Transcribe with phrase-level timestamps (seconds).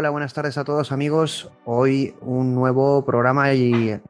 [0.00, 1.50] Hola, buenas tardes a todos amigos.
[1.66, 4.00] Hoy un nuevo programa y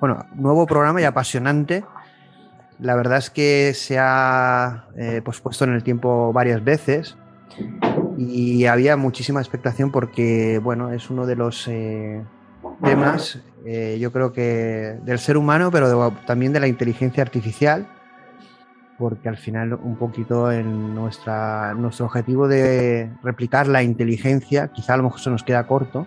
[0.00, 1.84] bueno, nuevo programa y apasionante.
[2.80, 7.16] La verdad es que se ha eh, pospuesto en el tiempo varias veces
[8.18, 12.24] y había muchísima expectación porque bueno, es uno de los eh,
[12.82, 17.86] temas, eh, yo creo que del ser humano, pero también de la inteligencia artificial
[19.02, 24.96] porque al final un poquito en nuestra, nuestro objetivo de replicar la inteligencia, quizá a
[24.96, 26.06] lo mejor se nos queda corto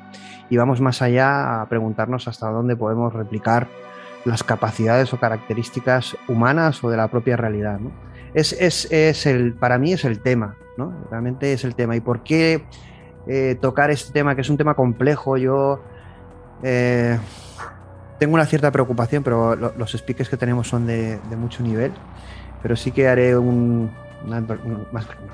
[0.50, 3.68] y vamos más allá a preguntarnos hasta dónde podemos replicar
[4.24, 7.82] las capacidades o características humanas o de la propia realidad.
[8.34, 10.94] Es, es, es, el, para mí es el tema, ¿no?
[11.12, 11.98] realmente es el tema.
[11.98, 12.64] ¿Y por qué
[13.28, 15.36] eh, tocar este tema, que es un tema complejo?
[15.36, 15.84] Yo
[16.64, 17.20] eh,
[18.20, 21.92] tengo una cierta preocupación, pero los speakers que tenemos son de mucho nivel
[22.62, 23.90] pero sí que haré una,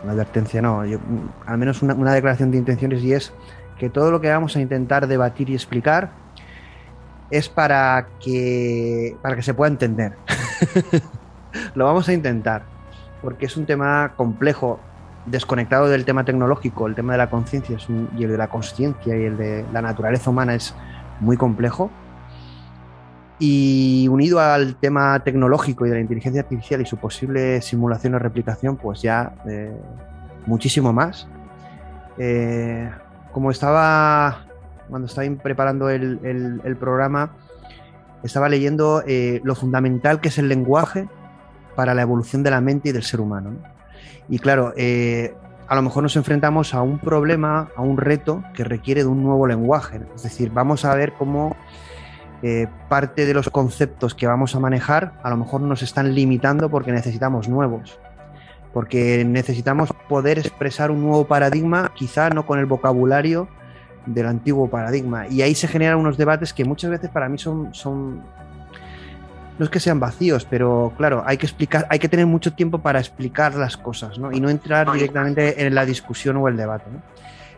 [0.08, 0.82] advertencia, no,
[1.46, 3.34] al menos una, declaración de intenciones y es
[3.78, 6.12] que todo lo que vamos a intentar debatir y explicar
[7.30, 10.14] es para que, para que se pueda entender.
[11.76, 12.64] lo vamos a intentar,
[13.22, 14.80] porque es un tema complejo,
[15.26, 17.78] desconectado del tema tecnológico, el tema de la conciencia
[18.18, 20.76] y el de la conciencia y el de la naturaleza humana es
[21.20, 21.92] muy complejo
[23.44, 28.20] y unido al tema tecnológico y de la inteligencia artificial y su posible simulación o
[28.20, 29.76] replicación, pues ya eh,
[30.46, 31.28] muchísimo más.
[32.20, 32.88] Eh,
[33.32, 34.46] como estaba,
[34.88, 37.32] cuando estaba preparando el, programa,
[38.22, 41.10] estaba leyendo eh, lo fundamental que es el lenguaje
[41.76, 43.56] para la evolución de la mente y del ser humano.
[44.30, 44.72] Y claro,
[45.68, 49.24] a lo mejor nos enfrentamos a un problema, a un reto que requiere de un
[49.24, 50.00] nuevo lenguaje.
[50.16, 51.56] Es decir, vamos a ver cómo
[52.44, 56.70] eh, parte de los conceptos que vamos a manejar a lo mejor nos están limitando
[56.70, 58.00] porque necesitamos nuevos,
[58.74, 63.48] porque necesitamos poder expresar un nuevo paradigma, quizá no con el vocabulario
[64.06, 65.28] del antiguo paradigma.
[65.28, 68.24] Y ahí se generan unos debates que muchas veces para mí son, son
[69.60, 72.80] no es que sean vacíos, pero claro, hay que explicar, hay que tener mucho tiempo
[72.80, 74.32] para explicar las cosas, ¿no?
[74.32, 76.90] Y no entrar directamente en la discusión o el debate.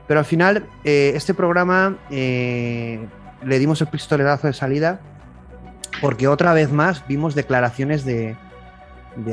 [0.08, 3.08] Pero al final, eh, este programa eh,
[3.46, 5.00] le dimos el pistoletazo de salida
[6.02, 8.36] porque otra vez más vimos declaraciones de,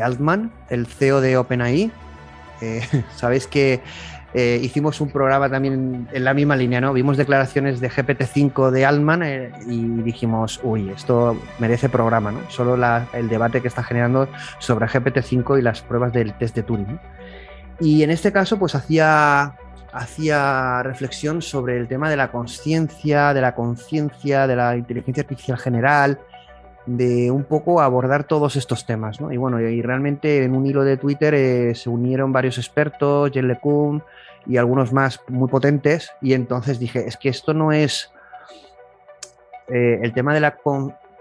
[0.01, 1.91] Altman, el CEO de OpenAI.
[2.61, 2.83] Eh,
[3.17, 3.81] Sabéis que
[4.35, 6.93] eh, hicimos un programa también en la misma línea, ¿no?
[6.93, 12.49] Vimos declaraciones de GPT-5 de Altman eh, y dijimos, uy, esto merece programa, ¿no?
[12.51, 12.79] Solo
[13.13, 14.29] el debate que está generando
[14.59, 17.01] sobre GPT-5 y las pruebas del test de Turing.
[17.81, 19.55] Y en este caso, pues hacía
[19.93, 25.59] hacía reflexión sobre el tema de la conciencia, de la conciencia, de la inteligencia artificial
[25.59, 26.19] general,
[26.87, 29.21] de un poco abordar todos estos temas.
[29.21, 29.33] ¿no?
[29.33, 33.49] Y bueno, y realmente en un hilo de Twitter eh, se unieron varios expertos, Jen
[33.49, 34.03] LeCun
[34.47, 38.11] y algunos más muy potentes, y entonces dije, es que esto no es
[39.69, 40.57] eh, el tema de la...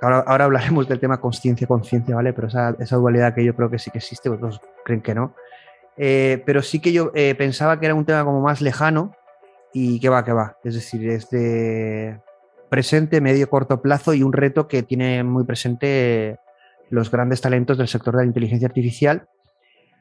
[0.01, 2.31] Ahora, ahora, hablaremos del tema conciencia, conciencia, ¿vale?
[2.31, 5.33] Pero esa, esa dualidad que yo creo que sí que existe, otros creen que no
[6.01, 9.11] eh, pero sí que yo eh, pensaba que era un tema como más lejano
[9.73, 10.55] y que va, que va.
[10.63, 12.21] Es decir, es de
[12.69, 16.39] presente, medio, corto plazo y un reto que tiene muy presente
[16.89, 19.27] los grandes talentos del sector de la inteligencia artificial.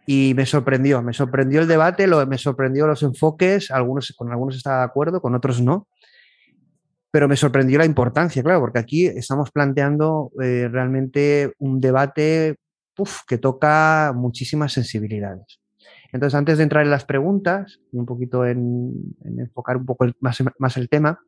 [0.07, 4.79] Y me sorprendió, me sorprendió el debate, me sorprendió los enfoques, algunos, con algunos estaba
[4.79, 5.89] de acuerdo, con otros no,
[7.11, 12.57] pero me sorprendió la importancia, claro, porque aquí estamos planteando eh, realmente un debate
[13.27, 15.58] que toca muchísimas sensibilidades.
[16.13, 20.77] Entonces, antes de entrar en las preguntas, y un poquito en, enfocar un poco más,
[20.77, 21.21] el tema,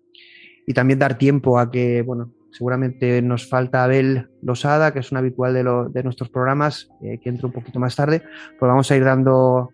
[0.66, 5.18] y también dar tiempo a que, bueno, seguramente nos falta Abel Losada, que es un
[5.18, 8.22] habitual de, nuestros programas, eh, que entra un poquito más tarde,
[8.58, 9.70] pues vamos a ir dando,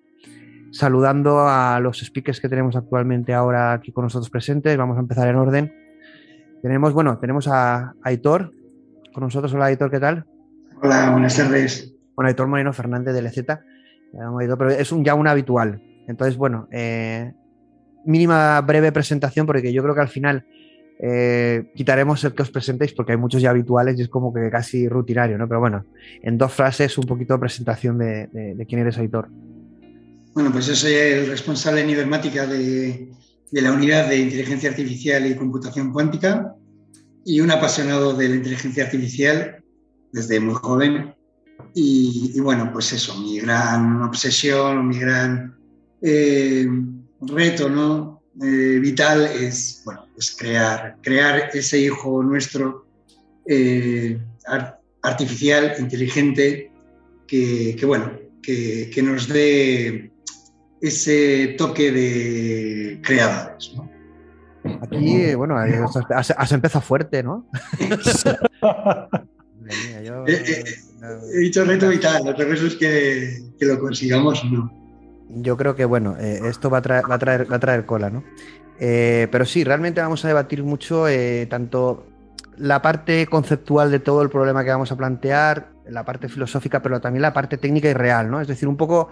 [0.72, 4.76] saludando a los speakers que tenemos actualmente ahora aquí con nosotros presentes.
[4.76, 5.72] Vamos a empezar en orden.
[6.62, 8.52] Tenemos, bueno, tenemos a Aitor
[9.14, 9.54] con nosotros.
[9.54, 10.26] Hola Aitor, ¿qué tal?
[10.82, 11.94] Hola, buenas tardes.
[12.16, 13.46] Bueno, Aitor Moreno Fernández de LZ
[14.58, 15.80] pero es un, ya un habitual.
[16.08, 17.32] Entonces, bueno, eh,
[18.04, 20.44] mínima breve presentación porque yo creo que al final
[20.98, 24.48] eh, quitaremos el que os presentéis porque hay muchos ya habituales y es como que
[24.50, 25.48] casi rutinario, ¿no?
[25.48, 25.84] Pero bueno,
[26.22, 29.28] en dos frases un poquito de presentación de, quién eres, editor.
[30.34, 33.08] Bueno, pues yo soy el responsable en Ibermática de
[33.52, 36.54] la unidad de inteligencia artificial y computación cuántica
[37.24, 39.56] y un apasionado de la inteligencia artificial
[40.12, 41.15] desde muy joven
[41.74, 45.54] y, bueno, pues eso, mi gran obsesión, mi gran
[46.00, 46.66] eh,
[47.20, 48.22] reto ¿no?
[48.42, 52.86] Eh, vital es, bueno, pues crear, crear ese hijo nuestro
[53.46, 54.18] eh,
[55.02, 56.70] artificial, inteligente,
[57.26, 58.12] que, bueno,
[58.42, 60.10] que, que, nos dé
[60.80, 63.72] ese toque de creadores.
[63.74, 63.90] ¿no?
[64.82, 67.46] Aquí, bueno, has, empezado fuerte, ¿no?
[71.32, 74.72] He dicho reto vital, lo que es que, que lo consigamos o no.
[75.28, 77.84] Yo creo que, bueno, eh, esto va a, traer, va, a traer, va a traer
[77.84, 78.24] cola, ¿no?
[78.78, 82.06] Eh, pero sí, realmente vamos a debatir mucho eh, tanto
[82.56, 87.00] la parte conceptual de todo el problema que vamos a plantear, la parte filosófica, pero
[87.00, 88.40] también la parte técnica y real, ¿no?
[88.40, 89.10] Es decir, un poco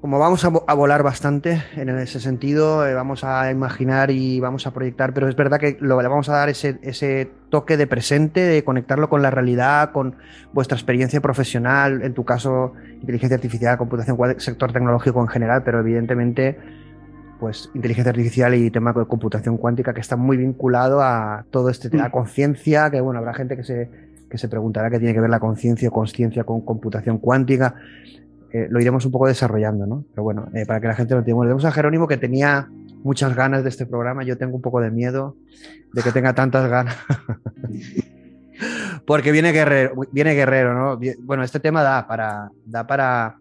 [0.00, 4.72] como vamos a, volar bastante en ese sentido, eh, vamos a imaginar y vamos a
[4.72, 8.64] proyectar, pero es verdad que le vamos a dar ese, ese, toque de presente, de
[8.64, 10.16] conectarlo con la realidad, con
[10.52, 16.56] vuestra experiencia profesional, en tu caso, inteligencia artificial, computación, sector tecnológico en general, pero evidentemente,
[17.38, 21.90] pues inteligencia artificial y tema de computación cuántica que está muy vinculado a todo este
[21.90, 22.12] tema, mm.
[22.12, 23.90] conciencia, que bueno, habrá gente que se,
[24.30, 27.74] que se preguntará qué tiene que ver la conciencia o conciencia con computación cuántica.
[28.52, 30.04] Eh, lo iremos un poco desarrollando, ¿no?
[30.10, 31.36] Pero bueno, eh, para que la gente lo entienda.
[31.36, 32.68] Bueno, tenemos a Jerónimo que tenía
[33.04, 34.24] muchas ganas de este programa.
[34.24, 35.36] Yo tengo un poco de miedo
[35.92, 36.96] de que tenga tantas ganas.
[39.06, 41.00] Porque viene guerrero, viene guerrero, ¿no?
[41.20, 43.38] Bueno, este tema da para, da para.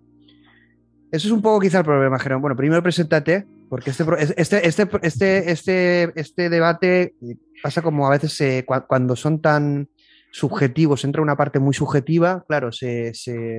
[1.11, 2.41] Eso es un poco quizá el problema, Jerónimo.
[2.41, 4.05] Bueno, primero preséntate, porque este,
[4.37, 7.15] este, este, este, este, este debate
[7.61, 9.89] pasa como a veces cuando son tan
[10.31, 13.13] subjetivos, entra una parte muy subjetiva, claro, se,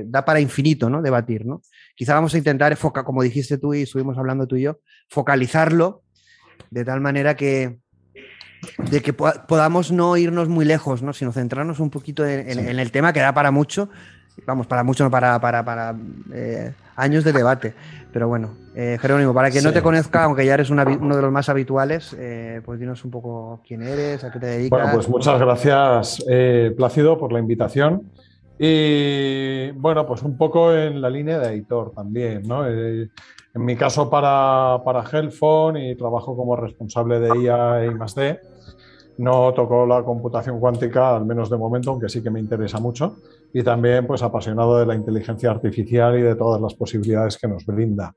[0.07, 1.03] da para infinito, ¿no?
[1.03, 1.63] Debatir, ¿no?
[1.95, 4.79] Quizá vamos a intentar, foca, como dijiste tú y estuvimos hablando tú y yo,
[5.09, 6.03] focalizarlo
[6.71, 7.79] de tal manera que,
[8.91, 11.13] de que podamos no irnos muy lejos, ¿no?
[11.13, 13.91] Sino centrarnos un poquito en, el tema que da para mucho,
[14.47, 15.97] vamos, para mucho, no para, para, para
[16.33, 17.75] eh, años de debate.
[18.13, 21.33] Pero bueno, eh, Jerónimo, para que no te conozca, aunque ya eres uno de los
[21.33, 24.81] más habituales, eh, pues dinos un poco quién eres, a qué te dedicas.
[24.81, 28.11] Bueno, pues muchas gracias, eh, Plácido, por la invitación.
[28.59, 32.67] Y bueno, pues un poco en la línea de editor también, ¿no?
[32.67, 38.39] en mi caso para, para Hellphone y trabajo como responsable de IA y más D.
[39.19, 43.17] No tocó la computación cuántica, al menos de momento, aunque sí que me interesa mucho.
[43.53, 47.67] Y también, pues, apasionado de la inteligencia artificial y de todas las posibilidades que nos
[47.67, 48.15] brinda.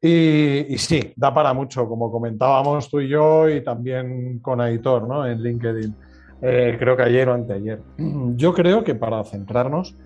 [0.00, 5.26] Y, sí, da para mucho, como comentábamos tú y yo, y también con Aitor, ¿no?
[5.26, 5.94] En LinkedIn.
[6.42, 7.80] Eh, creo que ayer o anteayer.
[8.36, 9.96] Yo creo que para centrarnos,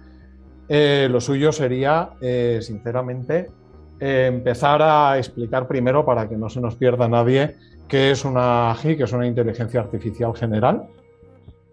[0.69, 3.51] eh, lo suyo sería, eh, sinceramente,
[3.99, 7.57] empezar a explicar primero, para que no se nos pierda nadie,
[7.87, 10.87] qué es una AGI, que es una inteligencia artificial general,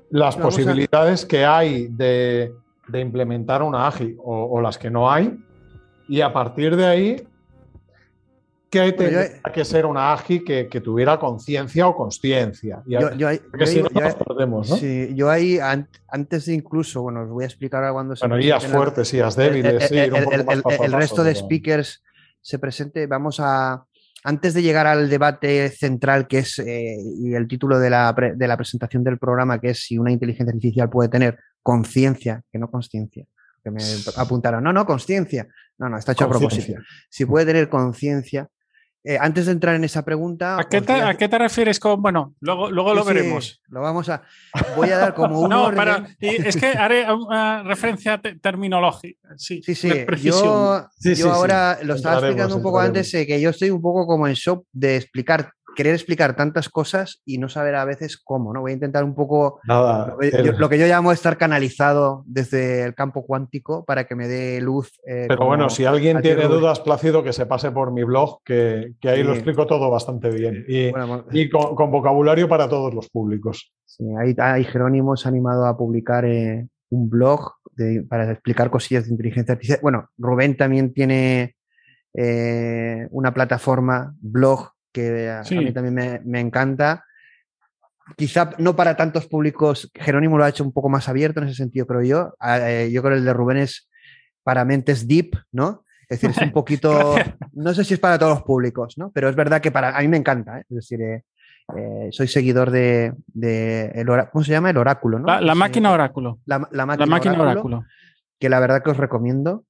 [0.09, 2.53] las posibilidades que hay de,
[2.93, 5.37] implementar una AGI o, las que no hay,
[6.07, 7.27] y a partir de ahí,
[8.69, 12.81] ¿qué tendría que ser una AGI que, tuviera conciencia o consciencia?
[12.85, 13.29] Yo, yo,
[13.65, 14.75] si no, nos perdemos, ¿no?
[14.77, 15.59] Sí, yo ahí,
[16.07, 18.27] antes de incluso, bueno, os voy a explicar ahora cuando se...
[18.27, 20.13] Bueno, IAs fuertes, IAs débiles, el,
[20.81, 22.03] el, resto de speakers
[22.41, 23.85] se presente, vamos a
[24.27, 29.01] antes de llegar al debate central, que es eh, y el título de la, presentación
[29.01, 33.25] del programa, que es si una inteligencia artificial puede tener conciencia, que no conciencia,
[33.63, 33.81] que me
[34.17, 35.47] apuntaron, no, no, conciencia,
[35.77, 36.77] no, no, está hecho a propósito.
[37.09, 38.49] Si puede tener conciencia,
[39.09, 40.59] eh, antes de entrar en esa pregunta.
[40.59, 42.01] ¿A qué, te, refieres con.?
[42.01, 43.61] Bueno, luego, luego lo veremos.
[43.69, 44.21] lo vamos a.
[44.75, 45.49] Voy a dar como un.
[45.49, 45.71] no,
[46.19, 49.29] es que haré una referencia terminológica.
[49.37, 49.75] Sí, sí.
[49.75, 49.89] sí.
[50.21, 54.05] Yo, yo ahora lo estaba explicando un poco antes, eh, que yo estoy un poco
[54.05, 58.51] como en shock de explicar querer explicar tantas cosas y no saber a veces cómo,
[58.51, 58.61] ¿no?
[58.61, 63.85] Voy a intentar un poco lo, que yo llamo estar canalizado desde el campo cuántico
[63.85, 64.91] para que me dé luz.
[65.05, 68.95] Eh, Pero bueno, si alguien tiene dudas, Plácido, que se pase por mi blog, que,
[69.03, 70.65] ahí lo explico todo bastante bien.
[70.67, 73.71] Y, con, vocabulario para todos los públicos.
[73.85, 77.51] Sí, ahí, ahí Jerónimo se ha animado a publicar eh, un blog
[78.09, 79.79] para explicar cosillas de inteligencia artificial.
[79.83, 81.55] Bueno, Rubén también tiene
[82.15, 87.05] eh, una plataforma, blog, que a, mí también me, encanta.
[88.15, 91.57] Quizá no para tantos públicos, Jerónimo lo ha hecho un poco más abierto en ese
[91.57, 92.33] sentido, creo yo.
[92.39, 93.89] Ah, eh, yo creo que el de Rubén es
[94.43, 95.83] para mentes deep, ¿no?
[96.09, 97.15] Es decir, es un poquito,
[97.53, 99.11] no sé si es para todos los públicos, ¿no?
[99.11, 100.63] Pero es verdad que para a mí me encanta, ¿eh?
[100.67, 101.21] es decir, eh,
[102.11, 104.71] soy seguidor de, el ¿cómo se llama?
[104.71, 105.25] El oráculo, ¿no?
[105.39, 106.39] La, máquina oráculo.
[106.45, 107.85] La, máquina, oráculo,
[108.39, 109.65] Que la verdad que os recomiendo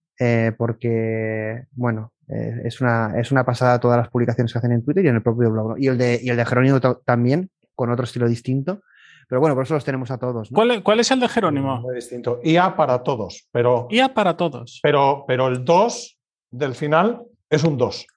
[0.58, 5.06] porque, bueno, eh, es, una, es una pasada todas las publicaciones que hacen en Twitter
[5.06, 5.80] y en el propio blog.
[5.80, 8.82] Y, el de, y el de Jerónimo también, con otro estilo distinto.
[9.28, 10.50] Pero bueno, por eso los tenemos a todos.
[10.50, 11.82] ¿Cuál, es el de Jerónimo?
[11.82, 12.40] Muy distinto.
[12.44, 13.48] IA para todos.
[13.52, 14.80] Pero, IA para todos.
[14.82, 16.18] Pero, pero el 2
[16.52, 18.08] del final es un 2.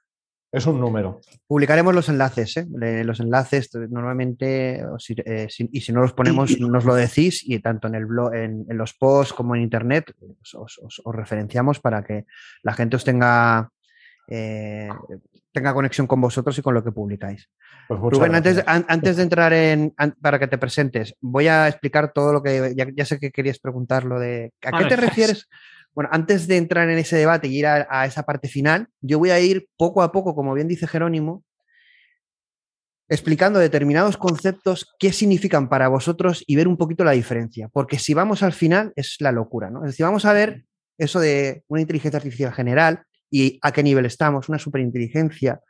[0.53, 1.21] Es un número.
[1.47, 3.05] Publicaremos los enlaces, ¿eh?
[3.05, 4.85] los enlaces normalmente,
[5.25, 8.67] eh, y si no los ponemos, nos lo decís, y tanto en el blog, en,
[8.71, 10.13] los posts como en internet,
[10.55, 12.25] os, os, referenciamos para que
[12.65, 13.71] la gente os tenga
[14.31, 14.89] eh,
[15.53, 17.49] tenga conexión con vosotros y con lo que publicáis.
[17.89, 18.75] Pues Rubén, antes, gracias.
[18.77, 22.43] an- antes de entrar en, an- para que te presentes, voy a explicar todo lo
[22.43, 25.49] que, ya, ya sé que querías preguntar lo de, ¿a qué te refieres?
[25.93, 29.19] Bueno, antes de entrar en ese debate y ir a, a esa parte final, yo
[29.19, 31.43] voy a ir poco a poco, como bien dice Jerónimo,
[33.09, 37.69] explicando determinados conceptos, qué significan para vosotros y ver un poquito la diferencia.
[37.73, 39.81] Porque si vamos al final, es la locura, ¿no?
[39.85, 40.65] Es decir, vamos a ver
[40.97, 45.61] eso de una inteligencia artificial general y a qué nivel estamos, una superinteligencia,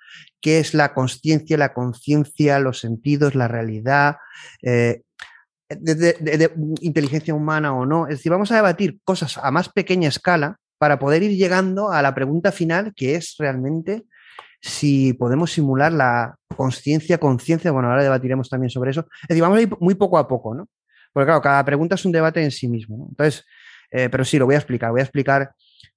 [0.41, 4.17] qué es la consciencia, la conciencia, los sentidos, la realidad,
[4.63, 5.03] eh,
[5.69, 8.07] de, inteligencia humana o no.
[8.07, 12.03] Es decir, vamos a debatir cosas a más pequeña escala para poder ir llegando a
[12.03, 14.05] la pregunta final, que es realmente
[14.63, 19.07] si podemos simular la conciencia, conciencia, bueno, ahora debatiremos también sobre eso.
[19.23, 20.69] Es decir, vamos a ir muy poco a poco, ¿no?
[21.13, 23.07] Porque claro, cada pregunta es un debate en sí mismo.
[23.11, 23.45] Entonces,
[23.91, 25.53] eh, pero sí, lo voy a explicar, voy a explicar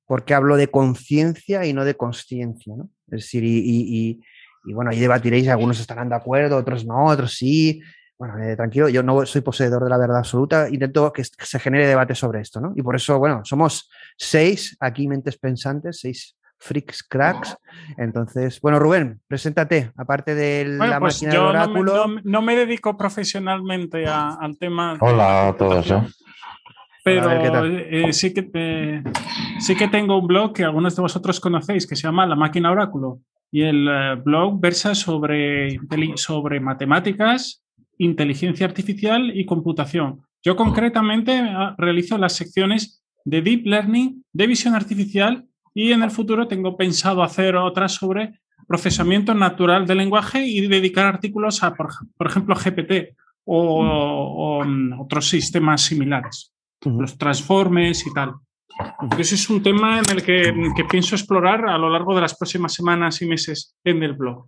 [0.05, 2.89] por qué hablo de conciencia y no de consciencia, ¿no?
[3.11, 4.19] Es decir, y, y- y-
[4.65, 7.81] y, bueno, ahí debatiréis, algunos estarán de acuerdo, otros no, otros sí.
[8.17, 11.85] Bueno, eh, tranquilo, yo no soy poseedor de la verdad absoluta, intento que se genere
[11.87, 12.71] debate sobre esto, ¿no?
[12.75, 17.57] Y por eso, bueno, somos seis aquí mentes pensantes, seis freaks, cracks.
[17.97, 22.07] Entonces, bueno, Rubén, preséntate, aparte de Bueno, la pues máquina del yo no me, oráculo.
[22.07, 24.93] no- no me dedico profesionalmente a- al tema.
[24.93, 25.91] de Hola a todos.
[25.91, 26.01] ¿eh?
[27.03, 29.03] Pero eh, sí, que,
[29.59, 32.71] sí que tengo un blog que algunos de vosotros conocéis que se llama La Máquina
[32.71, 33.19] Oráculo.
[33.51, 35.79] Y el eh, blog versa sobre,
[36.15, 37.63] sobre matemáticas,
[37.97, 40.21] inteligencia artificial y computación.
[40.41, 46.11] Yo concretamente ah, realizo las secciones de Deep Learning, de visión artificial y en el
[46.11, 51.89] futuro tengo pensado hacer otras sobre procesamiento natural del lenguaje y dedicar artículos a, por,
[52.17, 56.53] por ejemplo, GPT o, mm, otros sistemas similares.
[56.85, 58.33] Los transformes y tal.
[59.17, 62.35] Ese es un tema en el que, que pienso explorar a lo largo de las
[62.35, 64.47] próximas semanas y meses en el blog.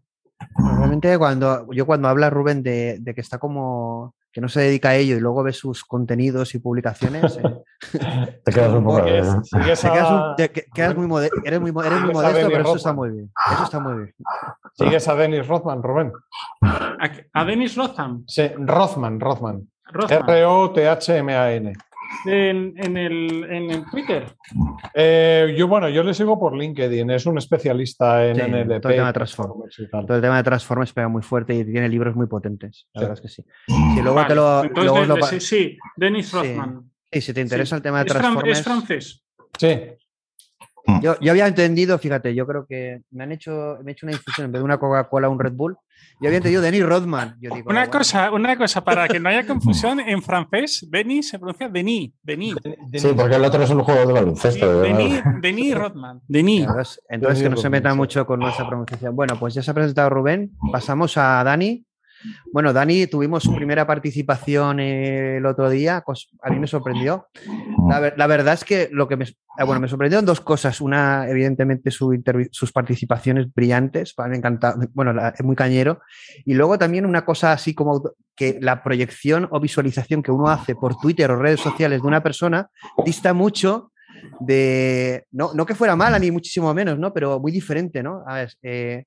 [0.57, 4.89] Normalmente cuando yo cuando habla Rubén de, de que está como que no se dedica
[4.89, 7.63] a ello y luego ve sus contenidos y publicaciones, eh,
[8.43, 9.05] Te quedas un poco.
[10.73, 13.31] Quedas muy eres muy, eres muy modesto, pero eso está muy bien.
[13.53, 14.15] Eso está muy bien.
[14.73, 16.11] Sigues a Dennis Rothman, Rubén.
[16.61, 19.69] A, a Dennis Rotham, Sí, Rothman, Rothman.
[19.87, 21.73] Rothman, R-O-T-H-M-A-N.
[22.25, 24.25] En, en el, en el Twitter.
[24.93, 28.81] Eh, yo, bueno, yo le sigo por LinkedIn, es un especialista en Sí, NLP.
[28.81, 29.81] todo el tema de Transformers.
[29.91, 32.87] Todo el tema de Transformers pega muy fuerte y tiene libros muy potentes.
[32.93, 33.43] La verdad es que sí.
[33.67, 36.35] Si luego Vale, te lo, entonces, luego de- lo sí, sí, Dennis Sí.
[36.35, 36.91] Rothman.
[37.11, 37.77] sí, si te interesa Sí.
[37.77, 38.59] el tema de Es, fran- Transformers.
[38.59, 39.23] es francés.
[39.57, 39.79] Sí,
[41.01, 44.13] Yo, yo había entendido, fíjate, yo creo que me han hecho, me he hecho una
[44.13, 45.75] infusión en vez de una Coca-Cola, un Red Bull.
[46.21, 47.35] Yo había entendido Denis Rodman.
[47.41, 51.29] Yo digo, Una bueno, cosa, una cosa, para que no haya confusión, en francés, Denis
[51.29, 52.55] se pronuncia Denis, Denis.
[52.93, 54.81] Sí, porque el otro es un juego de baloncesto.
[54.81, 56.21] de Denis, Rodman.
[56.27, 56.61] Denis.
[56.61, 59.15] Entonces, entonces que no se meta mucho con nuestra pronunciación.
[59.15, 60.51] Bueno, pues ya se ha presentado Rubén.
[60.71, 61.84] Pasamos a Dani.
[62.51, 66.03] Bueno, Dani, tuvimos su primera participación el otro día.
[66.41, 67.27] A mí me sorprendió.
[67.89, 70.79] La, ver- la verdad es que lo que me, eh, bueno, me sorprendieron dos cosas.
[70.81, 74.13] Una, evidentemente, sus participaciones brillantes.
[74.29, 74.75] Me encanta.
[74.93, 75.99] Bueno, es muy cañero.
[76.45, 78.01] Y luego también una cosa así como
[78.35, 82.21] que la proyección o visualización que uno hace por Twitter o redes sociales de una
[82.23, 82.69] persona
[83.05, 83.91] dista mucho
[84.39, 85.25] de.
[85.31, 87.13] No, no que fuera mala, ni muchísimo menos, ¿no?
[87.13, 88.23] Pero muy diferente, ¿no?
[88.27, 89.03] A ver, eh,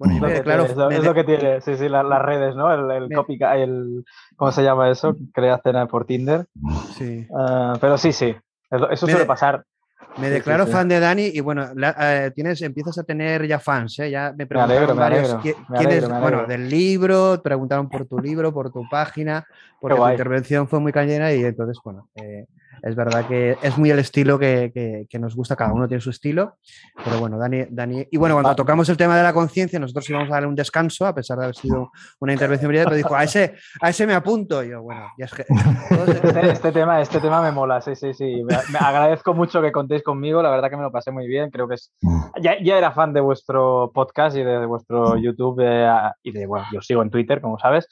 [0.00, 2.22] bueno, yo me tiene, es, me es de- lo que tiene, sí, sí, la- las
[2.22, 2.72] redes, ¿no?
[2.72, 4.02] El, el Me- copycat, el,
[4.36, 5.14] ¿cómo se llama eso?
[5.34, 6.46] Crea cena por Tinder.
[6.96, 7.26] sí.
[7.36, 8.40] Ah, pero sí, sí, es
[8.70, 9.62] eso Me suele de- pasar.
[10.16, 10.76] Me Sí, declaro sí, sí.
[10.76, 11.94] fan de Dani y bueno, la-
[12.26, 14.10] eh, tienes, empiezas a tener ya fans, ¿eh?
[14.10, 15.42] Ya me preguntaron alegro, me alegro, me
[15.78, 16.46] quiénes- alegro, me bueno, alegro.
[16.48, 19.44] del libro, preguntaron por tu libro, por tu página,
[19.80, 22.46] porque tu intervención fue muy cañera y entonces, bueno, eh,
[22.82, 26.00] es verdad que es muy el estilo que, que- que nos gusta, cada uno tiene
[26.00, 26.58] su estilo,
[27.04, 28.56] pero bueno, Dani, Dani y bueno, cuando Ah.
[28.56, 31.44] tocamos el tema de la conciencia, nosotros íbamos a darle un descanso, a pesar de
[31.44, 34.82] haber sido una intervención brillante, pero dijo, a ese, a ese me apunto, y yo,
[34.82, 35.44] bueno, ya es que...
[35.90, 38.42] Este, este tema, este tema me mola, sí, sí, sí.
[38.44, 41.50] Me, me agradezco mucho que contéis conmigo, la verdad que me lo pasé muy bien.
[41.50, 41.92] Creo que es.
[42.40, 45.88] Ya, ya era fan de vuestro podcast y de, vuestro YouTube eh,
[46.22, 47.88] y de, bueno, yo sigo en Twitter, como sabes,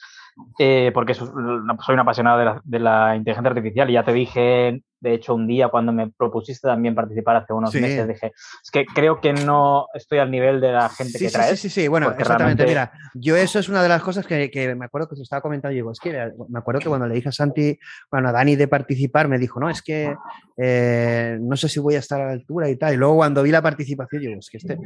[0.57, 4.13] eh, porque so- soy un apasionado de la, de la inteligencia artificial y ya te
[4.13, 7.79] dije, de hecho, un día cuando me propusiste también participar hace unos Sí.
[7.79, 11.29] meses, dije, es que creo que no estoy al nivel de la gente Sí, que
[11.29, 11.59] sí, traes.
[11.59, 12.65] sí, sí, sí, bueno, exactamente.
[12.65, 15.23] realmente- Mira, yo eso es una de las cosas que, que me acuerdo que se
[15.23, 15.73] estaba comentando.
[15.73, 17.79] Digo, es que eh, me acuerdo que cuando le dije a Santi,
[18.11, 20.13] bueno, a Dani de participar, me dijo, no, es que
[20.57, 22.93] eh, no sé si voy a estar a la altura y tal.
[22.93, 24.77] Y luego cuando vi la participación, digo, es que este,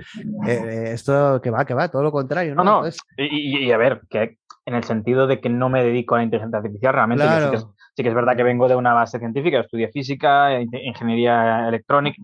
[0.45, 2.63] eh, esto que va, que va, todo lo contrario, ¿no?
[2.63, 5.70] No, no, Entonces, Y, y- y a ver, que en el sentido de que no
[5.70, 8.43] me dedico a la inteligencia artificial, realmente sí, que es, sí que es verdad que
[8.43, 12.22] vengo de una base científica, estudié física, in- ingeniería electrónica,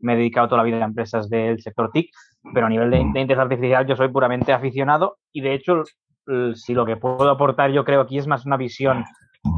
[0.00, 2.10] me he dedicado toda la vida a empresas del sector TIC
[2.54, 5.82] pero a nivel de, de inteligencia artificial yo soy puramente aficionado y de hecho,
[6.54, 9.04] si lo que puedo aportar yo creo aquí es más una visión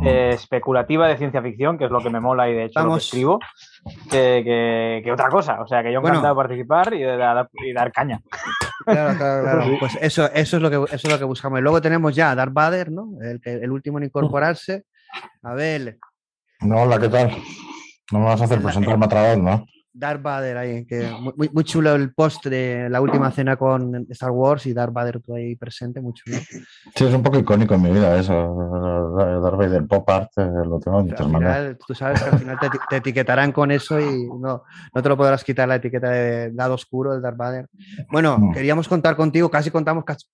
[0.04, 2.92] eh, especulativa de ciencia ficción, que es lo que me mola y de hecho lo
[2.94, 3.38] que escribo,
[4.10, 5.60] que, que- que otra cosa.
[5.60, 6.16] O sea, que yo Bueno.
[6.18, 8.20] encantado de participar y de dar, y dar caña.
[8.84, 9.64] Claro, claro, claro.
[9.78, 11.58] Pues eso, eso, es lo que, eso es lo que buscamos.
[11.58, 13.08] Y luego tenemos ya a Darth Vader, ¿no?
[13.22, 14.84] El, el último en incorporarse.
[15.42, 15.98] A ver,
[16.60, 17.30] No, hola, ¿qué tal?
[18.12, 19.66] No me vas a hacer presentarme otra vez, ¿no?
[19.92, 24.30] Darth Vader ahí, que muy- muy, chulo el post de la última cena con Star
[24.30, 26.38] Wars y Darth Vader tú ahí presente, muy chulo.
[26.94, 28.32] Sí, es un poco icónico en mi vida eso.
[29.42, 32.70] Darth Vader Pop Art, eh, lo tengo en final, tú sabes que al final te,
[32.70, 34.62] te etiquetarán con eso y no,
[34.94, 37.66] no te lo podrás quitar la etiqueta de lado oscuro del Darth Vader.
[38.10, 38.52] Bueno, Mm.
[38.52, 40.26] queríamos contar contigo, casi contamos casi,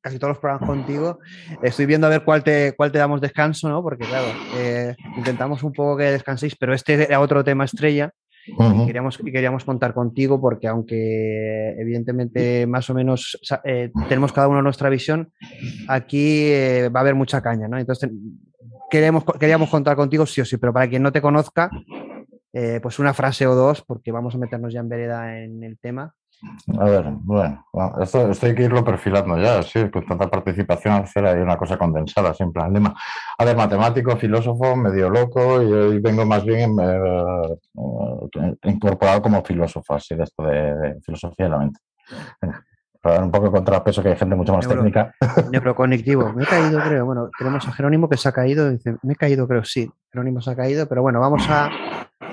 [0.00, 1.18] casi todos los programas contigo.
[1.62, 3.82] Estoy viendo a ver cuál te, cuál te damos descanso, ¿no?
[3.82, 8.10] Porque claro, eh, intentamos un poco que descanséis, pero este era otro tema estrella
[8.46, 8.86] Ujú.
[8.86, 14.60] queríamos, y queríamos contar contigo porque aunque evidentemente más o menos eh, tenemos cada uno
[14.62, 15.32] nuestra visión,
[15.88, 17.78] aquí eh, va a haber mucha caña, ¿no?
[17.78, 18.10] Entonces
[18.90, 21.70] queremos, queríamos contar contigo sí o sí, pero para quien no te conozca,
[22.52, 25.78] eh, pues una frase o dos, porque vamos a meternos ya en vereda en el
[25.78, 26.14] tema.
[26.78, 27.64] A ver, bueno,
[28.00, 31.78] esto, esto hay que irlo perfilando ya, sí, con tanta participación hacer ahí una cosa
[31.78, 32.62] condensada, siempre.
[32.62, 37.58] A ver, matemático, filósofo, medio loco, y hoy vengo más bien eh,
[38.40, 41.80] eh, incorporado como filósofo, así de esto de, filosofía de la mente.
[43.04, 45.14] Para dar un poco de contrapeso, que hay gente mucho más Neuro- técnica.
[45.52, 46.32] Neuroconectivo.
[46.32, 47.04] Me he caído, creo.
[47.04, 48.70] Bueno, tenemos a Jerónimo que se ha caído.
[48.70, 49.90] Dice, me he caído, creo, sí.
[50.10, 51.68] Jerónimo se ha caído, pero bueno, vamos a.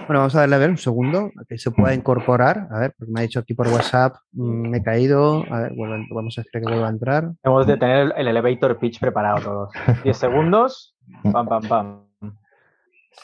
[0.08, 2.68] Bueno, vamos a darle a ver un segundo, a que se pueda incorporar.
[2.72, 5.44] A ver, porque me ha dicho aquí por WhatsApp, mm, me he caído.
[5.52, 7.32] A ver, vuelve- vamos a esperar que vuelva a entrar.
[7.44, 9.70] Hemos de tener el, el elevator pitch preparado todos.
[10.06, 10.96] 10 segundos,
[11.34, 12.11] pam, pam, pam.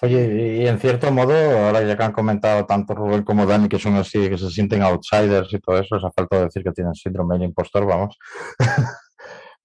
[0.02, 3.80] Oye, y en cierto modo, ahora ya que han comentado tanto Rubén como Dani que
[3.80, 6.93] son así, que se sienten outsiders y todo eso, les ha faltado decir que tienen
[6.93, 8.17] síndrome del impostor, vamos.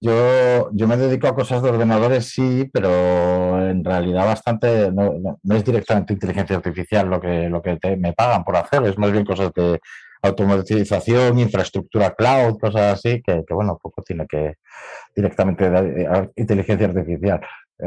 [0.01, 5.55] Yo, yo me dedico a cosas de ordenadores, sí, pero en realidad bastante, no, no-
[5.55, 9.23] es directamente inteligencia artificial lo que, lo que me pagan por hacer, es más bien
[9.25, 9.79] cosas de
[10.21, 14.55] automatización, infraestructura cloud, cosas así, que, que, bueno, poco tiene que
[15.15, 17.41] directamente de inteligencia artificial.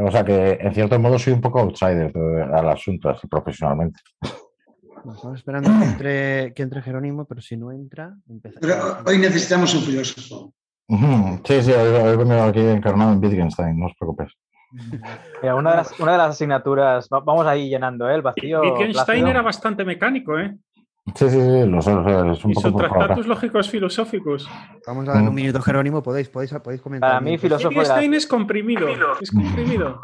[0.04, 2.12] O sea que en cierto modo soy un poco outsider
[2.52, 4.00] al asunto, así profesionalmente.
[4.22, 8.60] Bueno, Estamos esperando que entre, que entre Jerónimo, pero si no entra, empezamos.
[8.60, 10.52] Pero hoy necesitamos un filósofo.
[11.44, 14.32] Sí, sí, hoy, venido aquí encarnado en Wittgenstein, no os preocupéis.
[15.42, 18.14] Mira, una, de las, una de las asignaturas, va- vamos ahí llenando ¿eh?
[18.14, 18.60] el vacío.
[18.60, 19.28] Wittgenstein plácido.
[19.28, 20.56] era bastante mecánico, ¿eh?
[21.14, 24.50] Sí, sí, sí, lo sé, lo sé, es un Y poco sus tratados lógicos filosóficos.
[24.86, 25.34] Vamos a un Mm.
[25.34, 26.02] minuto, Jerónimo.
[26.02, 27.08] Podéis, podéis, podéis comentar.
[27.10, 28.88] Para mí, filósofo de la, es comprimido.
[29.20, 30.00] Es comprimido.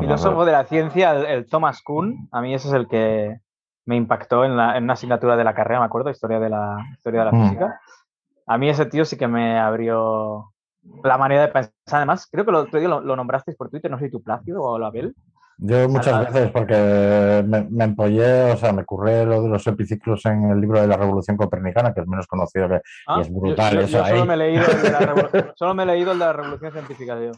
[0.00, 3.38] Filósofo de la ciencia, el, el Thomas Kuhn, a mí ese es el que
[3.86, 6.76] me impactó en, la- en una asignatura de la carrera, me acuerdo, historia de la,
[6.96, 7.42] historia de la Mm.
[7.44, 7.80] física.
[8.46, 10.52] A mí ese tío sí que me abrió
[11.04, 11.72] la manera de pensar.
[11.90, 14.22] Además, creo que lo, otro día lo, lo nombrasteis por Twitter, no sé si tú
[14.22, 15.14] Plácido o Label.
[15.60, 20.24] Yo muchas veces porque me, me empollé, o sea, me curré lo de los epiciclos
[20.26, 22.80] en el libro de la Revolución Copernicana, que es menos conocido que...
[23.08, 24.28] Ah, es brutal yo, yo- eso yo solo ahí.
[24.28, 26.72] me he leído el de la revolu- solo me he leído el de la revolución
[26.72, 27.32] científica, tío.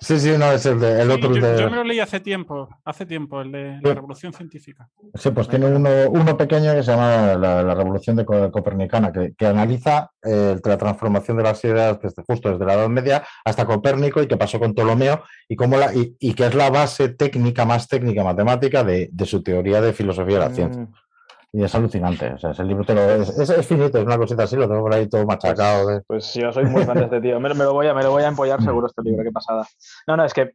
[0.00, 1.60] Sí, sí, no, es el, de, el Sí, otro yo, de...
[1.60, 4.88] yo me lo leí hace tiempo, hace tiempo, el de la Revolución Científica.
[5.14, 9.12] Sí, pues tiene uno, uno pequeño que se llama la, la Revolución de Co- Copernicana,
[9.12, 13.22] que, que analiza eh, la transformación de las ideas desde, justo desde la Edad Media
[13.44, 16.70] hasta Copérnico y qué pasó con Ptolomeo y, cómo la, y, y que es la
[16.70, 20.82] base técnica, más técnica, matemática de, de su teoría de filosofía de la ciencia.
[20.82, 20.92] Mm,
[21.52, 22.32] Y es alucinante.
[22.34, 24.68] O sea, ese libro te lo, es, es, es finito, es una cosita así, lo
[24.68, 25.88] tengo por ahí todo machacado.
[25.88, 27.38] de- Pues yo soy muy fan de este tío.
[27.40, 29.66] Me, me lo voy a, me lo voy a empollar seguro este libro, qué pasada.
[30.06, 30.52] No, no, es que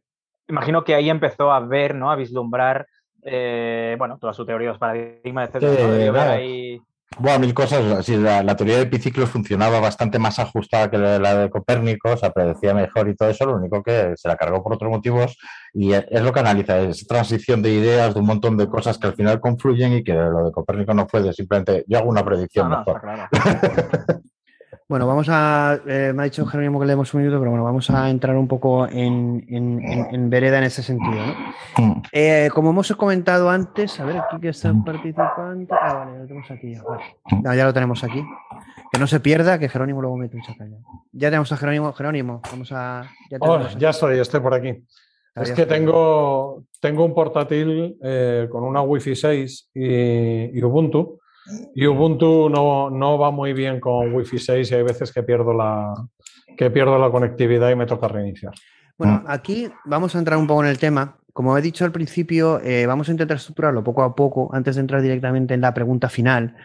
[0.48, 2.10] imagino que ahí empezó a ver, ¿no?
[2.10, 2.86] A vislumbrar,
[3.22, 5.72] eh, bueno, toda su teoría de los paradigmas, etcétera.
[5.98, 6.12] Sí, ¿no?
[6.12, 6.30] Claro.
[6.32, 6.80] ahí-
[7.18, 8.04] Bueno, mil cosas.
[8.04, 12.10] Sí, la, la teoría de epiciclos funcionaba bastante más ajustada que la, la de Copérnico,
[12.10, 13.46] o sea, predecía mejor y todo eso.
[13.46, 15.36] Lo único que se la cargó por otros motivos
[15.74, 18.98] y es, es lo que analiza, es transición de ideas, de un montón de cosas
[18.98, 22.08] que al final confluyen y que lo de Copérnico no fue de simplemente yo hago
[22.10, 23.00] una predicción No, no, mejor.
[23.00, 23.28] claro.
[24.92, 25.80] Bueno, vamos a.
[25.86, 28.36] eh, me ha dicho Jerónimo que le demos un minuto, pero bueno, vamos a entrar
[28.36, 31.14] un poco en, en- en- en vereda en ese sentido.
[31.78, 31.82] ¿no?
[31.86, 32.02] Mm.
[32.12, 35.72] Eh, como hemos comentado antes, a ver aquí que está el participante.
[35.80, 36.82] Ah, vale, lo tenemos aquí ya.
[36.82, 37.04] vale.
[37.42, 38.22] No, ya lo tenemos aquí.
[38.92, 40.76] Que no se pierda, que Jerónimo luego mete mucha caña.
[41.12, 41.90] Ya tenemos a Jerónimo.
[41.94, 43.04] Jerónimo, vamos a.
[43.30, 43.96] Ya Oh, tenemos ya aquí.
[43.96, 44.84] estoy, estoy por aquí.
[45.34, 51.18] Ah, Es que tengo, tengo un portátil eh, con una Wi-Fi 6 y, y Ubuntu.
[51.74, 55.52] Y Ubuntu no, no va muy bien con Wi-Fi 6 y hay veces que pierdo
[55.52, 55.94] la,
[56.56, 58.52] que pierdo la conectividad y me toca reiniciar.
[58.96, 61.16] Bueno, aquí vamos a entrar un poco en el tema.
[61.32, 64.82] Como he dicho al principio, eh, vamos a intentar estructurarlo poco a poco antes de
[64.82, 66.56] entrar directamente en la pregunta final.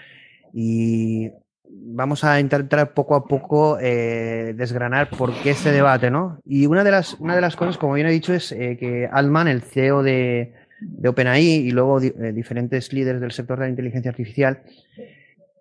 [0.53, 1.31] Y
[1.63, 6.39] vamos a intentar poco a poco eh, desgranar por qué este debate, ¿no?
[6.45, 9.07] Y una de las, una de las cosas, como bien he dicho, es eh, que
[9.11, 13.69] Altman, el CEO de, de OpenAI y luego eh, diferentes líderes del sector de la
[13.69, 14.63] inteligencia artificial,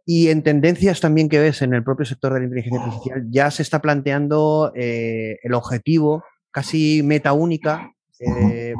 [0.05, 3.51] y en tendencias también que ves en el propio sector de la inteligencia artificial, ya
[3.51, 7.91] se está planteando el objetivo casi meta única,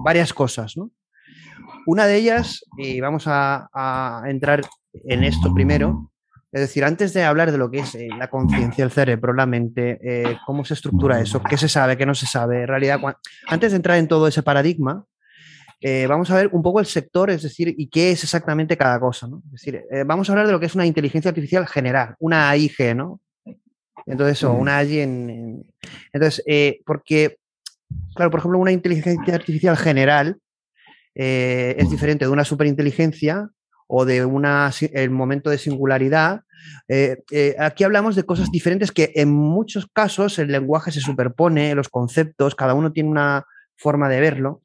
[0.05, 0.93] varias cosas, ¿no?
[1.87, 4.63] Una de ellas, y vamos a, entrar
[5.05, 6.11] en esto primero,
[6.51, 9.47] es decir, antes de hablar de lo que es eh, la conciencia, el cerebro, la
[9.47, 12.99] mente, eh, cómo se estructura eso, qué se sabe, qué no se sabe, en realidad,
[13.47, 15.05] antes de entrar en todo ese paradigma,
[15.81, 18.99] eh, vamos a ver un poco el sector, es decir, y qué es exactamente cada
[18.99, 19.27] cosa.
[19.29, 19.43] ¿no?
[19.47, 22.95] Es decir, vamos a hablar de lo que es una inteligencia artificial general, una AIG,
[22.97, 23.21] ¿no?
[24.07, 25.65] Entonces, o una AI en,
[26.13, 26.45] Entonces,
[26.85, 27.39] porque,
[28.15, 30.39] claro, por ejemplo, una inteligencia artificial general
[31.15, 33.51] es diferente de una superinteligencia
[33.87, 36.43] o de una, el momento de singularidad.
[36.89, 41.75] Eh, eh, aquí hablamos de cosas diferentes que en muchos casos el lenguaje se superpone,
[41.75, 43.45] los conceptos, cada uno tiene una
[43.77, 44.63] forma de verlo.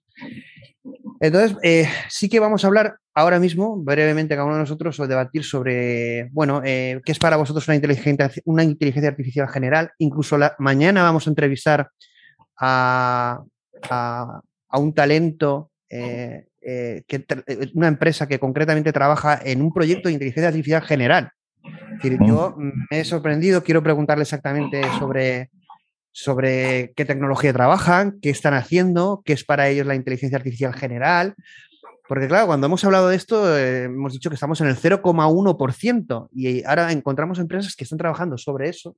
[1.21, 5.07] Entonces, eh, sí que vamos a hablar ahora mismo, brevemente, cada uno de nosotros, o
[5.07, 9.91] debatir sobre, bueno, qué es para vosotros una inteligencia, una inteligencia artificial general.
[9.99, 11.89] Incluso la, mañana vamos a entrevistar
[12.59, 13.41] a,
[13.89, 15.71] a, a un talento
[16.63, 21.31] eh, que, eh, una empresa que concretamente trabaja en un proyecto de inteligencia artificial general.
[22.27, 25.49] yo me he sorprendido, quiero preguntarle exactamente sobre,
[26.11, 31.35] sobre qué tecnología trabajan, qué están haciendo, qué es para ellos la inteligencia artificial general.
[32.07, 36.29] Porque claro, cuando hemos hablado de esto, eh, hemos dicho que estamos en el 0,1%
[36.33, 38.95] y ahora encontramos empresas que están trabajando sobre eso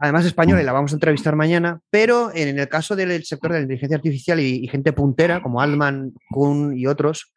[0.00, 3.58] además española, y la vamos a entrevistar mañana, pero en el caso del sector de
[3.58, 7.34] la inteligencia artificial y, gente puntera, como Altman, Kuhn y otros,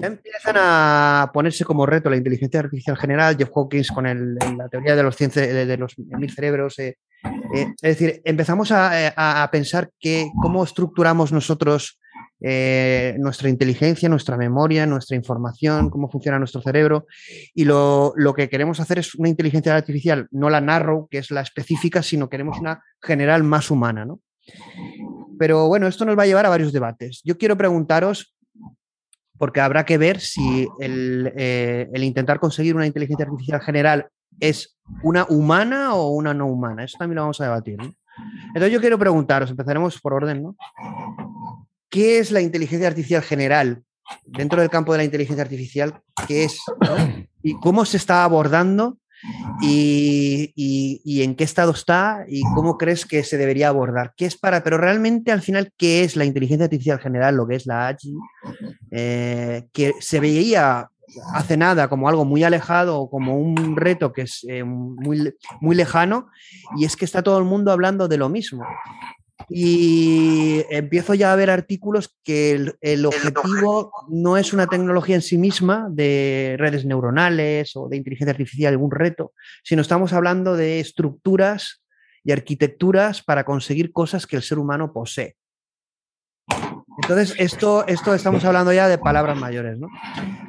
[0.00, 4.96] ya empiezan a ponerse como reto la inteligencia artificial general, Jeff Hawkins con la teoría
[4.96, 6.78] de los, de, los mil cerebros.
[6.80, 6.96] Eh,
[7.54, 11.98] eh, es decir, empezamos a, a pensar que, cómo estructuramos nosotros
[12.44, 17.06] eh, nuestra inteligencia, nuestra memoria, nuestra información, cómo funciona nuestro cerebro.
[17.54, 21.40] Y lo, que queremos hacer es una inteligencia artificial, no la narrow, que es la
[21.40, 24.04] específica, sino queremos una general más humana.
[24.04, 24.20] ¿no?
[25.38, 27.20] Pero bueno, esto nos va a llevar a varios debates.
[27.24, 28.34] Yo quiero preguntaros,
[29.38, 34.08] porque habrá que ver si el, eh, el intentar conseguir una inteligencia artificial general
[34.40, 36.84] es una humana o una no humana.
[36.84, 37.78] Eso también lo vamos a debatir.
[38.48, 40.56] Entonces yo quiero preguntaros, empezaremos por orden, ¿no?
[41.88, 43.82] ¿Qué es la inteligencia artificial general
[44.24, 46.00] dentro del campo de la inteligencia artificial?
[46.26, 46.58] ¿Qué es?
[47.42, 48.98] ¿Y cómo se está abordando?
[49.60, 52.24] Y, en qué estado está?
[52.28, 54.14] ¿Y cómo crees que se debería abordar?
[54.16, 54.64] ¿Qué es para?
[54.64, 57.36] Pero realmente al final, ¿qué es la inteligencia artificial general?
[57.36, 58.14] Lo que es la AGI,
[58.90, 60.88] eh, que se veía
[61.34, 65.74] hace nada como algo muy alejado o como un reto que es eh, muy, muy
[65.76, 66.28] lejano
[66.76, 68.64] y es que está todo el mundo hablando de lo mismo.
[69.48, 75.36] Y empiezo ya a ver artículos que el, objetivo no es una tecnología en sí
[75.36, 79.32] misma de redes neuronales o de inteligencia artificial, algún reto,
[79.64, 81.82] sino estamos hablando de estructuras
[82.24, 85.36] y arquitecturas para conseguir cosas que el ser humano posee.
[87.00, 89.88] Entonces, esto, esto estamos hablando ya de palabras mayores, ¿no?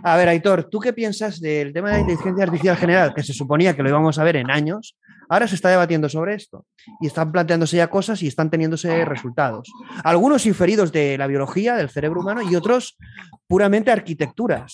[0.04, 3.34] A ver, Aitor, ¿tú qué piensas del tema de la inteligencia artificial general, que se
[3.34, 4.98] suponía que lo íbamos a ver en años?
[5.30, 6.66] Ahora se está debatiendo sobre esto
[7.00, 9.72] y están planteándose ya cosas y están teniéndose resultados.
[10.04, 12.98] Algunos inferidos de la biología, del cerebro humano, y otros
[13.48, 14.74] puramente arquitecturas.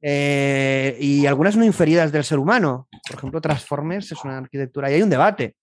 [0.00, 2.88] Eh, y algunas no inferidas del ser humano.
[3.08, 5.54] Por ejemplo, Transformers es una arquitectura y hay un debate.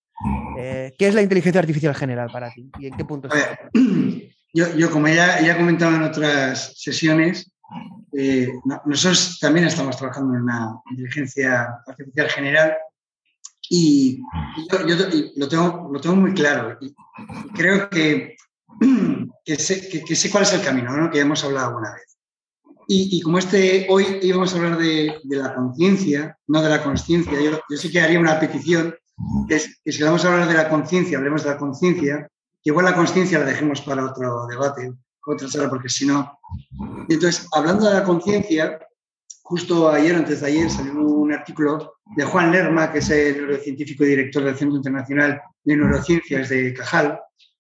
[0.58, 2.70] Eh, ¿Qué es la inteligencia artificial general para ti?
[2.80, 3.70] ¿Y en qué punto está?
[4.56, 7.52] Yo, como ya, ya he comentado en otras sesiones,
[8.14, 8.48] eh,
[8.86, 12.78] nosotros también estamos trabajando en una inteligencia artificial general
[13.70, 14.22] y
[14.72, 14.80] yo,
[15.36, 16.78] lo, tengo, lo tengo muy claro.
[16.80, 16.96] Y
[17.54, 18.38] creo que,
[19.44, 21.12] que, sé, cuál es el camino, ¿no?
[21.12, 22.18] que hemos hablado alguna vez.
[22.88, 27.60] Y, como este, hoy íbamos a hablar de, la conciencia, no de la consciencia, yo,
[27.70, 28.96] yo, sí que haría una petición,
[29.50, 32.30] que es que si vamos a hablar de la conciencia, hablemos de la conciencia,
[32.66, 34.92] igual la conciencia la dejemos para otro debate,
[35.26, 36.40] otra sala, porque si no.
[37.08, 38.80] Entonces, hablando de la conciencia,
[39.44, 44.04] justo ayer, antes de ayer, salió un artículo de Juan Lerma, que es el neurocientífico
[44.04, 47.20] y director del Centro Internacional de Neurociencias de Cajal,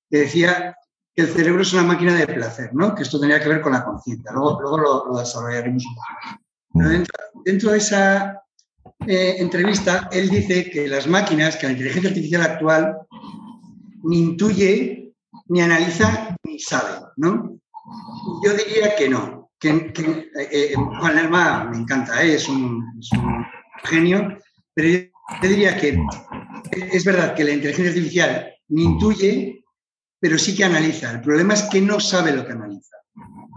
[0.09, 0.75] que decía
[1.15, 2.93] que el cerebro es una máquina de placer, ¿no?
[2.93, 4.31] que esto tenía que ver con la conciencia.
[4.33, 6.07] Luego, luego lo, desarrollaremos un poco.
[6.73, 7.05] Pero
[7.45, 8.41] dentro, de esa
[9.07, 12.97] eh, entrevista, él dice que las máquinas, que la inteligencia artificial actual
[14.05, 15.13] ni intuye,
[15.47, 17.59] ni analiza, ni sabe, ¿no?
[18.43, 22.35] Yo diría que no, que, eh, eh, Juan Lerma me encanta, ¿eh?
[22.35, 22.83] es, un,
[23.83, 24.37] genio,
[24.73, 25.09] Pero
[25.41, 25.97] yo diría que
[26.71, 29.63] es verdad que la inteligencia artificial ni intuye,
[30.19, 31.11] pero sí que analiza.
[31.11, 32.97] El problema es que no sabe lo que analiza.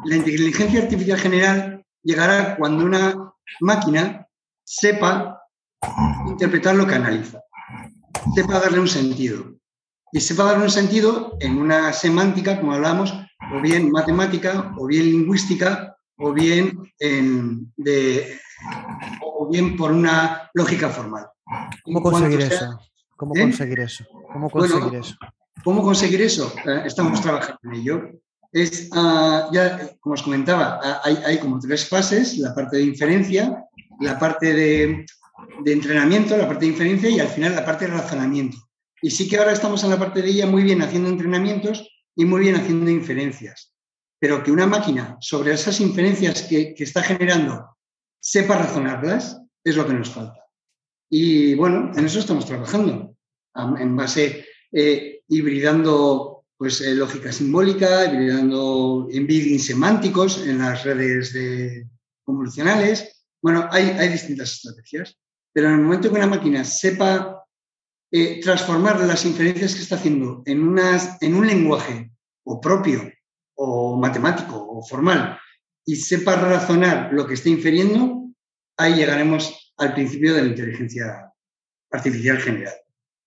[0.05, 4.27] La inteligencia artificial general llegará cuando una máquina
[4.65, 5.41] sepa
[6.27, 7.41] interpretar lo que analiza,
[8.35, 9.58] sepa darle un sentido.
[10.13, 13.13] Y sepa darle un sentido en una semántica, como hablamos,
[13.55, 16.93] o bien matemática, o bien lingüística, o bien,
[17.77, 18.39] de,
[19.23, 21.27] o bien por una lógica formal.
[21.85, 22.79] ¿Cómo conseguir eso?
[23.17, 23.43] ¿Cómo ¿Eh?
[23.43, 24.05] conseguir eso?
[24.33, 25.17] ¿Cómo conseguir eso?
[25.65, 26.55] ¿Cómo conseguir eso?
[26.65, 28.11] Eh, estamos trabajando en ello.
[28.53, 32.85] Es, ah, ya, como os comentaba, ah, hay, hay, como tres fases, la parte de
[32.85, 33.65] inferencia,
[34.01, 35.07] la parte de,
[35.65, 38.57] de, entrenamiento, la parte de inferencia y al final la parte de razonamiento.
[39.03, 42.25] Y sí que ahora estamos en la parte de ella muy bien haciendo entrenamientos y
[42.25, 43.75] muy bien haciendo inferencias.
[44.19, 47.77] Pero que una máquina sobre esas inferencias que, que está generando
[48.21, 50.45] sepa razonarlas es lo que nos falta.
[51.11, 53.17] Y bueno, en eso estamos trabajando,
[53.79, 61.89] en base, eh, hibridando pues, eh, lógica simbólica, hibridando embedding semánticos en las redes de,
[62.25, 63.25] convolucionales.
[63.41, 65.19] Bueno, hay, hay distintas estrategias,
[65.53, 67.38] pero en el momento que una máquina sepa
[68.11, 72.11] eh, transformar las inferencias que está haciendo en, un lenguaje
[72.45, 73.13] o propio
[73.55, 75.39] o matemático o formal
[75.85, 78.31] y sepa razonar lo que está infiriendo,
[78.77, 81.33] ahí llegaremos al principio de la inteligencia
[81.91, 82.75] artificial general.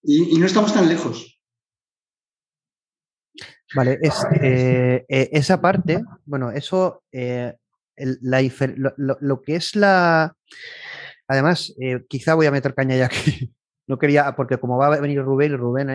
[0.04, 1.40] Y, no estamos tan lejos.
[3.74, 4.00] Vale,
[4.42, 7.56] eh, eh, esa parte, bueno, eso, eh,
[7.96, 10.36] lo, que es la...
[11.28, 11.74] Además,
[12.10, 13.54] quizá voy a meter caña ya aquí.
[13.88, 15.90] No quería, porque como va a venir Rubén, Rubén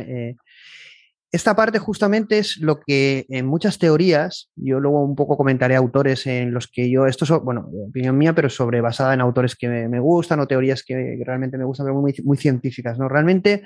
[1.32, 6.26] esta parte justamente es lo que en muchas teorías, yo luego un poco comentaré autores
[6.26, 9.68] en los que yo, esto es, bueno, opinión mía, pero sobre basada en autores que
[9.68, 13.08] me, gustan o teorías que realmente me gustan, pero muy, científicas, ¿no?
[13.08, 13.62] Realmente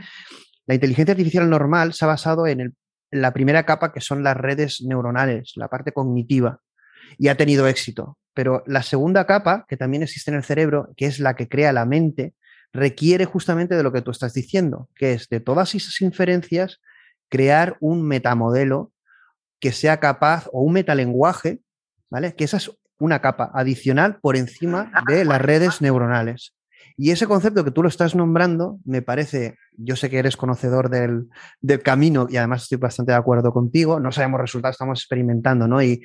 [0.66, 2.74] la inteligencia artificial normal se ha basado en, en
[3.12, 6.60] la primera capa que son las redes neuronales, la parte cognitiva,
[7.18, 8.18] y ha tenido éxito.
[8.32, 11.72] Pero la segunda capa, que también existe en el cerebro, que es la que crea
[11.72, 12.34] la mente,
[12.72, 16.80] requiere justamente de lo que tú estás diciendo, que es de todas esas inferencias
[17.28, 18.92] crear un metamodelo
[19.60, 21.60] que sea capaz, o un metalenguaje,
[22.08, 22.34] ¿vale?
[22.34, 26.54] Que esa es una capa adicional por encima de las redes neuronales.
[26.96, 30.90] Y ese concepto que tú lo estás nombrando, me parece, yo sé que eres conocedor
[30.90, 31.28] del,
[31.82, 35.82] camino y además estoy bastante de acuerdo contigo, no sabemos resultados, estamos experimentando, ¿no?
[35.82, 36.02] Y,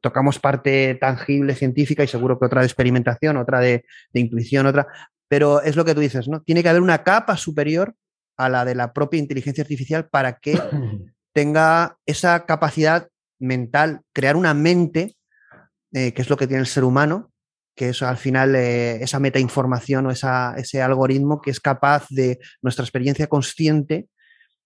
[0.00, 4.86] tocamos parte tangible, científica y seguro que otra de experimentación, otra de, de intuición, otra,
[5.28, 6.42] pero es lo que tú dices, ¿no?
[6.42, 7.94] Tiene que haber una capa superior
[8.36, 10.58] a la de la propia inteligencia artificial para que
[11.32, 15.16] tenga esa capacidad mental, crear una mente,
[15.92, 17.30] eh, que es lo que tiene el ser humano,
[17.76, 22.38] que es al final eh, esa metainformación o esa, ese algoritmo que es capaz de
[22.60, 24.08] nuestra experiencia consciente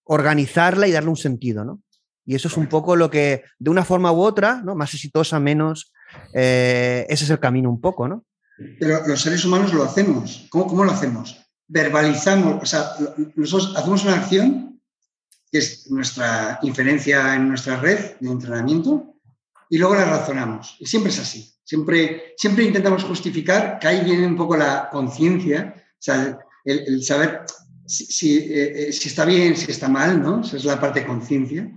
[0.05, 1.81] organizarla y darle un sentido, ¿no?
[2.25, 4.75] Y eso es un poco lo que, de una forma u otra, ¿no?
[4.75, 5.93] Más exitosa, menos,
[6.33, 8.25] eh, ese es el camino un poco, ¿no?
[8.79, 10.47] Pero los seres humanos lo hacemos.
[10.49, 11.43] ¿Cómo, cómo lo hacemos?
[11.67, 12.91] verbalizamos, o sea,
[13.35, 14.79] nosotros hacemos una acción,
[15.51, 19.15] que es nuestra inferencia en nuestra red de entrenamiento,
[19.69, 20.75] y luego la razonamos.
[20.79, 21.51] Y siempre es así.
[21.63, 27.41] Siempre, siempre intentamos justificar, que ahí viene un poco la conciencia, o sea, el, saber
[27.87, 30.41] si, eh, eh, si, está bien, si está mal, ¿no?
[30.41, 31.67] Esa es la parte de conciencia.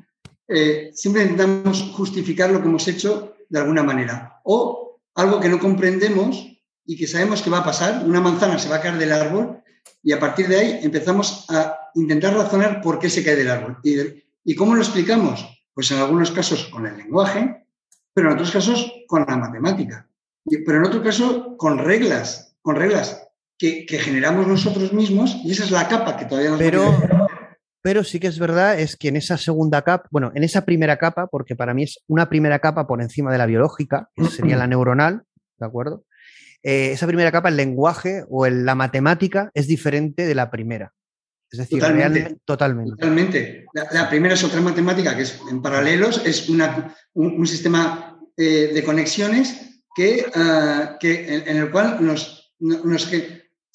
[0.49, 4.41] Eh, siempre intentamos justificar lo que hemos hecho de alguna manera.
[4.45, 6.56] O algo que no comprendemos
[6.87, 9.63] y que sabemos que va a pasar, una manzana se va a caer del árbol
[10.03, 13.79] y a partir de ahí empezamos a intentar razonar por qué se cae del árbol.
[13.83, 15.67] ¿Y, cómo lo explicamos?
[15.75, 17.67] Pues en algunos casos con el lenguaje,
[18.15, 20.09] pero en otros casos con la matemática.
[20.65, 23.27] pero en otro caso con reglas, con reglas
[23.59, 26.95] que, generamos nosotros mismos y esa es la capa que todavía no pero,
[27.83, 30.99] pero sí que es verdad, es que en esa segunda capa, bueno, en esa primera
[30.99, 34.57] capa, porque para mí es una primera capa por encima de la biológica, que sería
[34.57, 35.23] la neuronal,
[35.59, 36.05] ¿de acuerdo?
[36.69, 40.93] Eh, esa primera capa, el lenguaje o la matemática es diferente de la primera.
[41.49, 42.39] Es decir, totalmente.
[42.45, 43.67] totalmente.
[43.93, 49.81] La, primera es otra matemática que es en paralelos, es un, sistema eh, de conexiones
[49.95, 52.85] que, ah, que en, el cual nos, nos,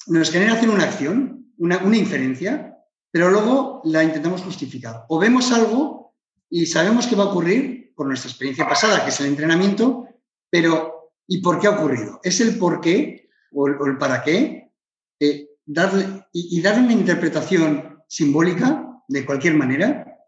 [0.06, 2.76] nos, genera hacer una acción, una, una inferencia,
[3.10, 5.06] pero luego la intentamos justificar.
[5.08, 6.14] O vemos algo
[6.50, 10.08] y sabemos que va a ocurrir por nuestra experiencia pasada, que es el entrenamiento,
[10.50, 10.91] pero
[11.26, 12.20] ¿Y por qué ha ocurrido?
[12.22, 14.72] Es el por qué o el, para qué
[15.20, 20.18] eh, darle, y, darle una interpretación simbólica de cualquier manera.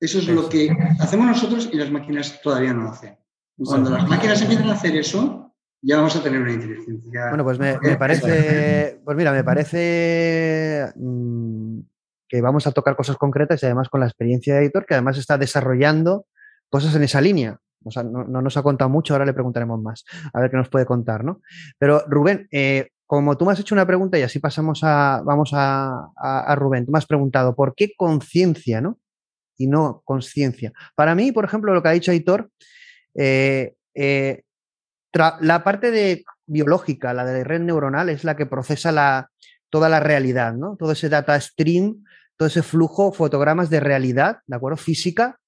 [0.00, 3.16] Eso es lo que hacemos nosotros y las máquinas todavía no lo hacen.
[3.56, 7.28] Cuando las máquinas empiezan a hacer eso, ya vamos a tener una inteligencia.
[7.28, 11.80] Bueno, pues me, parece, pues mira, me parece mm,
[12.28, 15.18] que vamos a tocar cosas concretas y además con la experiencia de editor, que además
[15.18, 16.26] está desarrollando
[16.68, 17.60] cosas en esa línea.
[18.04, 21.24] No, nos ha contado mucho, ahora le preguntaremos más, a ver qué nos puede contar,
[21.24, 21.40] ¿no?
[21.78, 25.50] Pero Rubén, eh, como tú me has hecho una pregunta y así pasamos a, vamos
[25.52, 28.98] a, Rubén, tú me has preguntado, ¿por qué conciencia, no?
[29.58, 30.72] Y no conciencia.
[30.94, 32.50] Para mí, por ejemplo, lo que ha dicho Aitor,
[33.14, 34.42] eh, eh,
[35.12, 39.28] la parte de biológica, la de red neuronal, es la que procesa la,
[39.68, 40.76] toda la realidad, ¿no?
[40.76, 42.04] Todo ese data stream,
[42.36, 44.76] todo ese flujo, fotogramas de realidad, ¿de acuerdo?
[44.76, 45.38] Física.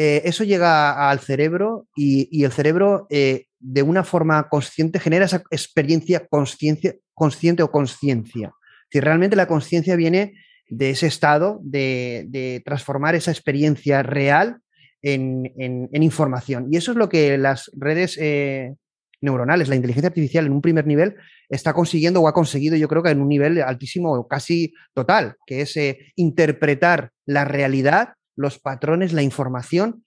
[0.00, 5.42] Eh, eso llega al cerebro y, el cerebro, eh, de una forma consciente, genera esa
[5.50, 8.52] experiencia consciente o conciencia.
[8.92, 10.34] Si realmente la conciencia viene
[10.68, 14.60] de ese estado de, transformar esa experiencia real
[15.02, 15.50] en,
[15.90, 16.68] información.
[16.70, 18.76] Y eso es lo que las redes eh,
[19.20, 21.16] neuronales, la inteligencia artificial en un primer nivel
[21.48, 25.62] está consiguiendo o ha conseguido, yo creo que en un nivel altísimo, casi total, que
[25.62, 25.76] es
[26.14, 30.04] interpretar la realidad, los patrones, la información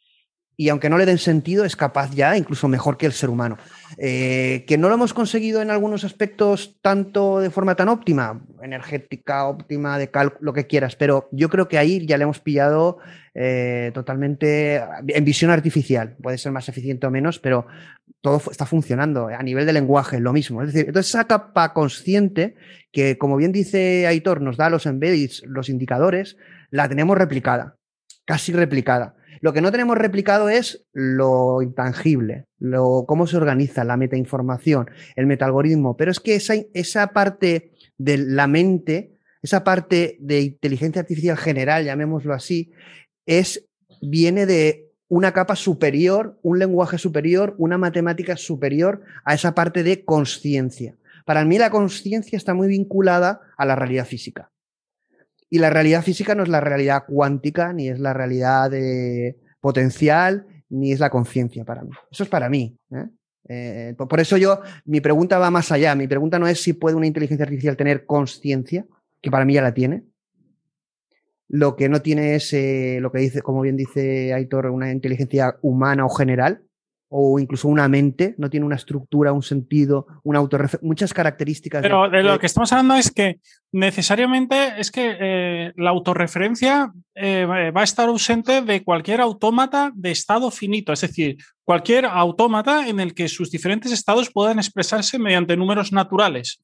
[0.61, 3.57] y aunque no le den sentido, es capaz ya, incluso mejor que el ser humano.
[3.97, 9.47] Eh, que no lo hemos conseguido en algunos aspectos tanto de forma tan óptima, energética,
[9.47, 12.99] óptima, de cálculo, lo que quieras, pero yo creo que ahí ya le hemos pillado
[13.33, 16.15] eh, totalmente en visión artificial.
[16.21, 17.65] Puede ser más eficiente o menos, pero
[18.21, 20.61] todo está funcionando a nivel de lenguaje, lo mismo.
[20.61, 22.53] Es decir, entonces esa capa consciente
[22.91, 26.37] que, como bien dice Aitor, nos da los embeddings, los indicadores,
[26.69, 27.77] la tenemos replicada,
[28.31, 29.13] casi replicada.
[29.41, 35.25] Lo que no tenemos replicado es lo intangible, lo, cómo se organiza la metainformación, el
[35.27, 35.97] metaalgoritmo.
[35.97, 41.83] Pero es que esa, esa parte de la mente, esa parte de inteligencia artificial general,
[41.83, 42.71] llamémoslo así,
[43.25, 43.67] es,
[44.01, 50.05] viene de una capa superior, un lenguaje superior, una matemática superior a esa parte de
[50.05, 50.95] conciencia.
[51.25, 54.51] Para mí la conciencia está muy vinculada a la realidad física.
[55.53, 60.47] Y la realidad física no es la realidad cuántica, ni es la realidad de potencial,
[60.69, 61.91] ni es la conciencia para mí.
[62.09, 62.79] Eso es para mí.
[62.89, 63.07] ¿eh?
[63.49, 65.93] Eh, por eso yo, mi pregunta va más allá.
[65.93, 68.85] Mi pregunta no es si puede una inteligencia artificial tener conciencia,
[69.21, 70.05] que para mí ya la tiene.
[71.49, 75.57] Lo que no tiene es eh, lo que dice, como bien dice Aitor, una inteligencia
[75.61, 76.63] humana o general,
[77.13, 81.81] o incluso una mente, no tiene una estructura, un sentido, una autorreferencia, muchas características.
[81.81, 83.41] Pero de, lo que estamos hablando es que
[83.73, 90.11] necesariamente es que eh, la autorreferencia eh, va a estar ausente de cualquier autómata de
[90.11, 95.57] estado finito, es decir, cualquier autómata en el que sus diferentes estados puedan expresarse mediante
[95.57, 96.61] números naturales.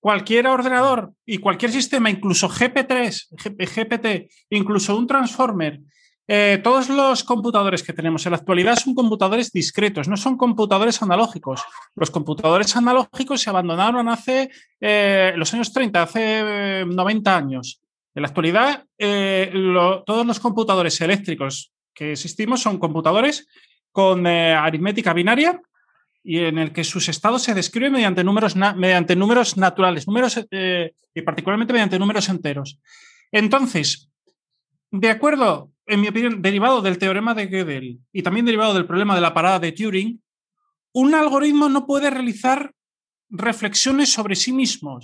[0.00, 5.80] Cualquier ordenador y cualquier sistema, incluso GP3, GPT, incluso un transformer,
[6.28, 11.00] eh, todos los computadores que tenemos en la actualidad son computadores discretos, no son computadores
[11.02, 11.62] analógicos.
[11.94, 17.80] Los computadores analógicos se abandonaron hace eh, los años 30, hace 90 eh, años.
[18.14, 18.86] En la actualidad,
[20.06, 23.46] todos los computadores eléctricos que existimos son computadores
[23.92, 25.60] con aritmética binaria
[26.24, 31.22] y en el que sus estados se describen mediante números, mediante números naturales, números, y
[31.22, 32.78] particularmente mediante números enteros.
[33.30, 34.10] Entonces,
[34.90, 39.14] de acuerdo en mi opinión, derivado del teorema de Gödel y también derivado del problema
[39.14, 40.20] de la parada de Turing,
[40.92, 42.72] un algoritmo no puede realizar
[43.28, 44.98] reflexiones sobre sí mismo.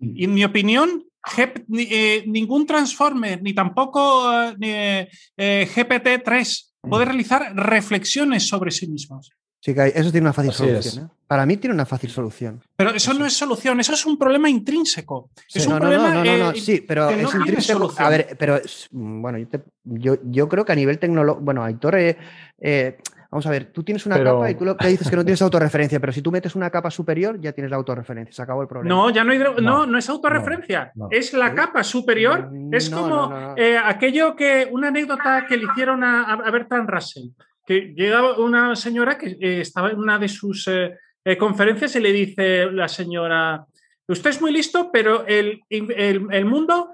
[0.00, 1.04] Y en mi opinión,
[1.38, 9.30] eh, ningún transformer, ni tampoco eh, eh, GPT-3 puede realizar reflexiones sobre sí mismos.
[9.64, 11.04] Sí, que eso tiene una fácil solución.
[11.04, 11.08] ¿eh?
[11.28, 12.60] Para mí tiene una fácil solución.
[12.74, 15.30] Pero eso, no es solución, eso es un problema intrínseco.
[15.54, 16.12] Es un no, problema.
[16.12, 17.92] No, no, no, sí, pero es intrínseco.
[17.96, 18.58] A ver, pero
[18.90, 19.38] bueno,
[19.84, 21.44] yo, yo, creo que a nivel tecnológico.
[21.44, 22.18] Bueno, Aitor, eh,
[22.60, 22.98] eh,
[23.30, 25.40] vamos a ver, tú tienes una capa y tú lo que dices que no tienes
[25.42, 28.34] autorreferencia, pero si tú metes una capa superior, ya tienes la autorreferencia.
[28.34, 28.92] Se acabó el problema.
[28.92, 29.38] No, ya no hay.
[29.62, 30.92] No, no, es autorreferencia.
[31.08, 32.50] Es la capa superior.
[32.72, 34.68] Es como aquello que.
[34.72, 37.28] Una anécdota que le hicieron a, a Bertrand Russell
[37.66, 42.00] que llega una señora que eh, estaba en una de sus eh, eh, conferencias y
[42.00, 43.64] le dice la señora,
[44.08, 46.90] usted es muy listo, pero el, el, mundo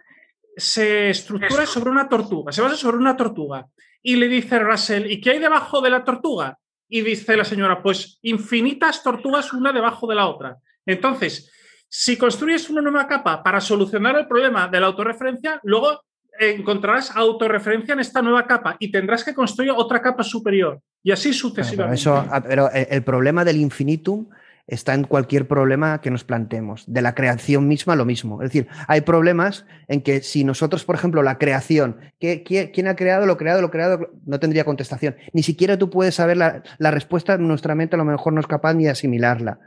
[0.56, 3.66] se estructura sobre una tortuga, se basa sobre una tortuga.
[4.02, 6.58] Y le dice Russell, ¿y qué hay debajo de la tortuga?
[6.88, 10.56] Y dice la señora, pues infinitas tortugas una debajo de la otra.
[10.86, 11.50] Entonces,
[11.88, 16.02] si construyes una nueva capa para solucionar el problema de la autorreferencia, luego
[16.38, 21.32] encontrarás autorreferencia en esta nueva capa y tendrás que construir otra capa superior y así
[21.32, 22.02] sucesivamente.
[22.46, 24.26] Pero, el, problema del infinitum
[24.66, 26.84] está en cualquier problema que nos planteemos.
[26.86, 28.42] De la creación misma, lo mismo.
[28.42, 33.26] Es decir, hay problemas en que si nosotros, por ejemplo, la creación, ¿quién ha creado
[33.26, 34.10] lo creado, lo creado?
[34.26, 35.16] No tendría contestación.
[35.32, 38.46] Ni siquiera tú puedes saber la, la respuesta, nuestra mente a lo mejor no es
[38.46, 39.58] capaz ni de asimilarla.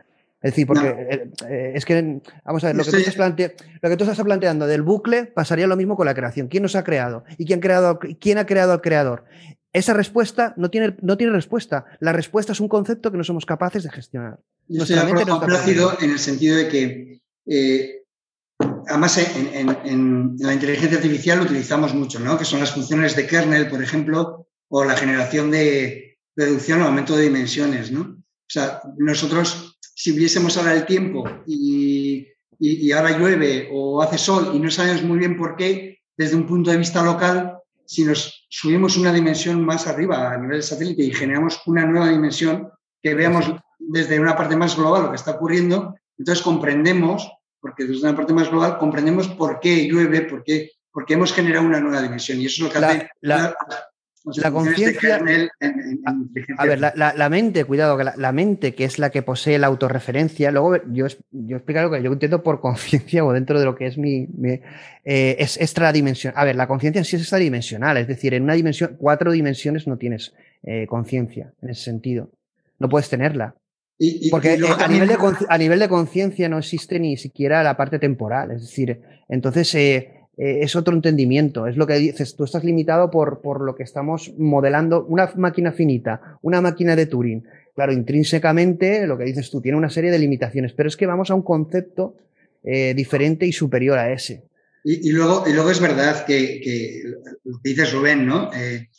[0.42, 3.36] Es decir, porque eh, eh, es que, vamos a ver, lo que, tú estás lo
[3.36, 6.48] que, tú estás planteando del bucle pasaría lo mismo con la creación.
[6.48, 7.24] ¿Quién nos ha creado?
[7.38, 9.26] ¿Y quién, creado, quién ha creado al creador?
[9.72, 11.86] Esa respuesta no tiene, no tiene respuesta.
[12.00, 14.40] La respuesta es un concepto que no somos capaces de gestionar.
[14.68, 18.02] Yo estoy complacido en el sentido de que, eh,
[18.88, 22.38] además, en, la inteligencia artificial lo utilizamos mucho, ¿no?
[22.38, 27.16] Que son las funciones de kernel, por ejemplo, o la generación de reducción o aumento
[27.16, 28.02] de dimensiones, ¿no?
[28.02, 32.28] O sea, nosotros si viésemos ahora el tiempo y,
[32.92, 36.70] ahora llueve o hace sol y no sabemos muy bien por qué, desde un punto
[36.70, 41.14] de vista local, si nos subimos una dimensión más arriba a nivel de satélite y
[41.14, 42.70] generamos una nueva dimensión,
[43.02, 48.08] que veamos desde una parte más global lo que está ocurriendo, entonces comprendemos, porque desde
[48.08, 52.02] una parte más global comprendemos por qué llueve, por qué, porque hemos generado una nueva
[52.02, 52.40] dimensión.
[52.40, 53.56] Y eso es lo que hace la
[54.52, 55.20] conciencia.
[56.58, 60.52] A, ver, la, mente, cuidado, que la, mente, que es la que posee la autorreferencia,
[60.52, 63.88] luego yo, yo explico lo que yo entiendo por conciencia o dentro de lo que
[63.88, 64.28] es mi.
[65.04, 66.40] Eh, es extradimensional.
[66.40, 69.88] A ver, la conciencia en sí es extradimensional, es decir, en una dimensión, cuatro dimensiones
[69.88, 72.30] no tienes eh, conciencia en ese sentido.
[72.80, 73.56] No puedes tenerla.
[74.32, 75.18] Porque a, nivel de,
[75.50, 78.52] a nivel de conciencia no existe ni siquiera la parte temporal.
[78.52, 81.68] Es decir, entonces eh, es otro entendimiento.
[81.68, 85.06] Es lo que dices, tú estás limitado por, por lo que estamos modelando.
[85.06, 87.44] Una máquina finita, una máquina de Turing.
[87.76, 91.32] Claro, intrínsecamente, lo que dices tú, tiene una serie de limitaciones, pero es que vamos
[91.32, 92.16] a un concepto
[92.64, 94.44] eh, diferente y superior a ese.
[94.84, 97.02] Y, luego, y luego es verdad que,
[97.44, 98.52] lo que dices Rubén, ¿no?
[98.54, 98.90] Eh,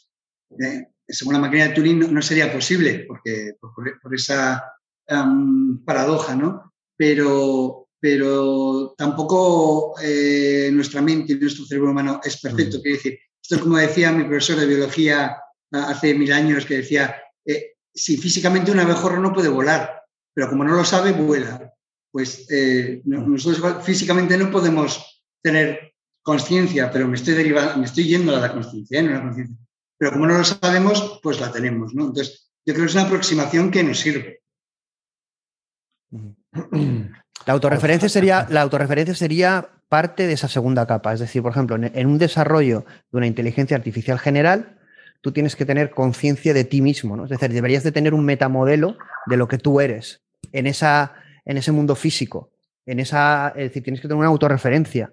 [1.08, 4.62] según la máquina de Turing no, sería posible, porque por, esa
[5.84, 6.72] paradoja, ¿no?
[6.96, 12.78] Pero, pero tampoco eh, nuestra mente y nuestro cerebro humano es perfecto.
[12.78, 12.80] Mm.
[12.82, 15.36] Quiero decir, esto es como decía mi profesor de biología
[15.70, 17.14] hace mil años, que decía,
[17.46, 20.02] eh, si físicamente un abejorro no puede volar,
[20.34, 21.72] pero como no lo sabe, vuela.
[22.10, 23.32] Pues eh, mm.
[23.32, 25.94] nosotros físicamente no podemos tener
[26.24, 29.56] conciencia, pero me estoy derivando, me estoy yendo a la conciencia, no a la conciencia.
[29.96, 32.06] Pero como no lo sabemos, pues la tenemos, ¿no?
[32.06, 34.42] Entonces, yo creo que es una aproximación que nos sirve.
[37.46, 41.12] La autorreferencia sería, la autorreferencia sería parte de esa segunda capa.
[41.12, 44.78] Es decir, por ejemplo, en, un desarrollo de una inteligencia artificial general,
[45.20, 47.24] tú tienes que tener conciencia de ti mismo, ¿no?
[47.24, 50.22] Es decir, deberías de tener un metamodelo de lo que tú eres
[50.52, 51.14] en, esa,
[51.44, 52.52] en ese mundo físico.
[52.86, 55.12] En esa, es decir, tienes que tener una autorreferencia.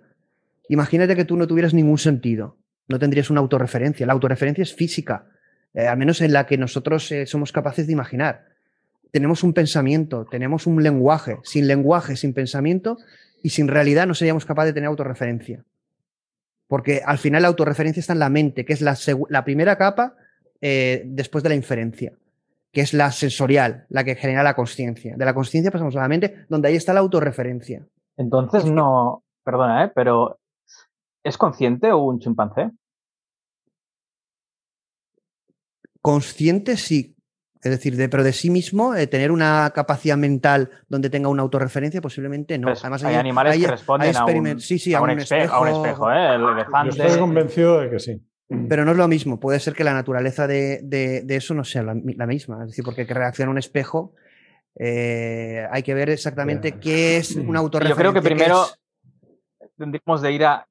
[0.69, 2.57] Imagínate que tú no tuvieras ningún sentido,
[2.87, 4.05] no tendrías una autorreferencia.
[4.05, 5.25] La autorreferencia es física,
[5.73, 8.48] eh, al menos en la que nosotros eh, somos capaces de imaginar
[9.11, 11.37] tenemos un pensamiento, tenemos un lenguaje.
[11.43, 12.97] Sin lenguaje, sin pensamiento
[13.41, 15.63] y sin realidad no seríamos capaces de tener autorreferencia.
[16.67, 18.97] Porque al final la autorreferencia está en la mente, que es la,
[19.29, 20.15] la primera capa
[20.61, 22.13] eh, después de la inferencia,
[22.71, 25.15] que es la sensorial, la que genera la conciencia.
[25.17, 27.87] De la conciencia pasamos a la mente, donde ahí está la autorreferencia.
[28.17, 29.91] Entonces no, perdona, ¿eh?
[29.95, 30.37] pero
[31.23, 32.69] ¿es consciente o un chimpancé?
[36.01, 37.15] Consciente sí,
[37.61, 41.41] es decir, de, pero de sí mismo, eh, tener una capacidad mental donde tenga una
[41.41, 42.67] autorreferencia, posiblemente no.
[42.67, 45.67] Pues Además, hay, animales que responden a un, sí, sí, a, un, espejo, a un
[45.67, 46.35] espejo, ¿eh?
[46.35, 46.95] el elefante.
[46.95, 48.21] Yo estoy convencido de que sí.
[48.67, 49.39] Pero no es lo mismo.
[49.39, 52.63] Puede ser que la naturaleza de, de, eso no sea la, misma.
[52.63, 54.15] Es decir, porque que reacciona un espejo,
[54.75, 58.05] eh, hay que ver exactamente qué es una autorreferencia.
[58.05, 58.65] Yo creo que primero
[59.77, 60.65] tendríamos de ir a,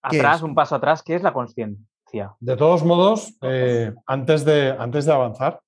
[0.00, 1.86] atrás, un paso atrás, ¿qué es la conciencia?
[2.40, 5.60] De todos modos, eh, antes, de, antes de avanzar,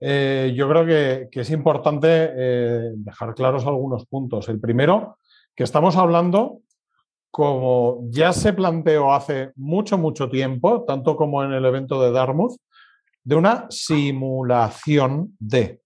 [0.00, 4.48] eh, yo creo que, es importante eh, dejar claros algunos puntos.
[4.48, 5.18] El primero,
[5.54, 6.60] que estamos hablando,
[7.30, 12.56] como ya se planteó hace mucho, mucho tiempo, tanto como en el evento de Dartmouth,
[13.22, 15.80] de una simulación de.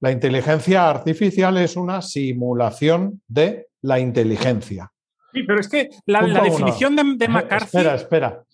[0.00, 4.92] La inteligencia artificial es una simulación de la inteligencia.
[5.32, 7.64] Sí, pero es que la, definición de, de, McCarthy.
[7.64, 8.44] Espera, espera.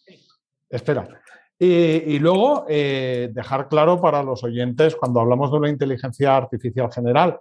[0.71, 1.09] Espera.
[1.61, 7.41] Y, luego, eh, dejar claro para los oyentes, cuando hablamos de una inteligencia artificial general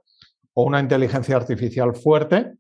[0.53, 2.53] o una inteligencia artificial fuerte,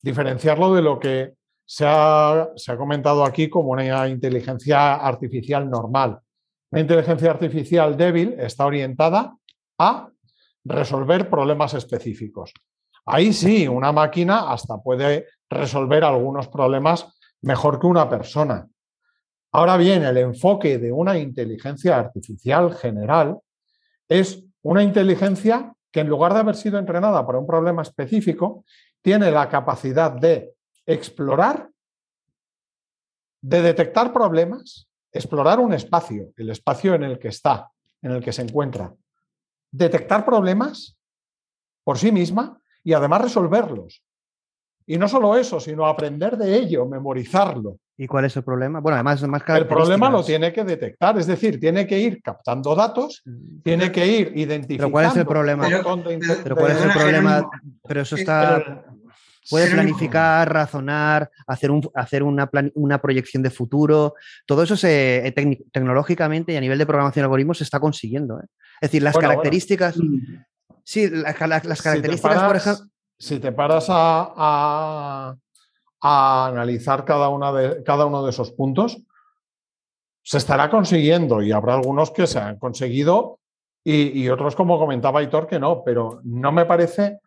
[0.00, 1.34] diferenciarlo de lo que
[1.66, 2.48] se ha,
[2.78, 6.18] comentado aquí como una inteligencia artificial normal.
[6.70, 9.36] La inteligencia artificial débil está orientada
[9.78, 10.08] a
[10.64, 12.54] resolver problemas específicos.
[13.04, 17.06] Ahí sí, una máquina hasta puede resolver algunos problemas
[17.42, 18.66] mejor que una persona.
[19.52, 23.38] Ahora bien, el enfoque de una inteligencia artificial general
[24.08, 28.64] es una inteligencia que en lugar de haber sido entrenada para un problema específico,
[29.02, 30.54] tiene la capacidad de
[30.86, 31.68] explorar,
[33.42, 38.32] de detectar problemas, explorar un espacio, el espacio en el que está, en el que
[38.32, 38.94] se encuentra,
[39.70, 40.96] detectar problemas
[41.84, 44.02] por sí misma y además resolverlos.
[44.86, 47.78] Y no solo eso, sino aprender de ello, memorizarlo.
[47.96, 48.80] ¿Y cuál es el problema?
[48.80, 52.74] Bueno, además, más El problema lo tiene que detectar, es decir, tiene que ir captando
[52.74, 53.22] datos,
[53.62, 54.78] tiene que ir identificando.
[54.86, 55.64] ¿Pero cuál es el problema?
[55.68, 56.02] Pero-
[56.42, 57.50] Pero ¿cuál es el problema?
[57.86, 58.84] Pero eso está...
[59.50, 59.96] Puedes Jerónimo.
[59.96, 64.14] planificar, razonar, hacer, un, hacer una, plan- una proyección de futuro.
[64.46, 65.32] Todo eso se, eh,
[65.72, 68.38] tecnológicamente y a nivel de programación de algoritmos se está consiguiendo.
[68.38, 68.44] ¿eh?
[68.80, 69.96] Es decir, las Bueno, características.
[69.98, 70.36] Mm.
[70.84, 72.84] Sí, la- la- las Si características, por ejemplo.
[73.18, 75.36] Si te paras a, a-
[76.02, 79.00] a analizar cada, una de, cada uno de esos puntos,
[80.24, 83.38] se estará consiguiendo y habrá algunos que se han conseguido
[83.84, 87.20] y, y otros, como comentaba Aitor, que no, pero no me parece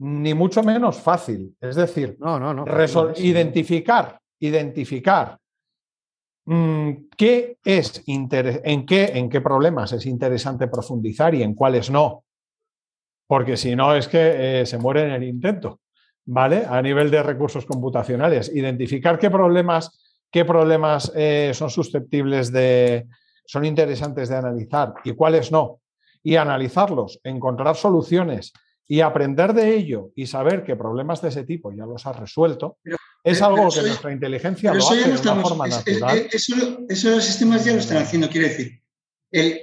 [0.00, 1.56] ni mucho menos fácil.
[1.60, 2.64] Es decir, No, no, no.
[3.16, 5.38] identificar, identificar
[6.46, 12.24] mm, qué es en qué, en qué problemas es interesante profundizar y en cuáles no.
[13.26, 15.80] Porque si no es que eh, se muere en el intento,
[16.30, 16.64] ¿vale?
[16.68, 18.50] A nivel de recursos computacionales.
[18.54, 19.98] Identificar qué problemas,
[20.30, 23.06] qué problemas eh, son susceptibles de,
[23.46, 25.80] son interesantes de analizar y cuáles no.
[26.22, 28.52] Y analizarlos, encontrar soluciones
[28.86, 32.76] y aprender de ello y saber que problemas de ese tipo ya los has resuelto,
[32.82, 35.48] Pero- es pero- algo que nuestra inteligencia lo hace de una estamos.
[35.48, 36.18] forma es- natural.
[36.18, 38.28] es- eso, eso los sistemas ya lo están haciendo.
[38.28, 38.82] Quiero decir,
[39.32, 39.60] el,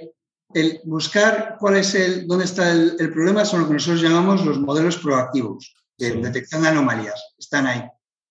[0.54, 4.44] el buscar cuál es el, dónde está el, el problema son lo que nosotros llamamos
[4.44, 6.20] los modelos proactivos de Sí.
[6.20, 7.34] detección de anomalías.
[7.38, 7.84] Están ahí.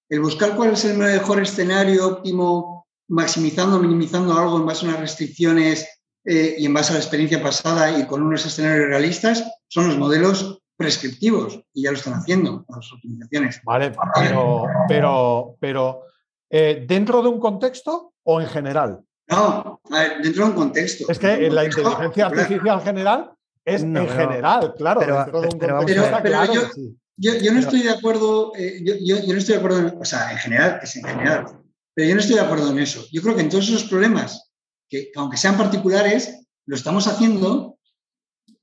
[0.09, 5.01] El buscar cuál es el mejor escenario óptimo, maximizando, minimizando algo en base a unas
[5.01, 5.88] restricciones
[6.28, 9.97] eh, y en base a la experiencia pasada y con unos escenarios realistas, son los
[9.97, 13.61] modelos prescriptivos y ya lo están haciendo las optimizaciones.
[13.63, 16.01] Vale, pero, pero, pero
[16.49, 19.01] eh, ¿dentro de un contexto o en general?
[19.28, 21.05] No, a ver, dentro de un contexto.
[21.09, 22.41] Es que en la Contexto, inteligencia claro.
[22.41, 23.32] artificial general
[23.63, 26.03] es No, en general, claro, pero- dentro de un pero contexto.
[26.11, 26.97] Pero- claro pero que sí.
[27.18, 29.80] Yo, yo no Pero- estoy de acuerdo, eh, yo, yo- yo no estoy de acuerdo,
[29.80, 31.45] en, o sea, en general, es en general,
[31.93, 33.05] pero yo no estoy de acuerdo en eso.
[33.11, 34.51] Yo creo que en todos esos problemas,
[34.89, 37.78] que aunque sean particulares, lo estamos haciendo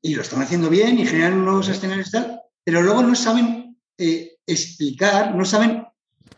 [0.03, 3.77] y lo están haciendo bien y generan nuevos escenarios y tal, pero luego no saben
[3.99, 5.87] eh, explicar, no saben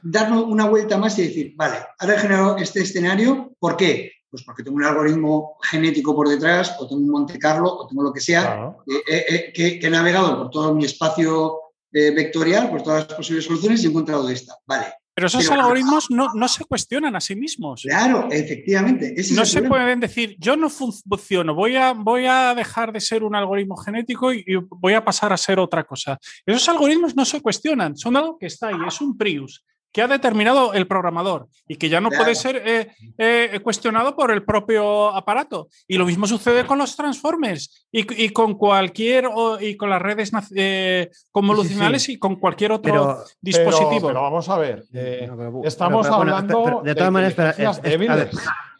[0.02, 4.12] darnos una vuelta más y decir, vale, ahora he generado este escenario, ¿por qué?
[4.30, 8.02] Pues porque tengo un algoritmo genético por detrás, o tengo un Monte Carlo, o tengo
[8.02, 8.84] lo que sea, Claro.
[8.86, 11.60] eh, eh, eh, que, que he navegado por todo mi espacio
[11.94, 14.54] eh, vectorial, por todas las posibles soluciones y he encontrado esta.
[14.66, 14.86] Vale,
[15.16, 17.82] Pero esos Pero- algoritmos no, no se cuestionan a sí mismos.
[17.82, 19.14] claro, efectivamente.
[19.16, 19.76] ese No se problema.
[19.84, 23.76] pueden decir, yo no fun- funciono, voy a, voy a dejar de ser un algoritmo
[23.76, 26.18] genético y, y voy a pasar a ser otra cosa.
[26.44, 29.64] Esos algoritmos no se cuestionan, son algo que está ahí, es un Prius
[29.94, 32.24] que ha determinado el programador y que ya no Claro.
[32.24, 35.68] puede ser eh, eh, cuestionado por el propio aparato.
[35.86, 40.02] Y lo mismo sucede con los transformers y, y con cualquier, o- y con las
[40.02, 43.88] redes eh, convolucionales y con cualquier otro Pero, dispositivo.
[43.90, 45.30] Pero, pero vamos a ver, eh,
[45.62, 48.10] estamos pero- hablando pero- de todas maneras, a ver,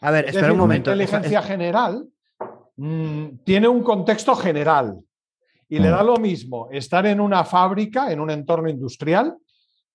[0.01, 0.91] a ver, Es espera decir, un momento.
[0.91, 2.05] Una inteligencia general
[2.75, 4.99] mm, tiene un contexto general
[5.69, 9.35] y le da lo mismo estar en una fábrica, en un entorno industrial,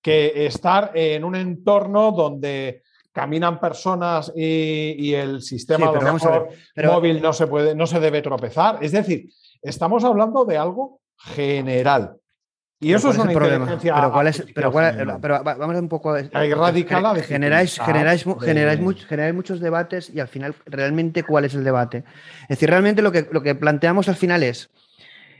[0.03, 2.82] que estar en un entorno donde
[3.12, 7.20] caminan personas y, y el sistema Sí, a pero vamos a mejor, ver, pero- móvil
[7.22, 8.78] no se puede, no se debe tropezar.
[8.82, 9.28] Es decir,
[9.62, 12.16] estamos hablando de algo general.
[12.82, 13.55] Y pero eso ¿cuál es una problema?
[13.57, 16.14] inteligencia Pero cuál es, pero cuál pero va- vamos a un poco.
[16.14, 21.22] Hay radical la generáis, generáis, de- generáis, much- generáis muchos debates y al final, realmente,
[21.22, 22.05] ¿cuál es el debate?
[22.44, 24.70] Es decir, realmente lo que, lo que planteamos al final es: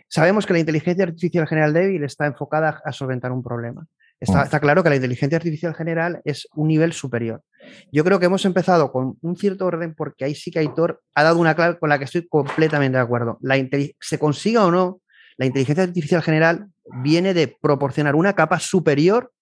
[0.06, 3.86] sabemos que la inteligencia artificial general débil está enfocada a solventar un problema.
[4.20, 7.42] Está, está claro que la inteligencia artificial general es un nivel superior.
[7.90, 11.22] Yo creo que hemos empezado con un cierto orden porque ahí sí que Aitor ha
[11.22, 13.38] dado una clave con la que estoy completamente de acuerdo.
[13.40, 13.56] La
[14.00, 15.00] se consiga o no,
[15.38, 16.68] la inteligencia artificial general
[17.02, 19.32] viene de proporcionar una capa superior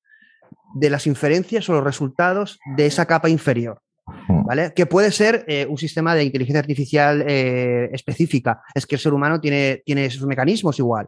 [0.74, 3.82] de las inferencias o los resultados de esa capa inferior.
[4.28, 4.44] Mm.
[4.44, 4.72] ¿Vale?
[4.74, 8.62] Que puede ser eh, un sistema de inteligencia artificial eh, específica.
[8.74, 11.06] Es que el ser humano tiene, tiene sus mecanismos igual.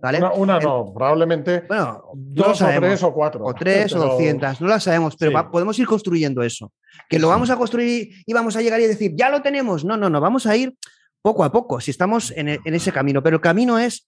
[0.00, 0.20] ¿vale?
[0.36, 3.44] Una, no, probablemente Bueno, no lo dos o tres o cuatro.
[3.44, 5.34] O tres o doscientas, no las sabemos, pero Sí.
[5.34, 6.72] va- podemos ir construyendo eso.
[7.08, 9.84] Que lo vamos a construir y vamos a llegar y decir, ya lo tenemos.
[9.84, 10.74] No, no, no, vamos a ir
[11.20, 13.22] poco a poco, si estamos en, en ese camino.
[13.22, 14.07] Pero el camino es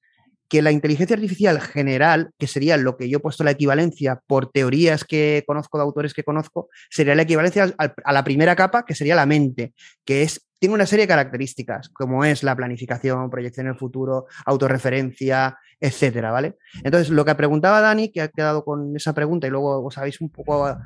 [0.51, 4.51] que la inteligencia artificial general, que sería lo que yo he puesto la equivalencia por
[4.51, 8.97] teorías que conozco de autores que conozco, sería la equivalencia a la primera capa, que
[8.97, 9.73] sería la mente,
[10.05, 14.27] que es tiene una serie de características, como es la planificación, proyección en el futuro,
[14.45, 16.59] autorreferencia, etcétera, ¿vale?
[16.85, 20.21] Entonces, lo que preguntaba Dani, que ha quedado con esa pregunta y luego os habéis
[20.21, 20.77] un poco.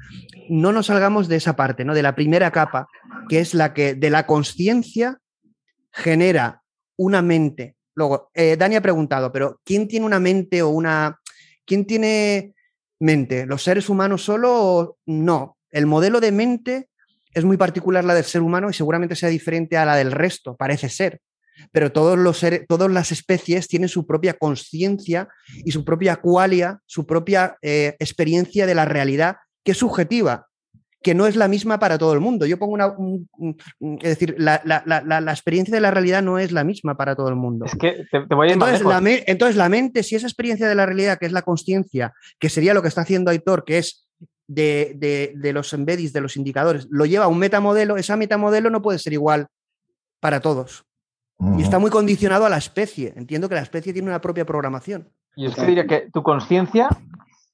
[0.49, 1.93] No nos salgamos de esa parte, ¿no?
[1.93, 2.87] De la primera capa,
[3.29, 5.19] que es la que de la conciencia
[5.91, 6.63] genera
[6.97, 7.75] una mente.
[7.95, 11.21] Luego, eh, Dani ha preguntado, pero ¿quién tiene una mente o una.
[11.65, 12.55] ¿Quién tiene
[13.01, 13.47] mente?
[13.47, 15.57] ¿Los seres humanos solo o no?
[15.71, 16.89] El modelo de mente
[17.33, 20.57] es muy particular la del ser humano y seguramente sea diferente a la del resto,
[20.57, 21.21] parece ser.
[21.73, 25.29] Pero todos los seres, todas las especies tienen su propia conciencia
[25.65, 30.49] y su propia cualia, su propia eh, experiencia de la realidad, que es subjetiva,
[31.05, 32.47] que no es la misma para todo el mundo.
[32.47, 32.95] Yo pongo una.
[34.01, 34.57] es decir, la,
[35.29, 37.67] experiencia de la realidad no es la misma para todo el mundo.
[37.67, 40.87] Es que te, voy a entonces, la entonces, la mente, si esa experiencia de la
[40.87, 44.09] realidad, que es la conciencia, que sería lo que está haciendo Aitor, que es
[44.49, 48.99] de, los embeddings, de los indicadores, lo lleva a un metamodelo, ese metamodelo no puede
[48.99, 49.49] ser igual
[50.21, 50.87] para todos.
[51.59, 53.13] Y está muy condicionado a la especie.
[53.15, 55.11] Entiendo que la especie tiene una propia programación.
[55.37, 56.89] Y es que diría que tu conciencia,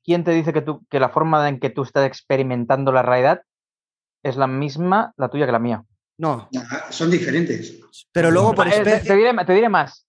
[0.05, 3.43] ¿quién te dice que, tú, que la forma en que tú estás experimentando la realidad
[4.23, 5.85] es la misma la tuya que la mía?
[6.19, 6.49] No.
[6.91, 7.81] Son diferentes.
[8.13, 10.07] Pero luego por eh, te, diré, más.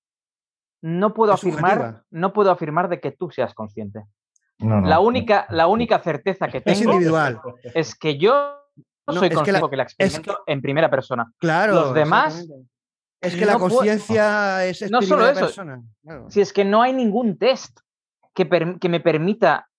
[0.81, 4.03] No puedo, afirmar, no puedo afirmar de que tú seas consciente
[4.61, 7.41] la, única, la única certeza que tengo es, individual.
[7.73, 8.57] es que yo
[9.07, 11.31] no soy consciente que la experimento en primera persona.
[11.37, 11.73] Claro.
[11.73, 12.47] Los demás.
[13.19, 15.41] Es que la conciencia es no solo eso.
[15.41, 15.83] Persona.
[16.29, 17.79] Si es que no hay ningún test
[18.33, 19.69] que, que, me permita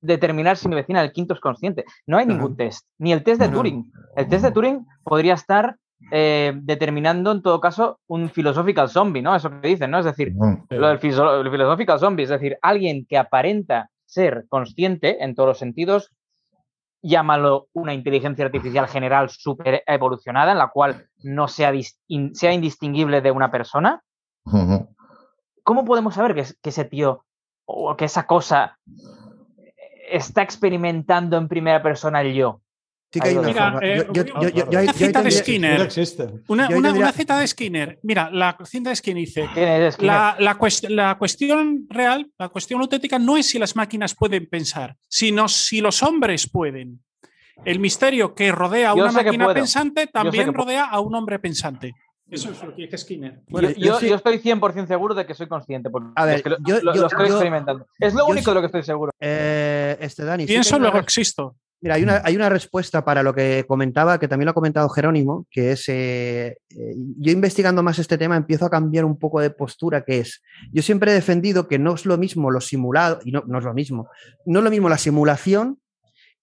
[0.00, 1.84] determinar si mi vecina del quinto es consciente.
[2.06, 3.92] No hay ningún test, ni el test de Turing.
[4.16, 5.76] El test de Turing podría estar
[6.10, 9.34] eh, determinando en todo caso un philosophical zombie, ¿no?
[9.36, 9.98] Eso que dicen, ¿no?
[9.98, 10.32] Es decir,
[10.70, 16.10] lo del philosophical zombie, es decir, alguien que aparenta ser consciente en todos los sentidos,
[17.02, 21.72] llámalo una inteligencia artificial general súper evolucionada, en la cual no sea,
[22.32, 24.02] sea indistinguible de una persona.
[25.62, 27.24] ¿Cómo podemos saber que, que ese tío
[27.66, 28.78] o que esa cosa
[30.10, 32.60] está experimentando en primera persona el yo?
[33.18, 35.88] una cita de Skinner.
[36.46, 37.98] Una, cita de Skinner.
[38.02, 39.48] Mira, la cita de Skinner dice:
[39.98, 45.48] la, la, cuestión real, la cuestión auténtica no es si las máquinas pueden pensar, sino
[45.48, 47.00] si los hombres pueden.
[47.64, 51.94] El misterio que rodea a una máquina pensante también rodea a un hombre pensante.
[52.30, 53.40] Eso es lo que dice Skinner.
[53.76, 57.86] yo, estoy 100% seguro de que soy consciente, porque a ver, lo, yo, estoy experimentando.
[57.98, 59.12] Es lo único de lo que estoy seguro.
[59.18, 61.56] Eh, este, Dani, Pienso, luego existo.
[61.82, 64.88] Mira, hay una, hay una, respuesta para lo que comentaba, que también lo ha comentado
[64.90, 69.40] Jerónimo, que es, eh, eh, yo investigando más este tema empiezo a cambiar un poco
[69.40, 73.20] de postura, que es, yo siempre he defendido que no es lo mismo lo simulado,
[73.24, 74.10] y no, no es lo mismo,
[74.44, 75.78] no es lo mismo la simulación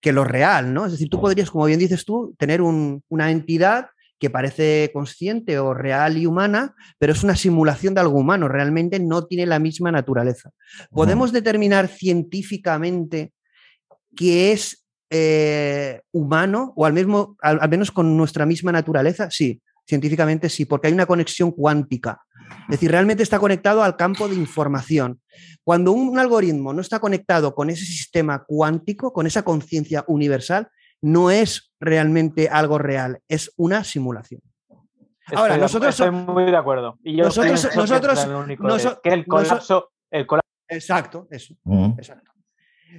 [0.02, 0.86] que lo real, ¿no?
[0.88, 3.90] Es decir, tú podrías, como bien dices tú, tener una entidad
[4.20, 9.00] que parece consciente o real y humana, pero es una simulación de algo humano, realmente
[9.00, 10.52] no tiene la misma naturaleza.
[10.92, 13.32] ¿Podemos determinar científicamente
[14.16, 19.30] que es eh, humano o al, mismo, al, menos con nuestra misma naturaleza?
[19.30, 22.22] Sí, científicamente sí, porque hay una conexión cuántica.
[22.64, 25.22] Es decir, realmente está conectado al campo de información.
[25.64, 30.70] Cuando un, algoritmo no está conectado con ese sistema cuántico, con esa conciencia universal,
[31.02, 34.42] no es realmente algo real, es una simulación.
[35.36, 36.98] Ahora, nosotros estoy muy de acuerdo.
[37.04, 38.28] Y yo nosotros, nosotros,
[39.04, 40.48] que el colapso, el colapso.
[40.70, 41.56] Exacto, eso.
[41.98, 42.32] Exacto.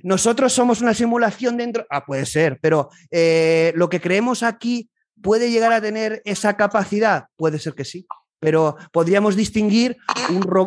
[0.03, 1.86] Nosotros somos una simulación dentro.
[1.90, 4.90] Ah, puede ser, pero eh, lo que creemos aquí
[5.22, 7.26] puede llegar a tener esa capacidad.
[7.36, 8.07] Puede ser que sí,
[8.38, 9.96] pero podríamos distinguir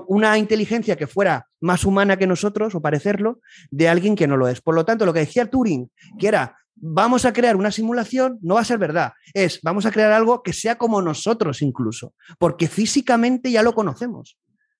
[0.07, 4.47] una inteligencia que fuera más humana que nosotros o parecerlo de alguien que no lo
[4.47, 4.61] es.
[4.61, 8.55] Por lo tanto, lo que decía Turing, que era vamos a crear una simulación, no
[8.55, 9.13] va a ser verdad.
[9.33, 14.37] Es vamos a crear algo que sea como nosotros incluso, porque físicamente ya lo conocemos.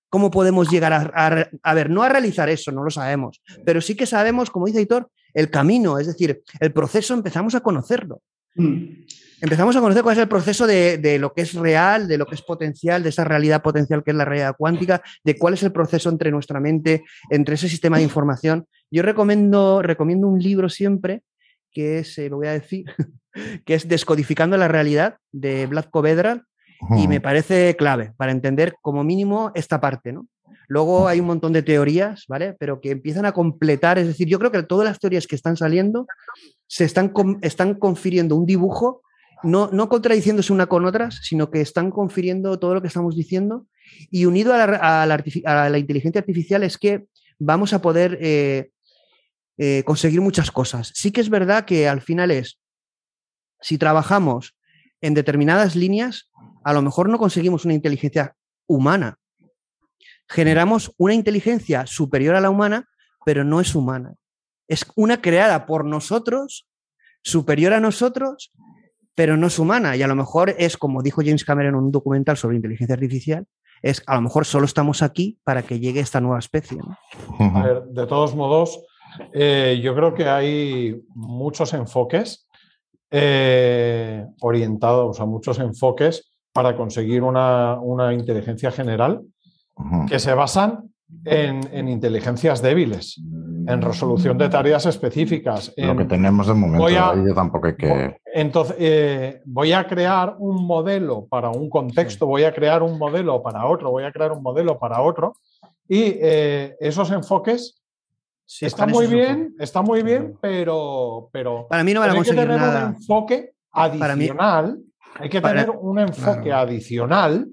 [0.09, 3.95] ¿Cómo podemos llegar a, a, ver, no a realizar eso, no lo sabemos, pero sí
[3.95, 8.21] que sabemos, como dice Hitor, el camino, es decir, el proceso empezamos a conocerlo.
[8.55, 9.05] Mm.
[9.41, 12.27] Empezamos a conocer cuál es el proceso de, de, lo que es real, de lo
[12.27, 15.63] que es potencial, de esa realidad potencial que es la realidad cuántica, de cuál es
[15.63, 18.67] el proceso entre nuestra mente, entre ese sistema de información.
[18.91, 21.23] Yo recomiendo, recomiendo un libro siempre,
[21.71, 22.85] que es, eh, lo voy a decir,
[23.65, 26.43] que es Descodificando la realidad de Vladko Vedral,
[26.97, 30.27] y me parece clave para entender como mínimo esta parte, ¿no?
[30.67, 32.55] Luego hay un montón de teorías, ¿vale?
[32.57, 35.57] Pero que empiezan a completar, es decir, yo creo que todas las teorías que están
[35.57, 36.07] saliendo
[36.67, 39.01] se están, están confiriendo un dibujo,
[39.43, 43.65] no, no contradiciéndose una con otras, sino que están confiriendo todo lo que estamos diciendo
[44.11, 47.05] Y unido a la, inteligencia artificial es que
[47.37, 48.69] vamos a poder eh,
[49.63, 50.91] eh, conseguir muchas cosas.
[50.95, 52.59] Sí que es verdad que al final es,
[53.59, 54.57] si trabajamos
[55.01, 56.31] en determinadas líneas,
[56.63, 58.35] a lo mejor no conseguimos una inteligencia
[58.65, 59.19] humana.
[60.27, 62.89] Generamos una inteligencia superior a la humana,
[63.23, 64.15] pero no es humana.
[64.67, 66.67] Es una creada por nosotros,
[67.21, 68.51] superior a nosotros,
[69.13, 69.95] pero no es humana.
[69.95, 73.45] Y a lo mejor es, como dijo James Cameron en un documental sobre inteligencia artificial,
[73.83, 76.79] es a lo mejor solo estamos aquí para que llegue esta nueva especie.
[77.91, 78.81] de todos modos,
[79.33, 82.47] eh, yo creo que hay muchos enfoques
[83.09, 87.77] eh, orientados a muchos enfoques para conseguir una,
[88.13, 89.21] inteligencia general
[90.07, 90.91] que se basan
[91.25, 93.21] en, inteligencias débiles,
[93.67, 95.73] en resolución de tareas específicas.
[95.77, 98.17] Lo que tenemos de momento, yo tampoco hay que...
[98.33, 103.41] Entonces, eh, voy a crear un modelo para un contexto, voy a crear un modelo
[103.41, 105.35] para otro, voy a crear un modelo para otro,
[105.87, 107.80] y eh, esos enfoques
[108.59, 112.45] está muy bien, está muy bien, pero, pero para mí no van a conseguir hay
[112.47, 112.87] que tener nada.
[112.87, 114.79] un enfoque adicional.
[115.15, 117.47] hay que tener un enfoque adicional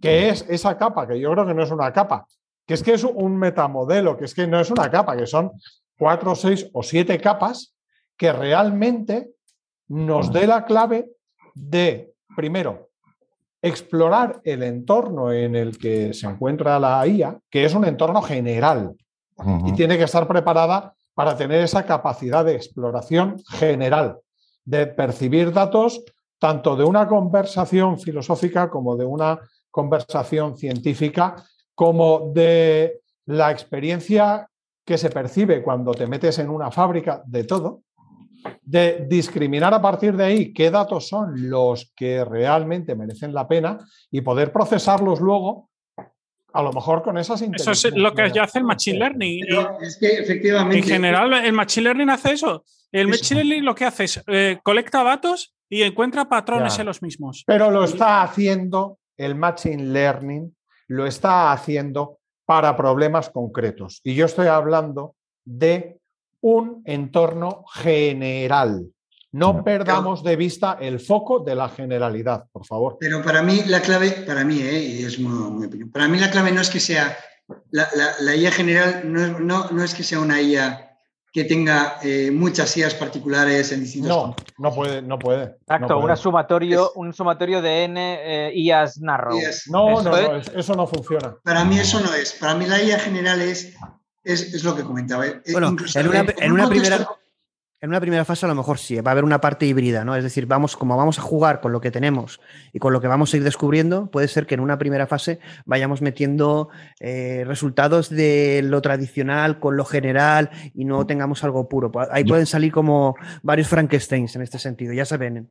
[0.00, 2.26] que es esa capa, que yo creo que no es una capa,
[2.66, 5.52] que es que es un metamodelo, que es que no es una capa, que son
[5.98, 7.76] cuatro, seis o siete capas
[8.16, 9.30] que realmente
[9.88, 11.10] nos dé la clave
[11.54, 12.90] de, primero,
[13.62, 18.94] explorar el entorno en el que se encuentra la IA, que es un entorno general,
[19.66, 24.18] y tiene que estar preparada para tener esa capacidad de exploración general,
[24.64, 26.02] de percibir datos
[26.38, 29.38] tanto de una conversación filosófica como de una
[29.70, 31.36] conversación científica,
[31.74, 34.48] como de la experiencia
[34.84, 37.82] que se percibe cuando te metes en una fábrica de todo,
[38.62, 43.78] de discriminar a partir de ahí qué datos son los que realmente merecen la pena
[44.10, 45.69] y poder procesarlos luego
[46.52, 49.44] a lo mejor con esas Eso es lo que ya hace el Machine Learning.
[49.80, 50.78] es que efectivamente.
[50.78, 52.64] En general, el Machine Learning hace eso.
[52.92, 57.02] El Machine Learning lo que hace es eh, colecta datos y encuentra patrones en los
[57.02, 57.44] mismos.
[57.46, 60.54] Pero lo está haciendo el Machine Learning,
[60.88, 64.00] lo está haciendo para problemas concretos.
[64.02, 66.00] Y yo estoy hablando de
[66.40, 68.86] un entorno general.
[69.32, 72.96] No perdamos de vista el foco de la generalidad, por favor.
[72.98, 74.82] Pero para mí la clave, para mí, ¿eh?
[74.82, 77.16] y es muy, para mí la clave no es que sea,
[77.70, 80.86] la, IA general no, es que sea una IA
[81.32, 85.58] que tenga eh, muchas IAs particulares en distintos No, no puede, no puede.
[85.60, 89.38] Exacto, Una sumatorio, un sumatorio de N eh, IAs narrow.
[89.68, 91.36] No, no, no, eso no funciona.
[91.44, 92.32] Para mí eso no es.
[92.32, 93.76] Para mí la IA general es,
[94.24, 95.24] es, lo que comentaba.
[95.52, 97.06] Bueno, en una, primera
[97.82, 100.14] en una primera fase a lo mejor sí, va a haber una parte híbrida, ¿no?
[100.14, 102.40] Es decir, vamos, como vamos a jugar con lo que tenemos
[102.72, 105.40] y con lo que vamos a ir descubriendo, puede ser que en una primera fase
[105.64, 106.68] vayamos metiendo
[107.00, 111.90] eh, resultados de lo tradicional con lo general y no tengamos algo puro.
[112.10, 115.48] Ahí pueden salir como varios Frankensteins en este sentido, ya se ven.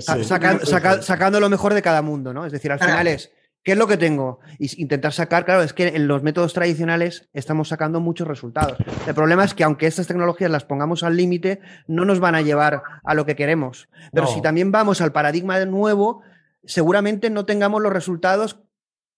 [0.00, 2.44] sacando lo mejor de cada mundo, ¿no?
[2.44, 3.30] Es decir, al final es
[3.64, 4.40] ¿Qué es lo que tengo?
[4.58, 8.76] Y intentar sacar, claro, es que en los métodos tradicionales estamos sacando muchos resultados.
[9.06, 12.42] El problema es que aunque estas tecnologías las pongamos al límite, no nos van a
[12.42, 13.88] llevar a lo que queremos.
[14.12, 16.22] Pero si también vamos al paradigma nuevo,
[16.64, 18.60] seguramente no tengamos los resultados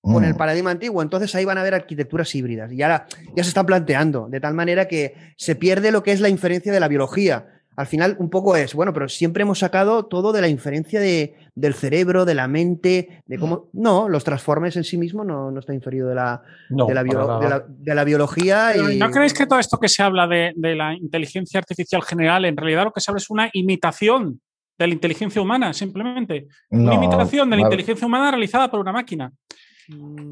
[0.02, 0.36] con el mm.
[0.36, 1.00] paradigma antiguo.
[1.00, 2.70] Entonces ahí van a haber arquitecturas híbridas.
[2.70, 6.20] Y ahora ya se están planteando, de tal manera que se pierde lo que es
[6.20, 10.06] la inferencia de la biología al final un poco es, bueno, pero siempre hemos sacado
[10.06, 13.68] todo de la inferencia de, del cerebro, de la mente, de cómo...
[13.72, 18.76] No, los transformes en sí mismos no, está inferido de la, de, la biología.
[18.76, 18.98] Y...
[18.98, 22.84] ¿No creéis que todo esto que se habla de, la inteligencia artificial general, en realidad
[22.84, 24.40] lo que se habla es una imitación
[24.78, 26.46] de la inteligencia humana, simplemente?
[26.70, 29.32] una imitación de la inteligencia humana realizada por una máquina.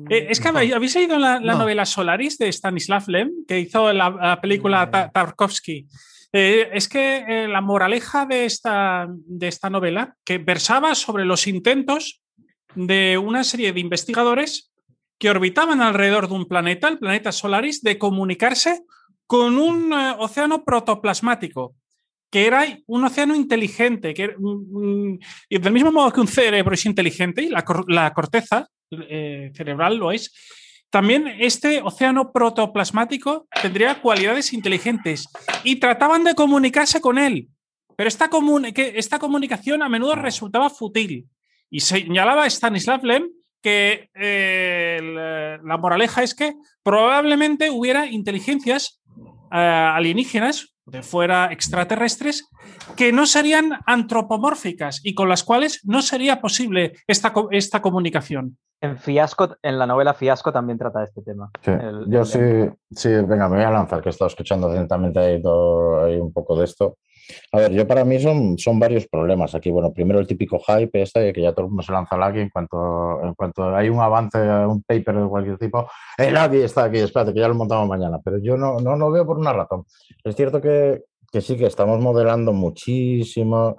[0.09, 4.39] Eh, es que habéis leído la, la novela Solaris de Stanislav Lem, que hizo la,
[4.41, 5.87] película Tarkovsky.
[6.33, 11.47] Eh, es que eh, la moraleja de esta, de esta novela, que versaba sobre los
[11.47, 12.23] intentos
[12.75, 14.73] de una serie de investigadores
[15.19, 18.83] que orbitaban alrededor de un planeta, el planeta Solaris, de comunicarse
[19.27, 21.75] con un eh, océano protoplasmático,
[22.31, 24.35] que era un océano inteligente, que
[25.51, 30.13] y del mismo modo que un cerebro es inteligente y la, la corteza cerebral lo
[30.13, 30.33] es,
[30.93, 35.27] también este océano protoplasmático tendría cualidades inteligentes
[35.65, 37.49] y trataban de comunicarse con él,
[37.97, 38.29] pero esta,
[38.77, 41.29] esta comunicación a menudo resultaba fútil.
[41.71, 43.31] Y señalaba Stanislav Lem
[43.63, 49.01] que eh, la moraleja es que probablemente hubiera inteligencias
[49.51, 52.49] eh, alienígenas de fuera extraterrestres
[52.97, 58.59] que no serían antropomórficas y con las cuales no sería posible esta, esta comunicación.
[58.81, 61.51] En Fiasco, en la novela Fiasco también trata este tema.
[62.09, 62.41] yo sí,
[62.91, 66.33] sí, venga, me voy a lanzar, que he estado escuchando atentamente ahí, todo, ahí un
[66.33, 66.99] poco de esto.
[67.53, 69.71] A ver, yo para mí son, son varios problemas aquí.
[69.71, 72.49] Bueno, primero el típico hype este, que ya todo el mundo se lanza al en
[72.51, 76.99] cuanto, en cuanto hay un avance, un paper de cualquier tipo, el AGI está aquí,
[76.99, 78.21] espérate, que ya lo montamos mañana.
[78.25, 79.85] Pero yo no, no lo veo por una razón.
[80.25, 83.77] Es cierto que, que sí, que estamos modelando muchísimo.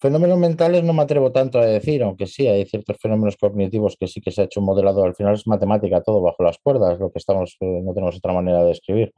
[0.00, 4.06] Fenómenos mentales no me atrevo tanto a decir, aunque sí hay ciertos fenómenos cognitivos que
[4.06, 5.04] sí que se ha hecho un modelado.
[5.04, 8.32] Al final es matemática todo bajo las cuerdas, lo que estamos, eh, no tenemos otra
[8.32, 9.12] manera de escribir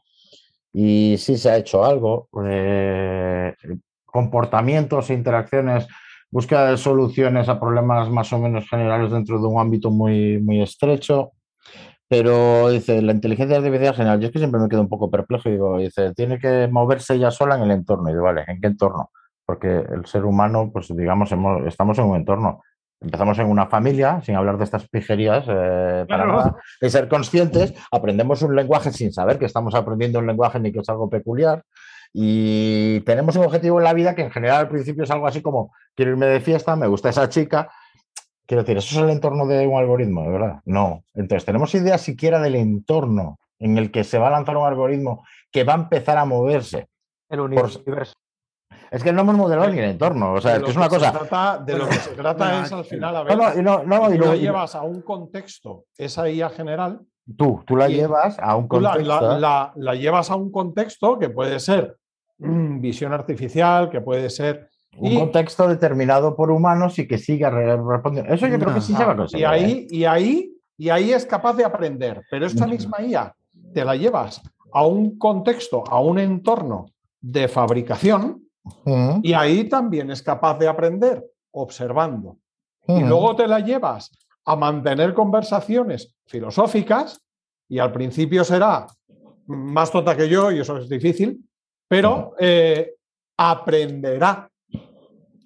[0.72, 2.28] y sí se ha hecho algo.
[2.44, 3.54] Eh,
[4.04, 5.86] comportamientos e interacciones,
[6.30, 10.62] búsqueda de soluciones a problemas más o menos generales dentro de un ámbito muy, muy
[10.62, 11.32] estrecho.
[12.08, 15.48] Pero dice, la inteligencia artificial general, yo es que siempre me quedo un poco perplejo
[15.48, 18.08] y digo, dice, tiene que moverse ella sola en el entorno.
[18.08, 19.10] Y digo, vale, ¿en qué entorno?
[19.44, 21.30] Porque el ser humano, pues digamos,
[21.66, 22.62] estamos en un entorno
[23.06, 27.72] empezamos en una familia, sin hablar de estas pijerías, eh, para nada, y ser conscientes,
[27.90, 31.62] aprendemos un lenguaje sin saber que estamos aprendiendo un lenguaje ni que es algo peculiar,
[32.12, 35.40] y tenemos un objetivo en la vida que en general al principio es algo así
[35.40, 37.70] como, quiero irme de fiesta, me gusta esa chica,
[38.46, 40.60] quiero decir, ¿eso es el entorno de un algoritmo, verdad?
[40.64, 41.04] No.
[41.14, 45.24] Entonces, ¿tenemos idea siquiera del entorno en el que se va a lanzar un algoritmo
[45.50, 46.88] que va a empezar a moverse?
[47.28, 47.82] El universo.
[48.90, 50.34] Es que no hemos modelado ni el entorno.
[50.34, 51.62] O sea, es que es una cosa.
[51.64, 53.36] de lo que se trata es al final a ver.
[53.36, 57.00] No, no, no, y lo llevas a un contexto, esa IA general.
[57.36, 59.38] Tú, tú la llevas a un contexto.
[59.38, 61.96] La, la, llevas a un contexto que puede ser
[62.38, 64.68] visión artificial, que puede ser.
[64.98, 68.32] Un contexto determinado por humanos y que siga respondiendo.
[68.32, 69.42] Eso yo creo que sí se va a conseguir.
[69.42, 72.22] Y ahí, y ahí, y ahí es capaz de aprender.
[72.30, 73.34] Pero esta misma IA
[73.74, 74.40] te la llevas
[74.72, 76.86] a un contexto, a un entorno
[77.20, 78.45] de fabricación
[79.22, 82.38] y ahí también es capaz de aprender observando.
[82.88, 84.12] Y luego te la llevas
[84.44, 87.20] a mantener conversaciones filosóficas
[87.68, 88.86] y al principio será
[89.46, 91.44] más tonta que yo y eso es difícil,
[91.88, 92.94] pero eh,
[93.36, 94.48] aprenderá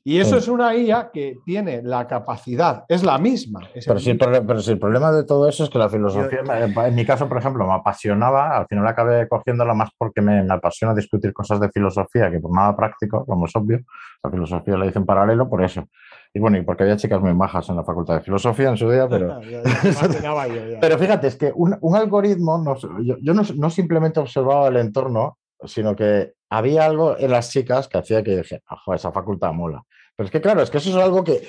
[0.04, 3.60] y eso es una IA que tiene la capacidad, es la misma.
[3.86, 7.38] pero, si el, problema de todo eso es que la filosofía, en mi caso, por
[7.38, 12.30] ejemplo, me apasionaba, al final acabé cogiéndola más porque me, apasiona discutir cosas de filosofía
[12.30, 13.80] que por nada práctico, como es obvio,
[14.22, 15.86] la filosofía la hice en paralelo por eso.
[16.32, 18.90] Y bueno, y porque había chicas muy majas en la facultad de filosofía en su
[18.90, 19.40] día, pero...
[20.80, 26.84] pero fíjate, es que un, algoritmo, yo, no, simplemente observaba el entorno, sino que había
[26.84, 28.62] algo en las chicas que hacía que dije,
[28.94, 29.82] esa facultad mola.
[30.16, 31.40] Pero es que claro, es que eso es algo que,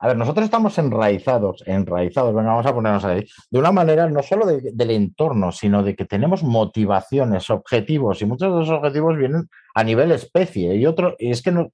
[0.00, 4.22] a ver, nosotros estamos enraizados, enraizados, venga, vamos a ponernos ahí, de una manera no
[4.22, 9.48] solo del entorno, sino de que tenemos motivaciones, objetivos, y muchos de esos objetivos vienen
[9.76, 11.70] a nivel especie y otro, y es que no...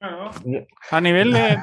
[0.90, 1.56] A nivel de...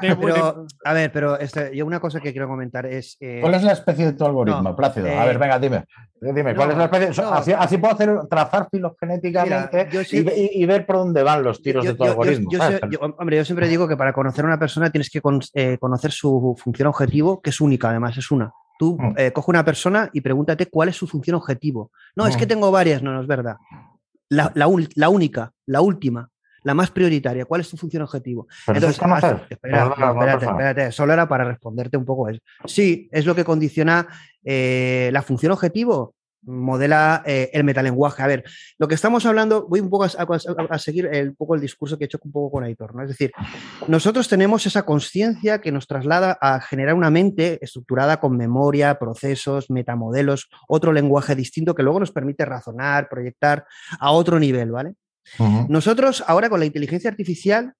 [0.86, 3.18] a ver, pero este, yo una cosa que quiero comentar es...
[3.20, 5.06] Eh, ¿Cuál es la especie de tu algoritmo, Plácido?
[5.06, 5.84] a ver, eh, venga, dime.
[6.18, 7.54] Dime, ¿cuál es la especie?
[7.54, 12.48] así, puedo hacer, trazar filogenéticamente y, ver por dónde van los tiros de tu algoritmo.
[13.18, 15.20] hombre, yo siempre digo que para conocer a una persona tienes que
[15.52, 18.50] eh, conocer su función objetivo, que es única, además, es una.
[18.78, 19.32] Tú mm.
[19.34, 21.90] coge una persona y pregúntate cuál es su función objetivo.
[22.16, 22.48] No, es que mm.
[22.48, 23.56] tengo varias, no, no es verdad
[24.30, 24.66] la, la,
[25.08, 26.30] única, la última,
[26.62, 27.44] la más prioritaria.
[27.44, 28.46] ¿Cuál es tu función objetivo?
[28.66, 28.98] Entonces,
[29.50, 32.40] espérate, espérate, solo era para responderte un poco eso.
[32.64, 34.06] Sí, es lo que condiciona
[34.44, 36.14] eh, la función objetivo
[36.50, 38.22] modela eh, el metalenguaje.
[38.22, 38.44] A ver,
[38.78, 42.06] lo que estamos hablando, voy un poco a, seguir el, poco el discurso que he
[42.06, 43.02] hecho un poco con Aitor, ¿no?
[43.02, 43.32] Es decir,
[43.88, 49.70] nosotros tenemos esa conciencia que nos traslada a generar una mente estructurada con memoria, procesos,
[49.70, 53.66] metamodelos, otro lenguaje distinto que luego nos permite razonar, proyectar
[53.98, 54.94] a otro nivel, ¿vale?
[55.68, 57.74] Nosotros ahora con la inteligencia artificial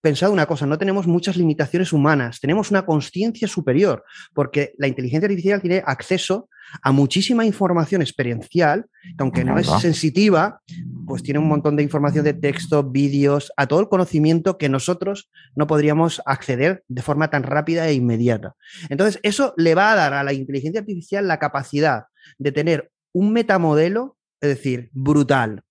[0.00, 5.26] pensado una cosa, no tenemos muchas limitaciones humanas, tenemos una conciencia superior, porque la inteligencia
[5.26, 6.48] artificial tiene acceso
[6.82, 10.60] a muchísima información experiencial, que aunque no es sensitiva,
[11.06, 15.30] pues tiene un montón de información de texto, vídeos, a todo el conocimiento que nosotros
[15.54, 18.54] no podríamos acceder de forma tan rápida e inmediata.
[18.88, 22.04] Entonces, eso le va a dar a la inteligencia artificial la capacidad
[22.38, 25.62] de tener un metamodelo, es decir, brutal.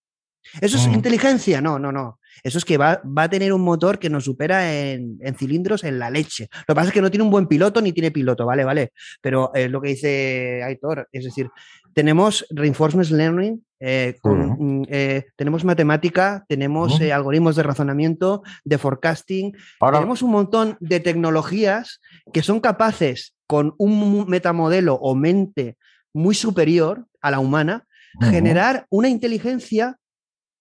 [0.61, 0.93] ¿Eso es mm.
[0.93, 1.61] inteligencia?
[1.61, 2.18] No, no, no.
[2.43, 6.09] Eso es que va, a tener un motor que nos supera en, cilindros en la
[6.09, 6.49] leche.
[6.67, 8.63] Lo que pasa es que no tiene un buen piloto ni tiene piloto, ¿vale?
[8.63, 8.91] Vale.
[9.21, 11.07] Pero es lo que dice Aitor.
[11.11, 11.49] Es decir,
[11.93, 19.53] tenemos reinforcement learning, eh, mm, eh, tenemos matemática, tenemos eh, algoritmos de razonamiento, de forecasting,
[19.79, 22.01] tenemos un montón de tecnologías
[22.33, 25.77] que son capaces con un metamodelo o mente
[26.13, 27.85] muy superior a la humana,
[28.21, 29.97] generar una inteligencia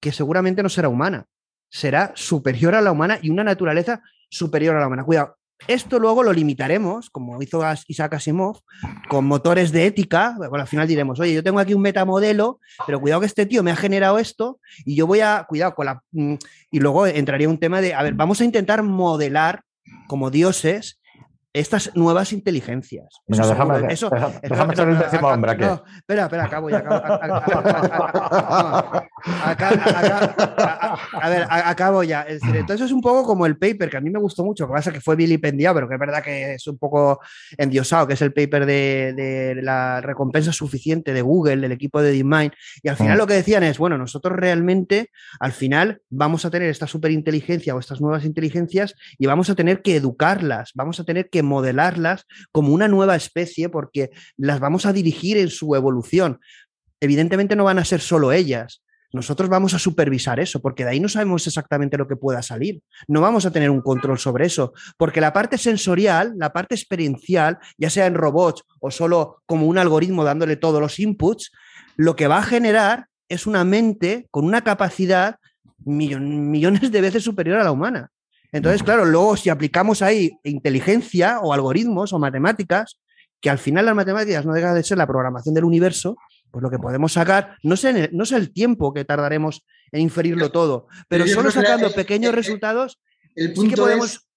[0.00, 1.26] que seguramente no será humana,
[1.68, 5.04] será superior a la humana y una naturaleza superior a la humana.
[5.04, 8.60] Cuidado, esto luego lo limitaremos, como hizo Isaac Asimov,
[9.08, 10.34] con motores de ética.
[10.36, 13.62] Bueno, al final diremos, oye, yo tengo aquí un metamodelo, pero cuidado que este tío
[13.62, 16.02] me ha generado esto y yo voy a, cuidado con la...
[16.12, 16.34] Mm,
[16.70, 19.62] y luego entraría un tema de, a ver, vamos a intentar modelar
[20.06, 21.00] como dioses
[21.52, 23.20] estas nuevas inteligencias.
[23.26, 24.10] Venga, déjame, eso,
[24.42, 25.64] déjame, décimo hombre aquí.
[25.64, 26.84] No, espera, espera, acabo ya.
[31.12, 32.22] A ver, acabo ya.
[32.22, 34.66] Es decir, entonces es un poco como el paper, que a mí me gustó mucho,
[34.66, 37.20] que pasa que fue vilipendiado, pero que es verdad que es un poco
[37.56, 42.52] endiosado, que es el paper de, la recompensa suficiente de Google, del equipo de DeepMind.
[42.82, 43.18] Y al final mm.
[43.18, 47.78] lo que decían es, bueno, nosotros realmente, al final, vamos a tener esta superinteligencia o
[47.78, 52.72] estas nuevas inteligencias y vamos a tener que educarlas, vamos a tener que modelarlas como
[52.72, 56.40] una nueva especie porque las vamos a dirigir en su evolución.
[57.00, 58.82] Evidentemente no van a ser solo ellas.
[59.10, 62.82] Nosotros vamos a supervisar eso, porque de ahí no sabemos exactamente lo que pueda salir.
[63.06, 67.58] No vamos a tener un control sobre eso, porque la parte sensorial, la parte experiencial,
[67.78, 71.52] ya sea en robots o solo como un algoritmo dándole todos los inputs,
[71.96, 75.36] lo que va a generar es una mente con una capacidad
[75.84, 78.10] millones de veces superior a la humana.
[78.52, 82.98] Entonces, claro, luego si aplicamos ahí inteligencia o algoritmos o matemáticas,
[83.40, 86.16] que al final las matemáticas no dejan de ser la programación del universo,
[86.50, 90.00] pues lo que podemos sacar, no sé, el, no sé el tiempo que tardaremos en
[90.00, 93.00] inferirlo todo, pero solo sacando pequeños resultados,
[93.34, 94.28] el punto sí podemos...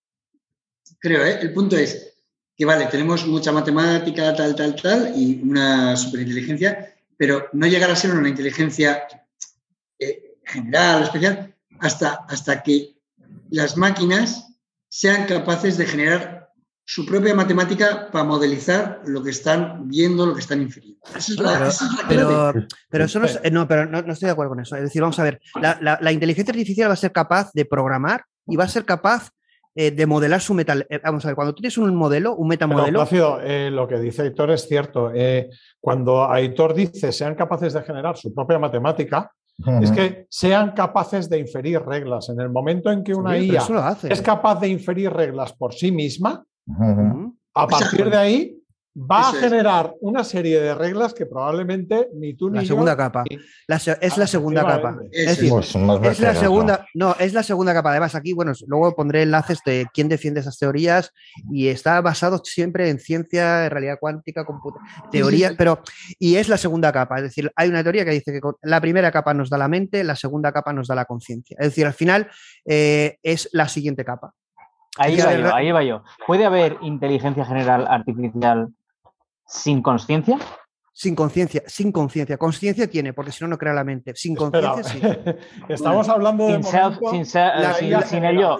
[1.00, 1.40] creo, ¿eh?
[1.42, 2.18] el punto es
[2.56, 7.96] que, vale, tenemos mucha matemática, tal, tal, tal, y una superinteligencia, pero no llegar a
[7.96, 9.04] ser una inteligencia
[9.98, 13.01] eh, general, especial, hasta, hasta que
[13.52, 14.48] las máquinas
[14.90, 16.42] sean capaces de generar
[16.84, 21.00] su propia matemática para modelizar lo que están viendo, lo que están infiriendo.
[21.16, 21.72] Eso es la,
[22.10, 22.54] pero,
[22.90, 24.76] pero, eso no, no, pero no, estoy de acuerdo con eso.
[24.76, 28.56] Es decir, vamos a ver, la, inteligencia artificial va a ser capaz de programar y
[28.58, 29.30] va a ser capaz
[29.76, 30.86] eh, de modelar su metal.
[30.90, 33.06] Eh, vamos a ver, cuando tienes un modelo, un metamodelo.
[33.10, 35.14] Pero, eh, lo que dice Aitor es cierto.
[35.80, 39.32] cuando Aitor dice sean capaces de generar su propia matemática,
[39.82, 42.30] es que sean capaces de inferir reglas.
[42.30, 43.64] En el momento en que una IA
[44.10, 46.44] es capaz de inferir reglas por sí misma,
[47.54, 48.61] a partir de ahí
[48.94, 53.24] va a generar una serie de reglas que probablemente ni tú ni la segunda capa.
[53.28, 54.98] Es la segunda capa.
[55.12, 55.54] Es, decir,
[56.04, 57.16] es la segunda ¿no?
[57.18, 57.92] es la segunda capa.
[57.92, 61.14] Además aquí bueno luego pondré enlaces de quién defiende esas teorías
[61.50, 64.46] y está basado siempre en ciencia realidad cuántica
[65.10, 65.82] teoría pero
[66.20, 67.18] y es la segunda capa.
[67.18, 70.04] Es decir hay una teoría que dice que la primera capa nos da la mente
[70.04, 71.56] la segunda capa nos da la conciencia.
[71.60, 72.30] Es decir al final
[72.66, 74.34] eh, es la siguiente capa.
[74.98, 76.04] Ahí va yo, ahí va yo.
[76.28, 78.74] ¿Puede haber inteligencia general artificial
[79.52, 80.40] sin conciencia?
[80.94, 82.38] Sin conciencia, sin conciencia.
[82.38, 84.14] Conciencia tiene, porque si no, no crea la mente.
[84.16, 85.02] Sin conciencia, sí.
[85.70, 86.62] Estamos hablando de.
[86.64, 88.58] Sin, sin, ello.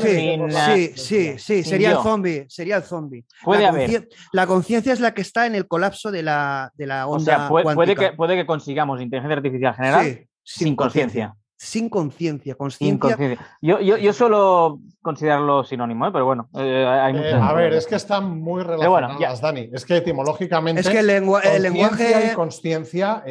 [0.00, 2.46] Sí, sí, sí, sería el zombie.
[2.48, 3.24] Sería el zombie.
[3.44, 4.08] Puede la haber.
[4.32, 7.48] La conciencia es la que está en el colapso de la, de la onda.
[7.48, 12.54] O sea, puede, que, puede que consigamos inteligencia artificial general sin conciencia sin conciencia.
[12.54, 13.16] Conciencia.
[13.62, 16.10] Yo, yo, yo, suelo considerarlo sinónimo, ¿eh?
[16.12, 19.70] pero bueno, eh, hay eh, A ver, es que están muy relacionadas, Dani.
[19.72, 20.82] Es que etimológicamente.
[20.82, 22.30] Es que el, lenguaje.
[22.30, 23.24] y consciencia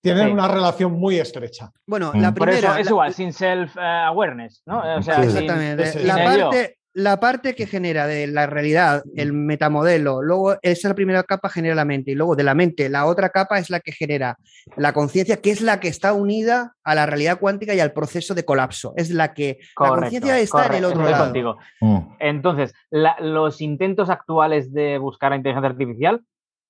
[0.00, 1.70] tienen una relación muy estrecha.
[1.86, 2.80] Bueno, la primera.
[2.80, 4.78] es igual, sin self-awareness, ¿no?
[4.96, 6.04] O sea, exactamente.
[6.04, 11.24] la parte la parte que genera de la realidad, el metamodelo, luego esa la primera
[11.24, 13.92] capa genera la mente y luego de la mente la otra capa es la que
[13.92, 14.38] genera
[14.78, 18.34] la conciencia, que es la que está unida a la realidad cuántica y al proceso
[18.34, 18.94] de colapso.
[18.96, 21.24] Es la que la conciencia está en el otro lado.
[21.24, 21.58] Contigo.
[21.82, 21.98] Mm.
[22.18, 26.22] Entonces, los intentos actuales de buscar la inteligencia artificial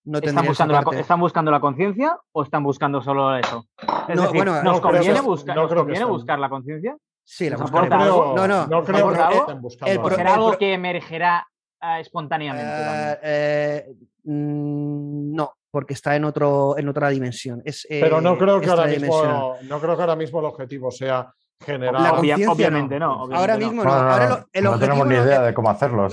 [0.05, 3.65] no ¿Están, buscando la, ¿Están buscando la conciencia o están buscando solo eso?
[4.13, 6.97] no, bueno, ¿nos conviene, buscar, ¿nos conviene buscar la conciencia?
[7.29, 10.11] Sí, la No, no, no creo que estén buscando.
[10.11, 11.47] ¿Será algo que emergerá
[11.81, 12.71] ah, espontáneamente?
[12.71, 17.63] Eh, eh, mm, no, porque está en, otro, en otra dimensión.
[17.65, 21.35] Es, Pero no creo, que ahora mismo, no creo que ahora mismo el objetivo sea
[21.61, 22.15] generar.
[22.15, 23.29] obviamente no.
[23.33, 23.93] ahora mismo no.
[23.93, 26.07] Ahora no tenemos ni idea de cómo hacerlo.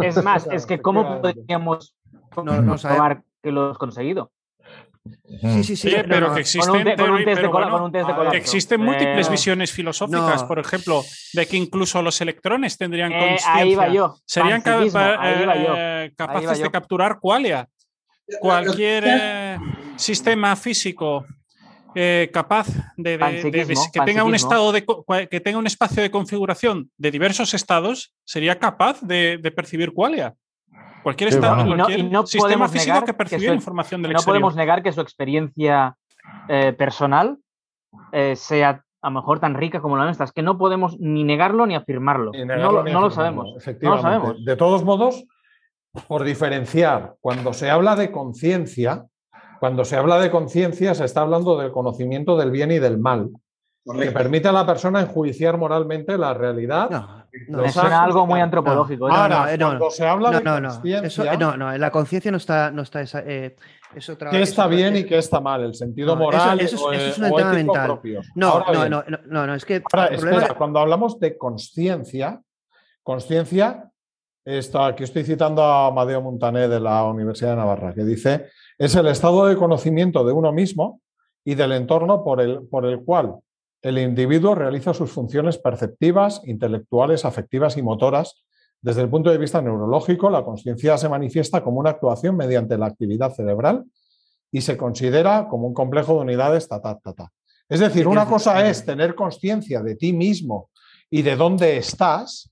[0.00, 1.96] es más, es que cómo podríamos
[2.32, 4.30] comprobar que lo hemos conseguido.
[5.02, 5.96] Sí, sí, sí.
[6.08, 6.86] pero que existen,
[8.32, 14.12] existen múltiples eh, visiones filosóficas, por ejemplo, de que incluso los electrones tendrían eh, conciencia.
[14.26, 17.66] Serían eh, capaces de capturar qualia.
[18.40, 19.58] Cualquier
[19.96, 21.24] sistema físico
[22.32, 23.18] capaz de,
[23.92, 24.84] que tenga un estado de
[25.28, 30.34] que tenga un espacio de configuración de diversos estados sería capaz de, percibir qualia.
[31.02, 35.96] Cualquier estado, no, sistema físico que información del No podemos negar que su experiencia
[36.48, 37.38] eh, personal
[38.12, 40.24] eh, sea a lo mejor tan rica como la nuestra.
[40.24, 42.32] Es que no podemos ni negarlo ni afirmarlo.
[42.32, 43.44] Ni no, negarlo lo- ni no lo afirmarlo, sabemos.
[43.46, 44.02] No lo efectivamente.
[44.02, 44.44] sabemos.
[44.44, 45.24] De todos modos,
[46.06, 49.06] por diferenciar, cuando se habla de conciencia,
[49.58, 53.30] cuando se habla de conciencia, se está hablando del conocimiento del bien y del mal,
[53.98, 57.19] que permite a la persona enjuiciar moralmente la realidad.
[57.48, 59.08] No, eso- algo muy antropológico.
[59.08, 60.68] no, Ahora, no, cuando se habla no, de no, no.
[60.70, 63.20] conciencia, Eso, eh, no, no, en la conciencia no está, no está esa.
[63.24, 63.56] eh,
[63.94, 64.30] es otra.
[64.30, 65.62] ¿qué es está bien y qué está mal?
[65.64, 67.86] El sentido No, eso- moral eso es- o, eso es un o tema mental.
[67.86, 68.20] propio.
[68.34, 69.82] No, no, no, no, no, no, es que.
[69.92, 72.40] Ahora, problema- espera, cuando hablamos de conciencia,
[73.02, 73.90] conciencia,
[74.44, 78.46] esto, aquí estoy citando a Amadeo Montané de la Universidad de Navarra, que dice,
[78.78, 81.00] es el estado de conocimiento de uno mismo
[81.44, 83.36] y del entorno por el, por el cual
[83.82, 88.44] el individuo realiza sus funciones perceptivas, intelectuales, afectivas y motoras.
[88.82, 92.86] Desde el punto de vista neurológico, la conciencia se manifiesta como una actuación mediante la
[92.86, 93.84] actividad cerebral
[94.52, 97.32] y se considera como un complejo de unidades ta, ta, ta, ta.
[97.68, 100.70] Es decir, ¿Qué una cosa es tener conciencia de ti mismo
[101.08, 102.50] y de dónde estás,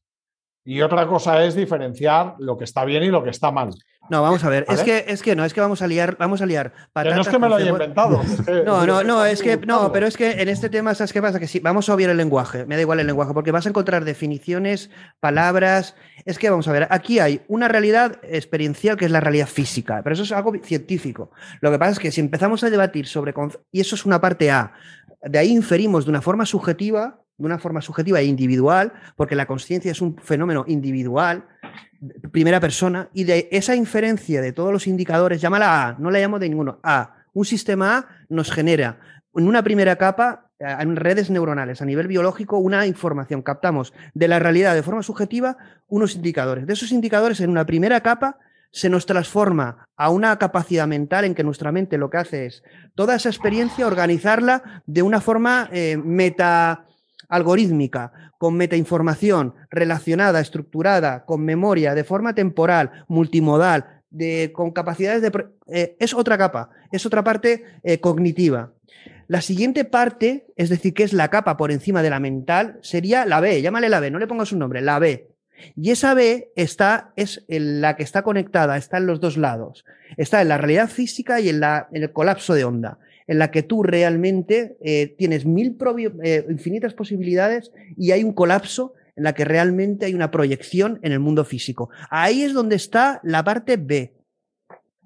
[0.65, 3.71] y otra cosa es diferenciar lo que está bien y lo que está mal.
[4.11, 4.65] No, vamos a ver.
[4.69, 6.73] Es que, es que no, es que vamos a liar, vamos a liar.
[6.73, 8.21] Que no es patatas que me lo haya inventado.
[8.23, 11.13] es que- No, no, no, es que no, pero es que en este tema, ¿sabes
[11.13, 11.39] qué pasa?
[11.39, 13.69] Que sí, vamos a obviar el lenguaje, me da igual el lenguaje, porque vas a
[13.69, 14.91] encontrar definiciones,
[15.21, 15.95] palabras.
[16.25, 20.01] Es que vamos a ver, aquí hay una realidad experiencial que es la realidad física,
[20.03, 21.31] pero eso es algo científico.
[21.61, 23.35] Lo que pasa es que si empezamos a debatir sobre,
[23.73, 24.73] y eso es una parte A,
[25.23, 29.47] de ahí inferimos de una forma subjetiva, de una forma subjetiva e individual, porque la
[29.47, 31.45] conciencia es un fenómeno individual,
[32.31, 36.39] primera persona, y de esa inferencia de todos los indicadores, llámala A, no la llamo
[36.39, 37.15] de ninguno, A.
[37.33, 38.99] Un sistema A nos genera
[39.35, 43.43] en una primera capa, eh, en redes neuronales, a nivel biológico, una información.
[43.43, 45.57] Captamos de la realidad de forma subjetiva
[45.87, 46.67] unos indicadores.
[46.67, 48.39] De esos indicadores, en una primera capa,
[48.71, 52.63] se nos transforma a una capacidad mental en que nuestra mente lo que hace es
[52.95, 56.85] toda esa experiencia organizarla de una forma eh, meta
[57.29, 65.47] algorítmica, con metainformación relacionada, estructurada, con memoria, de forma temporal, multimodal, de, con capacidades de...
[65.67, 68.73] eh, es otra capa, es otra parte eh, cognitiva.
[69.27, 73.27] La siguiente parte, es decir, que es la capa por encima de la mental, sería
[73.27, 75.29] la B, llámale la B, no le pongas un nombre, la B.
[75.77, 79.85] Y esa B está, es en la que está conectada, está en los dos lados.
[80.17, 82.99] Está en la realidad física y en, la, en el colapso de onda,
[83.29, 85.77] en la que tú realmente eh, tienes mil
[86.25, 91.13] eh, infinitas posibilidades y hay un colapso en la que realmente hay una proyección en
[91.13, 91.91] el mundo físico.
[92.11, 94.15] Ahí es donde está la parte B.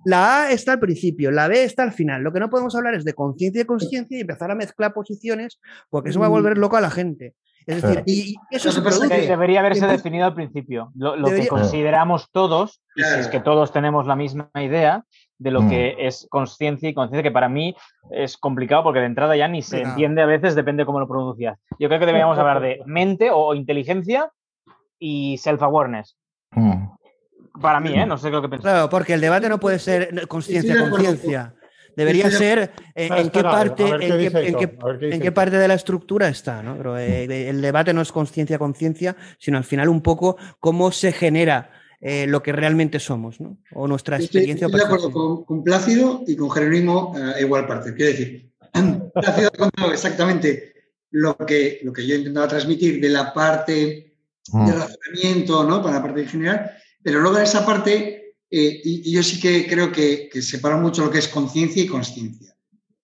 [0.05, 2.23] La A está al principio, la B está al final.
[2.23, 5.61] Lo que no podemos hablar es de conciencia y conciencia y empezar a mezclar posiciones,
[5.91, 7.35] porque eso va a volver loco a la gente.
[7.65, 9.09] Es decir, y, y eso se produce.
[9.09, 10.91] que- Debería haberse definido al principio.
[10.97, 15.05] Lo, lo Debería- que consideramos todos, y si es que todos tenemos la misma idea
[15.43, 15.71] de lo Mm.
[15.71, 17.75] que es conciencia y conciencia, que para mí
[18.11, 21.59] es complicado porque de entrada ya ni se entiende a veces, depende cómo lo pronuncias.
[21.79, 24.31] Yo creo que deberíamos hablar de mente o inteligencia
[24.99, 26.17] y self-awareness.
[26.53, 26.87] Mm.
[27.61, 28.07] Para mí, ¿eh?
[28.07, 28.73] No sé lo que pensáis.
[28.73, 31.55] Claro, porque el debate no puede ser conciencia, conciencia.
[31.95, 35.69] Debería ser eh, en qué parte, en qué- en qué- qué en qué parte de
[35.69, 36.75] la estructura está, ¿no?
[36.79, 41.13] Pero eh, el debate no es conciencia, conciencia, sino al final un poco cómo se
[41.13, 41.71] genera
[42.03, 43.57] eh, lo que realmente somos, ¿no?
[43.75, 47.43] O nuestra Estoy, experiencia o estoy de acuerdo con, con Plácido y con Jerónimo eh,
[47.43, 47.95] igual parte.
[47.95, 48.53] Quiero decir,
[49.15, 50.75] Plácido ha contado exactamente
[51.13, 54.13] lo que, lo que yo intentaba transmitir de la parte de
[54.53, 54.69] Mm.
[54.73, 55.81] razonamiento, ¿no?
[55.81, 59.41] Para la parte en general, pero luego en esa parte, eh, y, y yo sí
[59.41, 62.55] que creo que, que separo mucho lo que es conciencia y consciencia.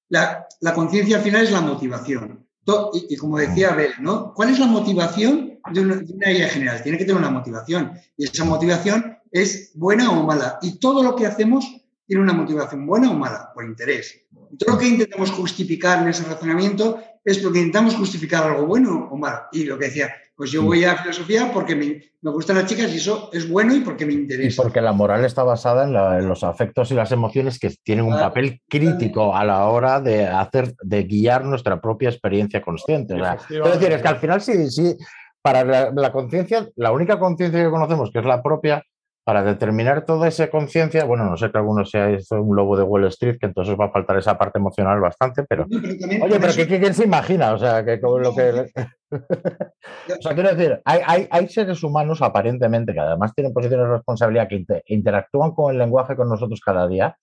[0.08, 2.44] La, la conciencia al final es la motivación.
[2.92, 4.34] Y, y como decía Abel, ¿no?
[4.34, 6.82] ¿Cuál es la motivación de una, de una idea general?
[6.82, 7.92] Tiene que tener una motivación.
[8.16, 10.58] Y esa motivación es buena o mala.
[10.62, 11.64] Y todo lo que hacemos
[12.06, 14.22] tiene una motivación buena o mala, por interés.
[14.50, 19.08] Y todo lo que intentamos justificar en ese razonamiento es porque intentamos justificar algo bueno
[19.10, 19.40] o malo.
[19.52, 22.90] Y lo que decía, pues yo voy a filosofía porque me, me gustan las chicas
[22.94, 24.62] y eso es bueno y porque me Y interesa.
[24.62, 28.06] porque la moral está basada en, la- en los afectos y las emociones que tienen
[28.06, 28.28] un Claro.
[28.28, 33.12] papel crítico a la hora de hacer, de guiar nuestra propia experiencia consciente.
[33.14, 34.96] O sea, es decir, es que al final sí, sí,
[35.42, 38.82] para la, la conciencia, la única conciencia que conocemos, que es la propia,
[39.24, 42.82] para determinar toda esa conciencia, bueno, no sé que alguno sea esto un lobo de
[42.82, 46.34] Wall Street, que entonces va a faltar esa parte emocional bastante, pero No, pero Oye,
[46.40, 47.52] pero eso- ¿qué- ¿quién se imagina?
[47.52, 48.66] O sea, que con lo que.
[49.12, 53.92] o sea, quiero decir, hay, hay- hay seres humanos aparentemente que además tienen posiciones de
[53.96, 57.16] responsabilidad que inter- interactúan con el lenguaje con nosotros cada día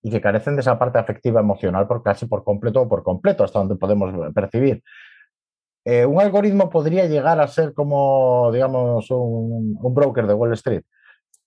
[0.00, 3.42] y que carecen de esa parte afectiva emocional por casi por completo o por completo,
[3.42, 4.82] hasta donde podemos percibir.
[5.90, 10.82] Eh, un algoritmo podría llegar a ser como, digamos, un, un broker de Wall Street.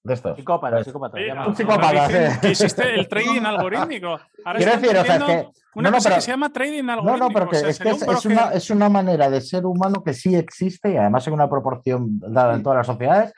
[0.04, 0.36] de estos.
[0.36, 1.18] Psicópata, Pues, psicópata.
[1.20, 1.42] Sí, llama.
[1.44, 2.40] ahora psicópata, sí.
[2.42, 4.20] que existe el trading algorítmico.
[4.44, 6.50] Ahora Quiero decir, o sea, es que- una no, no, cosa pero- que se llama
[6.52, 7.28] trading No, algorítmico.
[7.28, 9.42] no, pero que o sea, es, que es, un es una, es una manera de
[9.42, 13.32] ser humano que sí existe y además en una proporción dada en todas las sociedades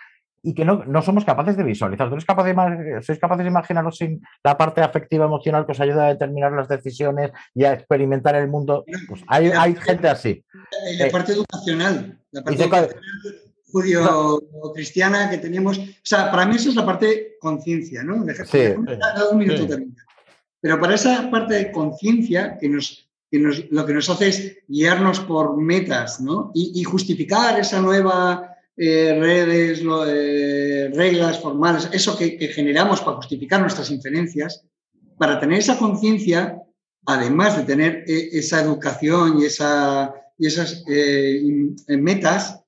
[0.46, 2.08] y que no, no somos capaces de visualizar.
[2.10, 5.80] ¿Tú eres capaz de, ¿Sois capaces de imaginaros sin la parte afectiva emocional que os
[5.80, 8.84] ayuda a determinar las decisiones y a experimentar el mundo?
[9.08, 10.44] Pues hay, hay gente así.
[10.92, 13.04] Y la parte educacional, la parte educacional
[13.72, 15.78] judío-cristiana que teníamos.
[15.80, 18.24] O sea, para mí eso es la parte conciencia, ¿no?
[18.46, 18.60] Sí,
[19.32, 20.06] un minuto terminar.
[20.62, 24.58] Pero para esa parte de conciencia que nos, que nos, lo que nos hace es
[24.68, 26.52] guiarnos por metas, ¿no?
[26.54, 33.02] Y, y justificar esa nueva eh, redes, lo- eh, reglas formales, eso que, que generamos
[33.02, 34.64] para justificar nuestras inferencias,
[35.18, 36.58] para tener esa conciencia,
[37.06, 41.42] además de tener eh, esa educación y, esa, y esas eh,
[41.88, 42.60] eh, metas,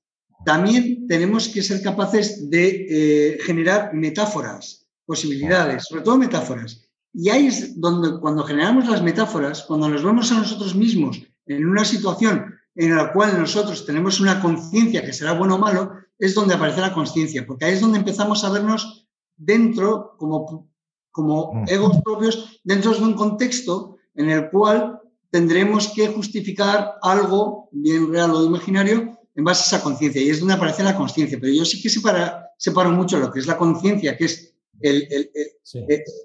[0.45, 6.87] también tenemos que ser capaces de eh, generar metáforas, posibilidades, sobre todo metáforas.
[7.13, 11.65] Y ahí es donde cuando generamos las metáforas, cuando nos vemos a nosotros mismos en
[11.65, 16.35] una situación en la cual nosotros tenemos una conciencia que será bueno o malo, es
[16.35, 20.69] donde aparece la conciencia, porque ahí es donde empezamos a vernos dentro como,
[21.11, 21.65] como Mm.
[21.67, 24.99] egos propios, dentro de un contexto en el cual
[25.35, 28.97] tendremos que justificar algo, bien real o imaginario,
[29.35, 30.21] en base a esa conciencia.
[30.21, 31.37] Y es donde aparece la conciencia.
[31.41, 34.95] Pero yo sí que separa, separo mucho lo que es la conciencia, que es el,
[35.11, 35.79] el- el- Sí.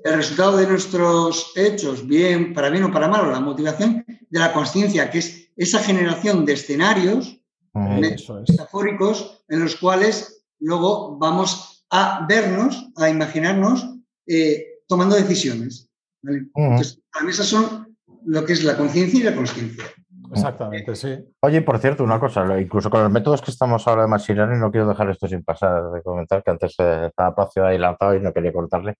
[0.04, 4.38] el resultado de nuestros hechos, bien para bien o para mal, o la motivación, de
[4.38, 7.40] la conciencia, que es esa generación de escenarios
[7.74, 8.28] es.
[8.48, 13.88] metafóricos en los cuales luego vamos a vernos, a imaginarnos
[14.28, 15.88] eh, tomando decisiones.
[16.22, 17.89] Entonces, para mí esas son
[18.24, 19.84] lo que es la conciencia y la consciencia.
[20.32, 21.18] Exactamente, sí.
[21.40, 24.60] Oye, por cierto, una cosa, incluso con los métodos que estamos ahora de Machine Learning,
[24.60, 28.14] no quiero dejar esto sin pasar de comentar, que antes eh, estaba Pacio ahí lanzado
[28.14, 28.96] y no quería cortarle.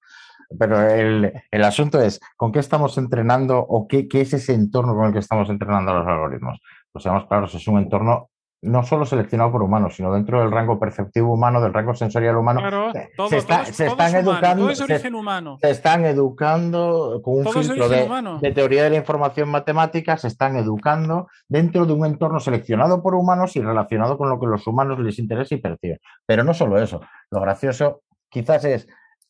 [0.58, 4.96] Pero el, el asunto es, ¿con qué estamos entrenando o qué, qué es ese entorno
[4.96, 6.60] con el que estamos entrenando a los algoritmos?
[6.90, 8.29] Pues seamos claros, es un entorno
[8.62, 12.60] no solo seleccionado por humanos, sino dentro del rango perceptivo humano, del rango sensorial humano.
[12.60, 14.78] Claro, se, todo, se está- todo es- se todo están es humano, educando, todo es
[14.78, 15.58] se- origen humano.
[15.60, 20.56] se están educando con un filtro origen de, teoría de la información matemática, se están
[20.56, 24.98] educando dentro de un entorno seleccionado por humanos y relacionado con lo que los humanos
[25.00, 25.98] les interesa y perciben.
[26.26, 27.00] Pero no solo eso,
[27.30, 28.86] lo gracioso quizás es,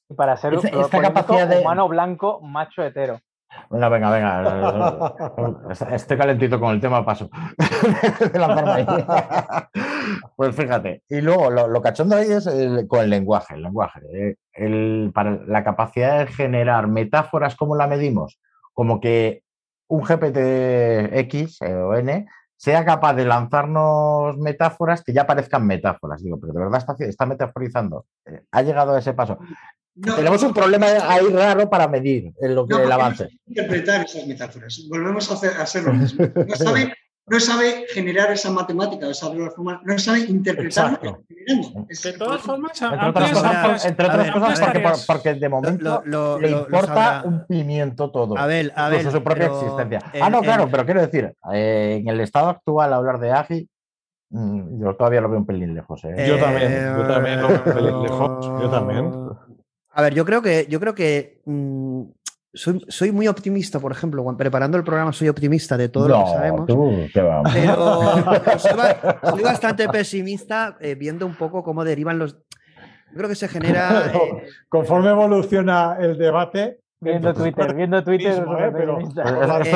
[0.09, 3.21] Y para ser Esta- capacidad de- humano blanco, macho hetero.
[3.71, 5.15] Venga, venga, venga,
[5.95, 7.29] estoy calentito con el tema, paso
[8.33, 8.87] de lanzarme ahí.
[10.37, 14.01] Pues fíjate, y luego lo, lo cachondo ahí es el- con el lenguaje, el lenguaje,
[14.13, 18.41] eh, el- para la capacidad de generar metáforas, ¿cómo la medimos?
[18.73, 19.43] Como que
[19.89, 26.23] un GPT X eh, o N sea capaz de lanzarnos metáforas que ya parezcan metáforas.
[26.23, 28.05] Digo, pero de verdad está, está metaforizando.
[28.27, 29.39] Eh, ha llegado a ese paso.
[30.07, 33.25] No, Tenemos un problema ahí raro para medir en lo que No, el avance.
[33.25, 34.87] no sabe interpretar esas metáforas.
[34.89, 36.25] Volvemos a hacer, a hacer lo mismo.
[36.35, 36.95] No sabe,
[37.27, 41.25] no sabe generar esa matemática, esa formal, no sabe interpretar lo que Exacto.
[41.29, 41.87] está generando.
[41.91, 45.41] Es- De todas formas, Entre otras cosas, entre otras a ver, cosas amplias porque, porque
[45.41, 48.39] de momento Lo- lo- le lo- lo importa un pimiento todo.
[48.39, 50.01] Abel, Abel, incluso su propia existencia.
[50.15, 53.69] en- ah, no, claro, pero quiero decir, eh, en el estado actual hablar de AGI,
[54.31, 56.03] mm, yo todavía lo veo un pelín lejos.
[56.05, 56.25] ¿eh?
[56.27, 59.13] Yo también, yo también lo veo un pelín Eh, lejos, yo también.
[59.93, 62.03] A ver, yo creo que, yo creo que mm,
[62.55, 66.15] soy, soy muy optimista, por ejemplo, cuando preparando el programa soy optimista de todo lo
[66.15, 66.67] que No, sabemos.
[66.67, 67.43] tú, qué va.
[67.53, 68.01] Pero,
[68.45, 68.71] pero soy,
[69.31, 72.35] soy bastante pesimista eh, viendo un poco cómo derivan los.
[72.35, 74.13] Yo creo que se genera.
[74.15, 76.79] eh, Conforme evoluciona el debate.
[77.03, 78.29] Viendo Twitter, viendo Twitter.
[78.37, 78.73] Mismo, súper ¿eh?
[78.77, 79.23] Pero- pesimista.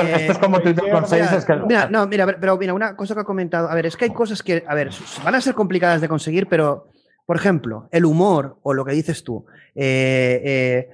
[0.07, 1.27] Esto, es como Twitter con seis.
[1.67, 3.69] Mira, no, mira, pero mira, una cosa que ha comentado.
[3.71, 4.91] A ver, es que hay cosas que, a ver,
[5.25, 6.89] van a ser complicadas de conseguir, pero,
[7.27, 9.45] por ejemplo, el humor o lo que dices tú,
[9.75, 10.89] eh, eh,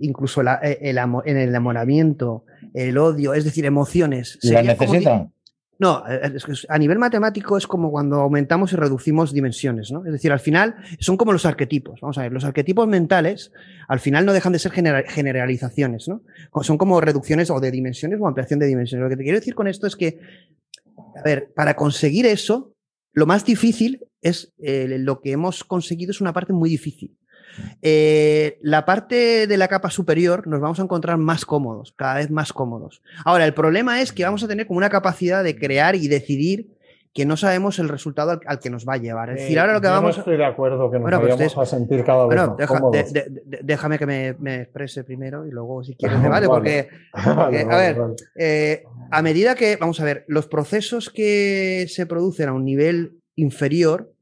[0.00, 2.44] incluso la- eh, el, amo- el enamoramiento,
[2.74, 4.38] el odio, es decir, emociones.
[4.42, 5.32] ¿La sería como di- necesitan?
[5.78, 6.02] No,
[6.70, 10.06] a nivel matemático es como cuando aumentamos y reducimos dimensiones, ¿no?
[10.06, 12.00] Es decir, al final son como los arquetipos.
[12.00, 13.52] Vamos a ver, los arquetipos mentales
[13.86, 16.22] al final no dejan de ser genera- generalizaciones, ¿no?
[16.62, 19.02] Son como reducciones o de dimensiones o ampliación de dimensiones.
[19.04, 20.18] Lo que te quiero decir con esto es que,
[21.14, 22.72] a ver, para conseguir eso,
[23.12, 27.16] lo más difícil es eh, lo que hemos conseguido es una parte muy difícil.
[27.82, 32.30] Eh, la parte de la capa superior nos vamos a encontrar más cómodos, cada vez
[32.30, 33.02] más cómodos.
[33.24, 36.74] Ahora, el problema es que vamos a tener como una capacidad de crear y decidir
[37.14, 39.30] que no sabemos el resultado al, al que nos va a llevar.
[39.30, 40.20] Es decir, ahora lo que Eh, Yo no vamos a...
[40.20, 42.56] estoy de acuerdo que nos Bueno, pues vayamos ustedes- a sentir cada vez Bueno, más
[42.58, 43.12] deja- de- cómodos.
[43.14, 46.42] de- de- déjame que me, me exprese primero y luego si quieres Vale.
[46.42, 47.34] debate, porque Vale,
[47.64, 47.96] porque, a ver,
[48.38, 53.14] eh, a medida que, vamos a ver, los procesos que se producen a un nivel
[53.34, 54.12] inferior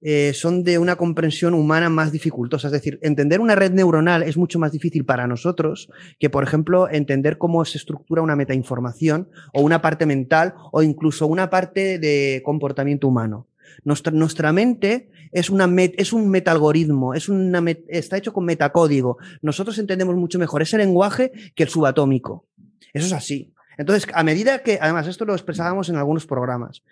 [0.00, 2.68] eh, son de una comprensión humana más dificultosa.
[2.68, 6.88] Es decir, entender una red neuronal es mucho más difícil para nosotros que, por ejemplo,
[6.88, 12.42] entender cómo se estructura una metainformación o una parte mental o incluso una parte de
[12.44, 13.48] comportamiento humano.
[13.84, 19.18] Nuestra, nuestra mente es, una es un metalgoritmo, es una está hecho con metacódigo.
[19.42, 22.46] Nosotros entendemos mucho mejor ese lenguaje que el subatómico.
[22.92, 23.52] Eso es así.
[23.78, 26.82] Entonces, a medida que, además, esto lo expresábamos en algunos programas,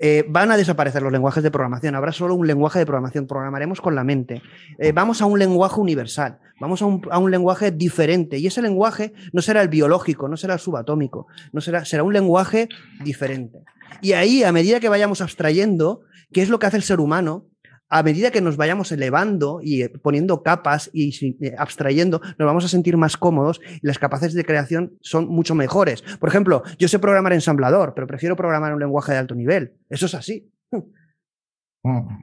[0.00, 3.82] eh, van a desaparecer los lenguajes de programación, habrá solo un lenguaje de programación, programaremos
[3.82, 4.42] con la mente.
[4.78, 8.62] Eh, vamos a un lenguaje universal, vamos a un, a un, lenguaje diferente, y ese
[8.62, 12.68] lenguaje no será el biológico, no será el subatómico, no será, será un lenguaje
[13.04, 13.58] diferente.
[14.00, 16.00] Y ahí, a medida que vayamos abstrayendo,
[16.32, 17.44] ¿qué es lo que hace el ser humano?
[17.92, 21.10] A medida que nos vayamos elevando y poniendo capas y
[21.44, 25.54] eh, abstrayendo, nos vamos a sentir más cómodos y las capacidades de creación son mucho
[25.54, 26.00] mejores.
[26.18, 29.74] Por ejemplo, yo sé programar ensamblador, pero prefiero programar un lenguaje de alto nivel.
[29.90, 30.50] Eso es así.
[30.70, 32.22] Mm.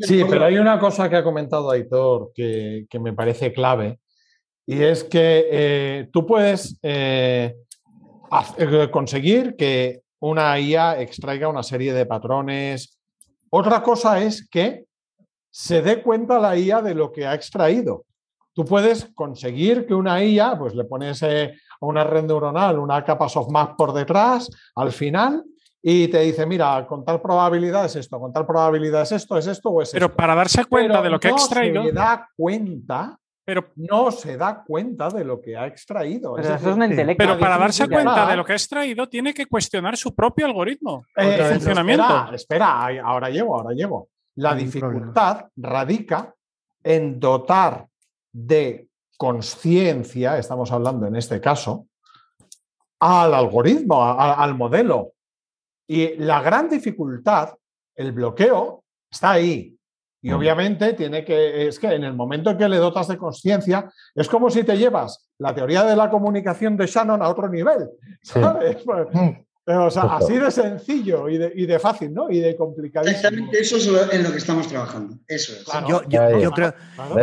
[0.00, 3.98] Sí, pero hay una cosa que ha comentado Aitor que, me parece clave
[4.66, 7.56] y es que eh, tú puedes eh,
[8.90, 12.97] conseguir que una IA extraiga una serie de patrones,
[13.50, 14.84] otra cosa es que
[15.50, 18.04] se dé cuenta la IA de lo que ha extraído.
[18.52, 23.04] Tú puedes conseguir que una IA, pues le pones eh, a una red neuronal una
[23.04, 25.44] capa softmax por detrás, al final,
[25.80, 29.46] y te dice, mira, con tal probabilidad es esto, con tal probabilidad es esto, es
[29.46, 31.84] esto o es Pero para darse cuenta de lo que ha extraído.
[31.84, 33.18] Se da cuenta
[33.48, 36.34] pero no se da cuenta de lo que ha extraído.
[36.36, 41.06] Pero, para darse cuenta de lo que ha extraído, tiene que cuestionar su propio algoritmo
[41.16, 42.30] eh, funcionamiento.
[42.34, 44.10] Espera, ahora llevo, ahora llevo.
[44.34, 46.34] La dificultad radica
[46.84, 47.86] en dotar
[48.30, 51.86] de conciencia, estamos hablando en este caso,
[53.00, 55.14] al algoritmo, al modelo.
[55.86, 57.54] Y la gran dificultad,
[57.96, 59.74] el bloqueo, está ahí.
[60.20, 63.88] Y obviamente tiene que, es que en el momento en que le dotas de conciencia,
[64.14, 67.88] es como si te llevas la teoría de la comunicación de Shannon a otro nivel.
[68.22, 68.78] ¿sabes?
[68.84, 69.47] Pues, mm.
[69.70, 72.30] O sea, así de sencillo y de, y de, fácil, ¿no?
[72.30, 73.06] Y de complicado.
[73.06, 75.16] Exactamente, eso es en lo que estamos trabajando.
[75.26, 75.66] Eso es.
[75.86, 76.72] yo, yo, yo, creo.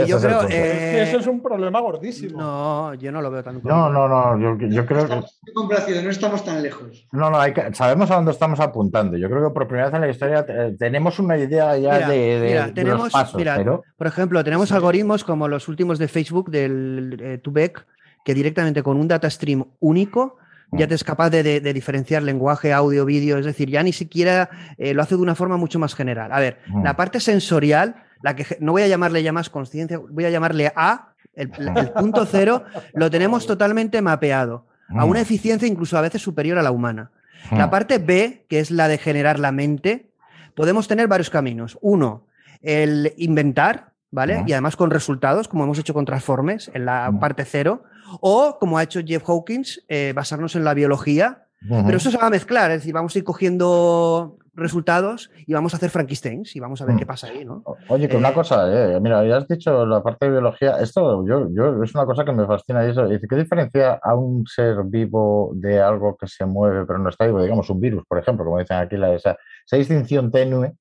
[0.06, 2.40] Yo creo eh, eso es un problema gordísimo.
[2.40, 3.62] No, yo no lo veo tan.
[3.64, 4.58] No, no, no.
[4.70, 5.24] Yo, creo que.
[5.56, 7.08] Complacido, no estamos tan lejos.
[7.12, 9.18] No, no, hay que, sabemos a dónde estamos apuntando.
[9.18, 12.40] Yo creo que por primera vez en la historia eh, tenemos una idea ya de,
[12.40, 13.36] de, tenemos, los pasos.
[13.36, 13.64] Mira,
[13.98, 17.88] Por ejemplo, tenemos algoritmos como los últimos de Facebook, del eh, Tubec,
[18.24, 20.38] que directamente con un data stream único
[20.72, 24.94] ya te es capaz de, diferenciar lenguaje, audio, vídeo, es decir, ya ni siquiera eh,
[24.94, 26.32] lo hace de una forma mucho más general.
[26.32, 30.26] A ver, la parte sensorial, la que no voy a llamarle ya más conciencia, voy
[30.26, 31.52] a llamarle A, el,
[31.96, 32.64] punto cero,
[32.94, 37.12] lo tenemos totalmente mapeado, a una eficiencia incluso a veces superior a la humana.
[37.52, 40.10] La parte B, que es la de generar la mente,
[40.56, 41.78] podemos tener varios caminos.
[41.82, 42.26] Uno,
[42.62, 44.44] el inventar, ¿vale?
[44.48, 47.84] Y además con resultados, como hemos hecho con Transformers en la parte cero.
[48.22, 51.42] O, como ha hecho Jeff Hawkins, eh, basarnos en la biología.
[51.68, 55.74] Pero eso se va a mezclar, es decir, vamos a ir cogiendo resultados y vamos
[55.74, 57.00] a hacer Frankensteins y vamos a ver mm.
[57.00, 57.64] qué pasa ahí, ¿no?
[57.90, 61.26] Oye, que una eh, cosa, eh, mira, ya has dicho la parte de biología, esto
[61.28, 64.46] yo, yo es una cosa que me fascina y eso, dice, ¿qué diferencia a un
[64.48, 67.42] ser vivo de algo que se mueve pero no está vivo?
[67.42, 70.74] Digamos, un virus, por ejemplo, como dicen aquí, la, esa, esa distinción tenue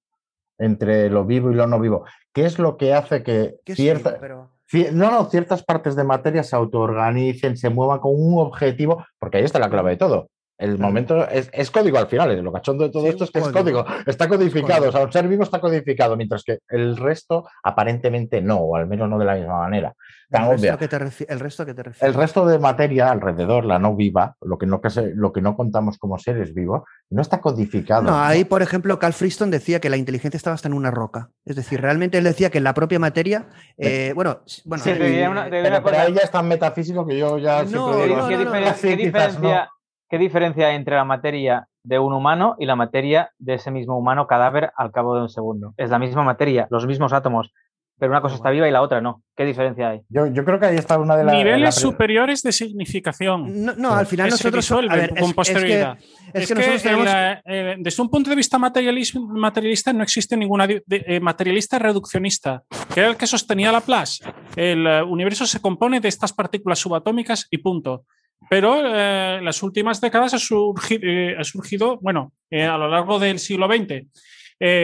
[0.58, 2.04] entre lo vivo y lo no vivo.
[2.32, 4.18] ¿Qué es lo que hace que cierta...
[4.20, 4.53] pero...
[4.92, 9.44] No, no, ciertas partes de materia se autoorganicen, se muevan con un objetivo, porque ahí
[9.44, 10.28] está la clave de todo.
[10.64, 13.84] El momento es, código al final, lo cachondo de todo esto es que es código,
[14.06, 18.56] está codificado, o sea, el ser vivo está codificado, mientras que el resto aparentemente no,
[18.56, 19.94] o al menos no de la misma manera.
[20.30, 22.14] ¿El resto, que te ¿El resto que te refieres?
[22.14, 24.80] El resto de materia alrededor, la no viva, lo que no,
[25.14, 28.02] lo que no contamos como seres vivos, no está codificado.
[28.04, 31.30] No, ahí, por ejemplo, Carl Friston decía que la inteligencia estaba hasta en una roca.
[31.44, 33.46] Es decir, realmente él decía que en la propia materia,
[33.76, 37.62] eh, bueno, bueno, sí, una, pero, pero ya es tan metafísico que yo ya...
[37.64, 39.70] No, ¿Qué, diferencia,
[40.14, 43.98] ¿Qué diferencia hay entre la materia de un humano y la materia de ese mismo
[43.98, 45.74] humano cadáver al cabo de un segundo?
[45.76, 47.52] Es la misma materia, los mismos átomos,
[47.98, 49.24] pero una cosa está viva y la otra no.
[49.36, 50.02] ¿Qué diferencia hay?
[50.08, 51.34] Yo, creo que ahí está una de las.
[51.34, 53.64] Niveles superiores de significación.
[53.76, 54.72] No, al final nosotros.
[55.18, 55.98] con posterioridad.
[56.32, 57.08] Es que, nosotros tenemos...
[57.44, 62.62] Eh, desde un punto de vista materialista no existe ninguna eh, materialista reduccionista,
[62.94, 64.24] que era el que sostenía la Laplace.
[64.54, 68.04] El eh, universo se compone de estas partículas subatómicas y punto.
[68.50, 72.88] Pero en eh, las últimas décadas ha surgido, eh, ha surgido bueno, eh, a lo
[72.88, 74.06] largo del siglo XX,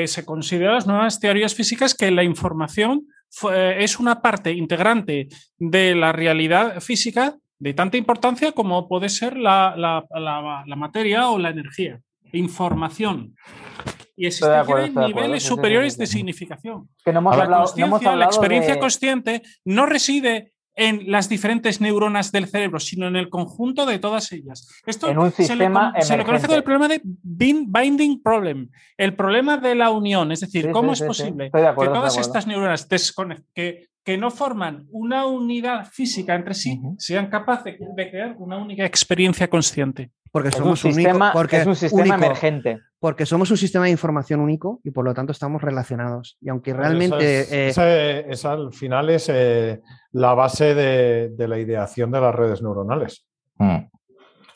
[0.06, 3.06] se consideran las nuevas teorías físicas que la información
[3.42, 9.74] es una parte integrante de la realidad física de tanta importancia como puede ser la,
[9.76, 12.00] la materia o la energía.
[12.32, 13.34] Información.
[14.16, 16.88] y acuerdo, acuerdo, niveles sí, sí, sí, superiores de significación.
[17.04, 21.10] Que no hemos La hablado, no hemos consciencia, la experiencia de- consciente no reside en
[21.10, 24.68] las diferentes neuronas del cerebro, sino en el conjunto de todas ellas.
[24.86, 28.22] Esto En un se le con- se le conoce como el problema de bin- binding
[28.22, 31.86] problem, el problema de la unión, es decir, Sí, cómo sí, es sí, posible que
[31.94, 32.88] todas estas neuronas
[33.54, 38.84] que, que no forman una unidad física entre sí sean capaces de crear una única
[38.84, 40.10] experiencia consciente.
[40.32, 42.78] Porque Es un somos único- sistema, porque es un sistema único, emergente.
[42.98, 46.36] porque somos un sistema de información único y por lo tanto estamos relacionados.
[46.40, 49.80] Y aunque realmente Esa, eh, es- esa- esa al final es eh,
[50.12, 53.26] la base de, de la ideación de las redes neuronales.
[53.58, 53.76] Mm.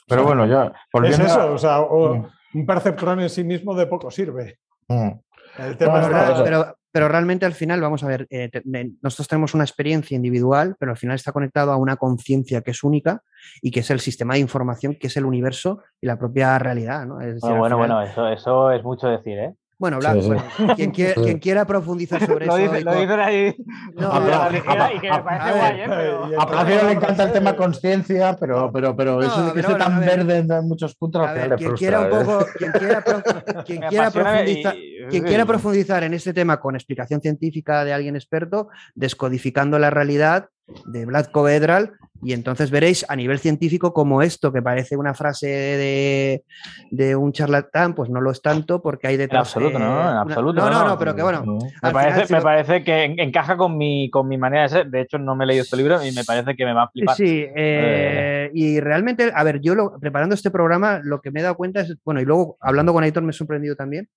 [0.09, 0.73] Pero O sea, bueno, ya
[1.09, 2.27] Es a- eso, o sea, o- Mm.
[2.55, 4.59] un perceptrón en sí mismo de poco sirve.
[4.89, 5.11] Mm.
[5.59, 6.77] El tema Bueno, está- Pero, eso.
[6.95, 10.77] Pero- realmente al final, vamos a ver, eh, te- ne- nosotros tenemos una experiencia individual,
[10.79, 13.21] pero al final está conectado a una conciencia que es única
[13.61, 17.05] y que es el sistema de información, que es el universo y la propia realidad.
[17.07, 17.21] ¿no?
[17.21, 19.55] Es decir, Bueno, bueno, final- bueno, eso, eso es mucho decir, ¿eh?
[19.77, 20.27] Bueno, Blas, Sí, sí.
[20.29, 20.43] bueno,
[20.77, 22.73] quien, quiera, quien quiera profundizar sobre Lo eso.
[22.73, 23.57] dice- lo dicen ahí
[23.97, 25.85] No, a la a- ligera a- y que a- me parece a ver, guay, ¿eh?
[25.89, 26.35] Pero- y-
[26.81, 29.99] A le encanta el tema conciencia, pero, pero, pero No, eso de que esté tan
[30.01, 31.89] verde en muchos puntos al final le quien frustra.
[31.89, 32.25] quiera un ¿eh?
[32.25, 33.23] poco, quien quiera, pro-
[33.65, 38.17] quien quiera profundizar, y- quien quiera profundizar en este tema con explicación científica de alguien
[38.17, 40.49] experto, descodificando la realidad
[40.87, 45.47] de Vlad Covedral, y entonces veréis a nivel científico como esto, que parece una frase
[45.47, 46.45] de,
[46.91, 49.41] de un charlatán, pues no lo es tanto, porque hay En detrás.
[49.49, 50.61] absoluto, eh, no, en una- absoluto.
[50.63, 51.45] No, no, no, pero que bueno.
[51.45, 54.39] Me al parece, final, si me lo- parece que en- encaja con mi, con mi
[54.39, 54.87] manera de ser.
[54.87, 56.89] De hecho, no me he leído este libro y me parece que me va a
[56.89, 57.15] flipar.
[57.17, 61.43] Sí, eh, y realmente, a ver, yo lo- preparando este programa, lo que me he
[61.43, 64.09] dado cuenta es, bueno, y luego hablando con Aitor me he sorprendido también,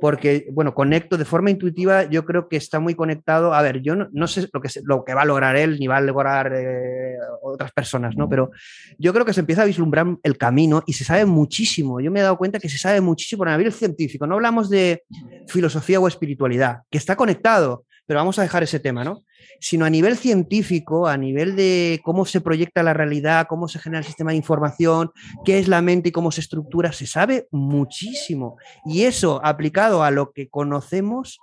[0.00, 3.96] porque, bueno, conecto de forma intuitiva, yo creo que está muy conectado, a ver, yo
[3.96, 6.52] no, no sé lo que, lo que va a lograr él, ni va a lograr
[6.54, 8.28] eh, otras personas, ¿no?
[8.28, 8.50] Pero
[8.98, 12.20] yo creo que se empieza a vislumbrar el camino y se sabe muchísimo, yo me
[12.20, 15.04] he dado cuenta que se sabe muchísimo a nivel científico, no hablamos de
[15.48, 19.22] filosofía o espiritualidad, que está conectado, pero vamos a dejar ese tema, ¿no?
[19.60, 24.00] Sino a nivel científico, a nivel de cómo se proyecta la realidad, cómo se genera
[24.00, 25.10] el sistema de información,
[25.44, 28.56] qué es la mente y cómo se estructura, se sabe muchísimo.
[28.84, 31.38] Y eso aplicado a lo que conocemos.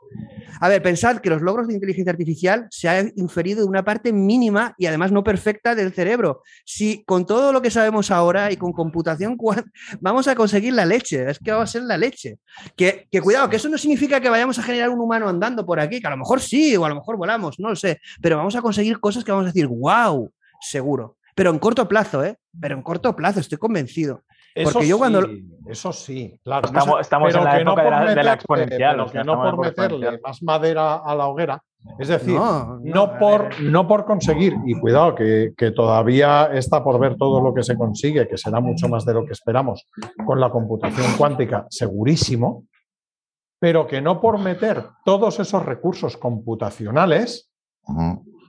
[0.59, 4.13] A ver, pensad que los logros de inteligencia artificial se han inferido de una parte
[4.13, 6.41] mínima y además no perfecta del cerebro.
[6.65, 9.37] Si con todo lo que sabemos ahora y con computación
[10.01, 12.37] vamos a conseguir la leche, es que va a ser la leche.
[12.75, 15.79] Que, que cuidado, que eso no significa que vayamos a generar un humano andando por
[15.79, 18.37] aquí, que a lo mejor sí, o a lo mejor volamos, no lo sé, pero
[18.37, 21.17] vamos a conseguir cosas que vamos a decir, wow, seguro.
[21.35, 22.37] Pero en corto plazo, ¿eh?
[22.59, 24.21] Pero en corto plazo, estoy convencido.
[24.55, 26.67] Eso Porque yo cuando- sí, Eso sí, claro.
[26.67, 29.11] Estamos- estamos pero en la que no época de la- de la meterle- exponencial, pero
[29.11, 31.63] que no por meterle más madera a la hoguera.
[31.99, 33.61] Es decir, No, no, por, ver.
[33.63, 37.75] no por conseguir, y cuidado, que, que todavía está por ver todo lo que se
[37.75, 39.87] consigue, que será mucho más de lo que esperamos
[40.25, 42.65] con la computación cuántica, segurísimo,
[43.59, 47.49] pero que no por meter todos esos recursos computacionales.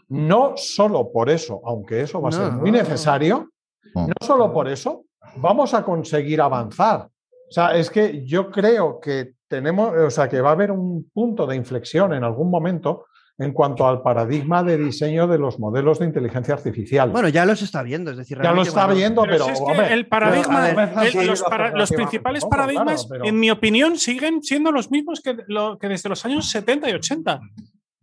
[0.09, 3.51] No solo por eso, aunque eso va a ser muy necesario,
[3.95, 4.09] Mm.
[4.09, 5.05] no solo por eso,
[5.37, 7.09] vamos a conseguir avanzar.
[7.49, 11.09] O sea, es que yo creo que tenemos, o sea, que va a haber un
[11.13, 13.07] punto de inflexión en algún momento
[13.39, 17.11] en cuanto al paradigma de diseño de los modelos de inteligencia artificial.
[17.11, 19.93] Bueno, ya los está viendo, es decir, ya lo está viendo, pero, si es que
[19.93, 23.51] el paradigma, pero, a ver, el- sí, los, para- principales paradigmas, claro, pero- en mi
[23.51, 27.41] opinión, siguen siendo los mismos que, lo- que desde los años 70 y 80.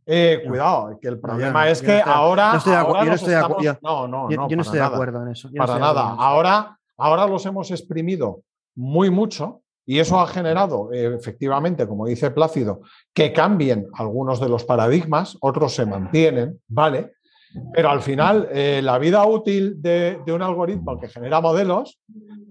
[0.05, 2.53] Eh, cuidado, que el problema es que ahora.
[2.53, 4.49] no yo no estoy de No, Yo, no.
[4.49, 5.49] yo no acuerdo en eso.
[5.51, 6.13] yo para nada.
[6.13, 6.21] eso.
[6.21, 8.41] Ahora, ahora los hemos exprimido
[8.75, 12.81] muy mucho y eso ha generado, eh, efectivamente, como dice Plácido,
[13.13, 17.13] que cambien algunos de los paradigmas, otros se mantienen, ¿vale?
[17.73, 21.99] Pero al final, eh, la vida útil de, de un algoritmo que genera modelos,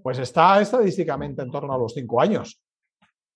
[0.03, 2.61] pues está estadísticamente en torno a los cinco años.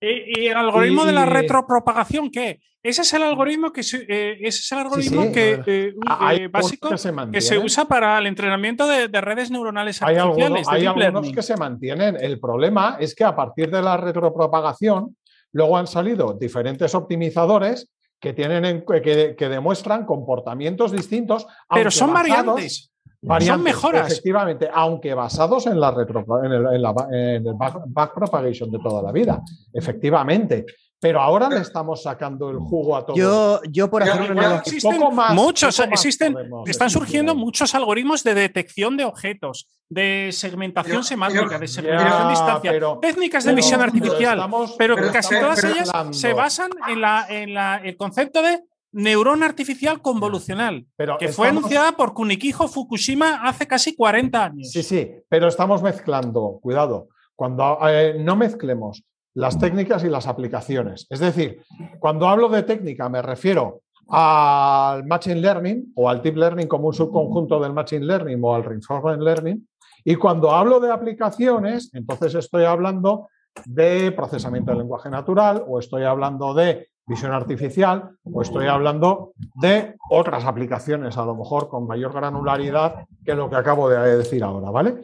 [0.05, 2.61] Y, y el algoritmo de la retropropagación, ¿qué?
[2.83, 6.37] Ese es el algoritmo que se- eh, ese es el algoritmo sí, que, eh, Hay
[6.37, 7.43] eh, algunos básico que se que mantienen.
[7.49, 10.69] se usa para el entrenamiento de, de redes neuronales Hay artificiales.
[10.69, 12.17] algunos, hay algunos que se mantienen.
[12.21, 15.17] El problema es que a partir de la retropropagación,
[15.53, 17.91] luego han salido diferentes optimizadores
[18.21, 21.47] que, tienen en- que, que demuestran comportamientos distintos.
[21.73, 22.91] Pero son basados- variantes.
[23.27, 24.11] Variantes, son mejoras.
[24.13, 28.79] Efectivamente, aunque basados en, la retro, en, el, en la- en el back, backpropagation de
[28.79, 29.41] toda la vida.
[29.73, 30.65] Efectivamente.
[31.01, 33.15] Pero ahora le estamos sacando el jugo a todo.
[33.15, 36.35] Yo, yo por hacer una Existen poco más- muchos, poco más existen,
[36.65, 42.27] están decir surgiendo muchos algoritmos de detección de objetos, de segmentación semántica, de segmentación Ya,
[42.27, 45.75] a distancia, pero- técnicas de pero- visión pero artificial, estamos- pero pero- casi todas pero-
[45.75, 48.63] ellas se basan en, la, en la- el concepto de
[48.95, 54.71] neurona artificial convolucional, pero que fue anunciada por Kunikijo Fukushima hace casi 40 años.
[54.71, 59.05] Sí, sí, pero estamos mezclando, cuidado, cuando eh, no mezclemos
[59.35, 61.07] las técnicas y las aplicaciones.
[61.11, 61.61] Es decir,
[61.99, 66.95] cuando hablo de técnica me refiero al Machine Learning o al Deep Learning como un
[66.95, 69.69] subconjunto del Machine Learning o al Reinforcement Learning.
[70.05, 73.29] Y cuando hablo de aplicaciones, entonces estoy hablando
[73.65, 79.97] de procesamiento del lenguaje natural o estoy hablando de visión artificial o estoy hablando de
[80.11, 84.71] otras aplicaciones, a lo mejor con mayor granularidad que lo que acabo de decir ahora,
[84.71, 85.03] ¿vale?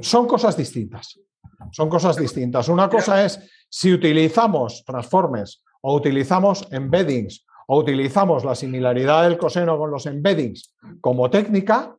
[0.00, 1.18] Son cosas distintas.
[1.70, 2.68] Son cosas distintas.
[2.68, 9.78] Una cosa es si utilizamos transformes o utilizamos embeddings o utilizamos la similaridad del coseno
[9.78, 11.96] con los embeddings como técnica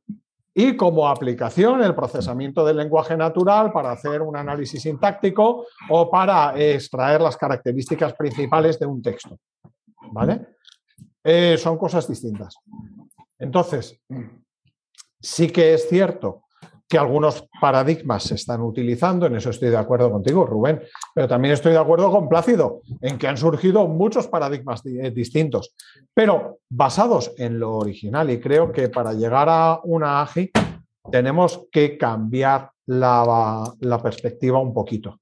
[0.54, 6.54] y como aplicación el procesamiento del lenguaje natural para hacer un análisis sintáctico o para
[6.60, 9.38] extraer las características principales de un texto.
[10.12, 10.46] ¿Vale?
[11.24, 12.56] Eh, son cosas distintas.
[13.40, 14.00] Entonces,
[15.20, 16.43] sí que es cierto
[16.94, 20.80] que algunos paradigmas se están utilizando, en eso estoy de acuerdo contigo, Rubén,
[21.16, 25.74] pero también estoy de acuerdo con Plácido, en que han surgido muchos paradigmas eh, distintos,
[26.14, 28.30] pero basados en lo original.
[28.30, 30.52] Y creo que para llegar a una AGI
[31.12, 35.20] tenemos que cambiar la, perspectiva un poquito.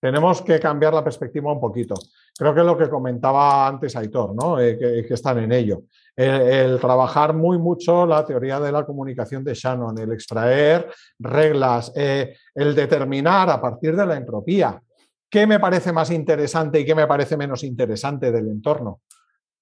[0.00, 1.94] Tenemos que cambiar la perspectiva un poquito.
[2.38, 4.60] Creo que es lo que comentaba antes Aitor, ¿no?
[4.60, 5.82] Eh, que están en ello
[6.16, 12.36] el, trabajar muy mucho la teoría de la comunicación de Shannon, el extraer reglas, eh,
[12.54, 14.80] el determinar a partir de la entropía
[15.28, 19.02] qué me parece más interesante y qué me parece menos interesante del entorno,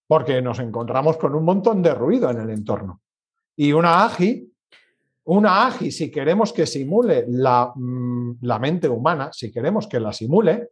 [0.06, 3.00] porque nos encontramos con un montón de ruido en el entorno.
[3.56, 4.52] Y una AGI,
[5.24, 10.70] una AGI, si queremos que simule mm, la mente humana, si queremos que la simule,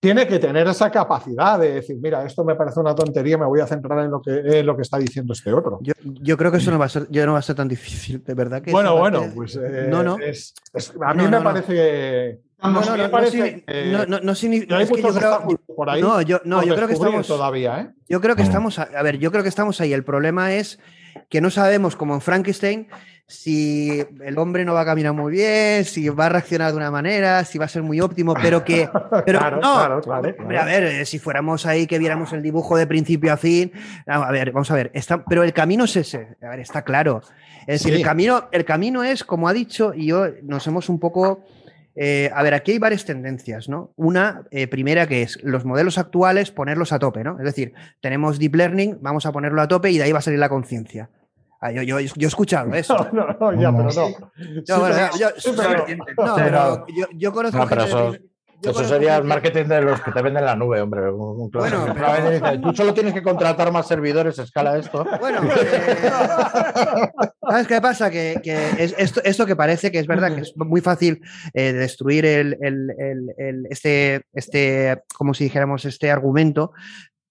[0.00, 3.60] tiene que tener esa capacidad de decir, mira, esto me parece una tontería, me voy
[3.60, 5.80] a centrar en lo que, lo que está diciendo este otro.
[5.82, 8.34] Yo, creo que eso no va, a ser, no va a ser tan difícil, de
[8.34, 8.62] verdad.
[8.62, 10.18] Que bueno, bueno, pues eh, no, no.
[11.04, 12.40] a mí me parece...
[12.62, 12.96] No, no, no,
[14.06, 14.78] no, no, significa.
[15.76, 16.00] por ahí.
[16.00, 17.26] No, yo, no, yo creo que estamos.
[17.26, 17.90] Todavía, ¿eh?
[18.08, 18.78] Yo creo que estamos.
[18.78, 19.92] A ver, yo creo que estamos ahí.
[19.92, 20.78] El problema es
[21.28, 22.88] que no sabemos, como en Frankenstein,
[23.28, 26.92] si el hombre no va a caminar muy bien, si va a reaccionar de una
[26.92, 28.88] manera, si va a ser muy óptimo, pero que.
[29.26, 32.86] Pero claro, no, claro, A ver, eh, si fuéramos ahí que viéramos el dibujo de
[32.86, 33.72] principio a fin.
[34.06, 34.90] A ver, vamos a ver.
[34.94, 36.36] Está, pero el camino es ese.
[36.42, 37.22] A ver, está claro.
[37.66, 41.00] Es decir, el, camino, el camino es, como ha dicho, y yo nos hemos un
[41.00, 41.44] poco.
[41.96, 43.92] Eh, a ver, aquí hay varias tendencias, ¿no?
[43.96, 47.38] Una eh, primera que es los modelos actuales ponerlos a tope, ¿no?
[47.38, 50.22] Es decir, tenemos deep learning, vamos a ponerlo a tope y de ahí va a
[50.22, 51.08] salir la conciencia.
[51.66, 52.96] Ah, yo, yo, yo, he escuchado eso.
[53.12, 54.08] No, no, ya, pero no.
[56.86, 57.58] yo, yo, conozco.
[57.58, 58.14] No, pero eso,
[58.62, 61.10] eso sería el marketing de los que te venden la nube, hombre.
[61.10, 61.92] Bueno,
[62.62, 65.04] Tú solo tienes que contratar más servidores, escala esto.
[65.18, 67.10] Bueno, eh,
[67.50, 68.10] ¿sabes qué pasa?
[68.10, 71.20] Que, que es esto, esto, que parece que es verdad que es muy fácil
[71.52, 72.90] eh, destruir el, el,
[73.38, 76.72] el, este, este, como si dijéramos, este argumento,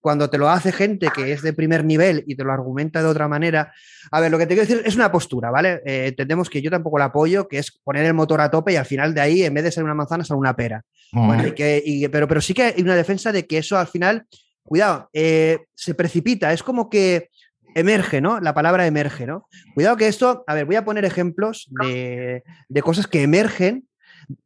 [0.05, 3.07] cuando te lo hace gente que es de primer nivel y te lo argumenta de
[3.07, 3.73] otra manera.
[4.11, 5.81] A ver, lo que te quiero decir es una postura, ¿vale?
[5.83, 8.75] Eh, entendemos que yo tampoco la apoyo, que es poner el motor a tope y
[8.75, 10.83] al final de ahí, en vez de ser una manzana, sale una pera.
[12.11, 14.27] pero, pero sí que hay una defensa de que eso al final,
[14.61, 17.31] cuidado, eh, se precipita, es como que
[17.73, 18.39] emerge, ¿no?
[18.39, 19.47] La palabra emerge, ¿no?
[19.73, 23.87] Cuidado que esto, a ver, voy a poner ejemplos de, de cosas que emergen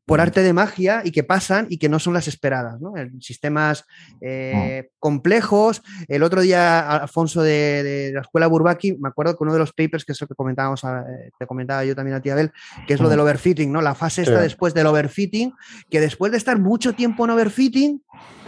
[0.06, 2.82] por arte de magia y que pasan y que no son las esperadas.
[2.82, 2.94] ¿no?
[3.20, 3.86] sistemas
[4.22, 5.82] eh, complejos.
[6.08, 10.06] El otro día, Alfonso de, la escuela Burbaki, me acuerdo que uno de los papers,
[10.06, 12.52] que es lo que comentábamos, eh, te comentaba yo también a ti, Abel,
[12.88, 13.82] que es lo del overfitting, ¿no?
[13.82, 15.54] La fase está después del overfitting,
[15.90, 18.04] que después de estar mucho tiempo en overfitting,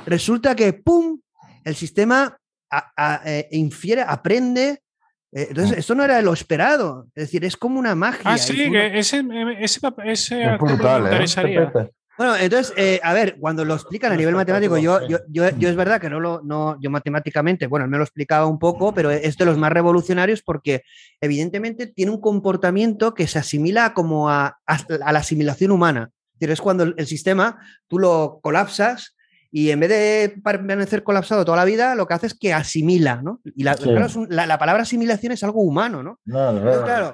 [0.05, 1.19] resulta que ¡pum!
[1.63, 2.37] El sistema
[3.25, 4.81] eh, infiere, aprende
[5.31, 7.07] entonces, esto no era lo esperado.
[7.15, 8.21] Es decir, es como una magia.
[8.25, 9.23] Ah, sí, que ese,
[9.59, 11.89] ese, ese es brutal, ¿eh?
[12.17, 15.69] Bueno, entonces, eh, a ver, cuando lo explican a nivel matemático, yo, yo, yo, yo,
[15.69, 19.09] es verdad que no lo, no, yo matemáticamente, bueno, me lo explicaba un poco, pero
[19.09, 20.83] es de los más revolucionarios porque
[21.19, 26.11] evidentemente tiene un comportamiento que se asimila como a, a la asimilación humana.
[26.33, 29.15] Es decir, es cuando el sistema tú lo colapsas
[29.53, 33.21] y en vez de permanecer colapsado toda la vida, lo que hace es que asimila,
[33.21, 33.41] ¿no?
[33.55, 33.75] Y la,
[34.57, 36.19] palabra asimilación es algo humano, ¿no?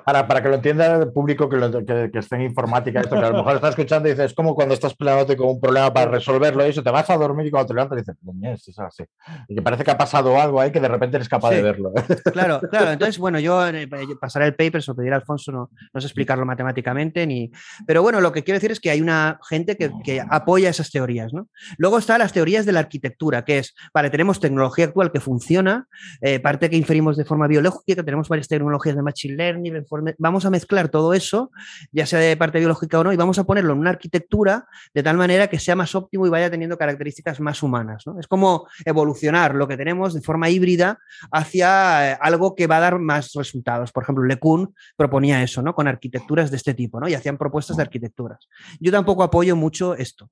[0.05, 3.31] para, para, que lo entienda el público que, que, esté en informática, esto, que a
[3.31, 6.11] lo mejor está escuchando y dices, es como cuando estás peleándote con un problema para
[6.11, 9.03] resolverlo y eso, te vas a dormir y cuando te levantas dices, es así.
[9.47, 11.91] Y que parece que ha pasado algo ahí que de repente eres capaz de verlo.
[12.31, 12.91] Claro, claro.
[12.91, 13.89] Entonces, bueno, yo eh,
[14.21, 17.51] pasaré el paper, pedir a Alfonso, no, no sé explicarlo matemáticamente, ni...
[17.87, 20.91] Pero bueno, lo que quiero decir es que hay una gente que, que apoya esas
[20.91, 21.49] teorías, ¿no?
[21.77, 25.87] Luego está la teorías de la arquitectura, que es, vale, tenemos tecnología actual que funciona,
[26.21, 29.85] eh, parte que inferimos de forma biológica, tenemos varias tecnologías de machine learning,
[30.17, 31.51] vamos a mezclar todo eso,
[31.91, 35.03] ya sea de parte biológica o no, y vamos a ponerlo en una arquitectura de
[35.03, 38.03] tal manera que sea más óptimo y vaya teniendo características más humanas.
[38.19, 40.99] Es como evolucionar lo que tenemos de forma híbrida
[41.31, 43.91] hacia eh, algo que va a dar más resultados.
[43.91, 45.73] Por ejemplo, LeCun proponía eso, ¿no?
[45.73, 47.07] Con arquitecturas de este tipo, ¿no?
[47.07, 48.47] Y hacían propuestas de arquitecturas.
[48.79, 50.29] Yo tampoco apoyo mucho esto.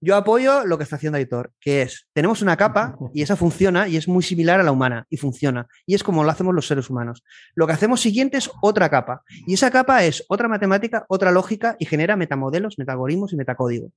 [0.00, 3.88] Yo apoyo lo que está haciendo Editor, que es, tenemos una capa y esa funciona
[3.88, 5.66] y es muy similar a la humana y funciona.
[5.86, 7.24] Y es como lo hacemos los seres humanos.
[7.54, 9.22] Lo que hacemos siguiente es otra capa.
[9.46, 13.90] Y esa capa es otra matemática, otra lógica y genera metamodelos, metagorismos y metacódigo.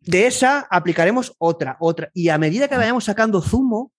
[0.00, 2.10] De esa aplicaremos otra, otra.
[2.14, 3.90] Y a medida que vayamos sacando zumo,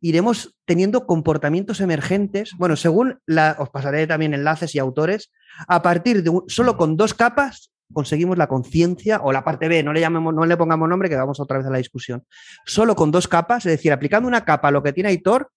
[0.00, 2.52] iremos teniendo comportamientos emergentes.
[2.56, 5.32] Bueno, según la, os pasaré también enlaces y autores,
[5.66, 9.92] a partir de solo con dos capas conseguimos la conciencia o la parte B, no
[9.92, 12.24] le llamemos, no le pongamos nombre, que vamos otra vez a la discusión.
[12.64, 15.50] Solo con dos capas, es decir, aplicando una capa a lo que tiene Aitor,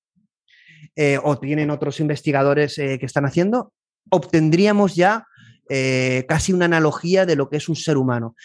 [0.95, 3.73] eh, o tienen otros investigadores eh, que están haciendo,
[4.09, 5.25] obtendríamos ya
[5.69, 8.35] eh, casi una analogía de lo que es un ser humano.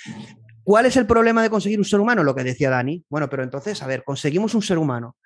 [0.62, 2.22] ¿Cuál es el problema de conseguir un ser humano?
[2.22, 3.04] Lo que decía Dani.
[3.10, 5.16] Bueno, pero entonces, a ver, conseguimos un ser humano,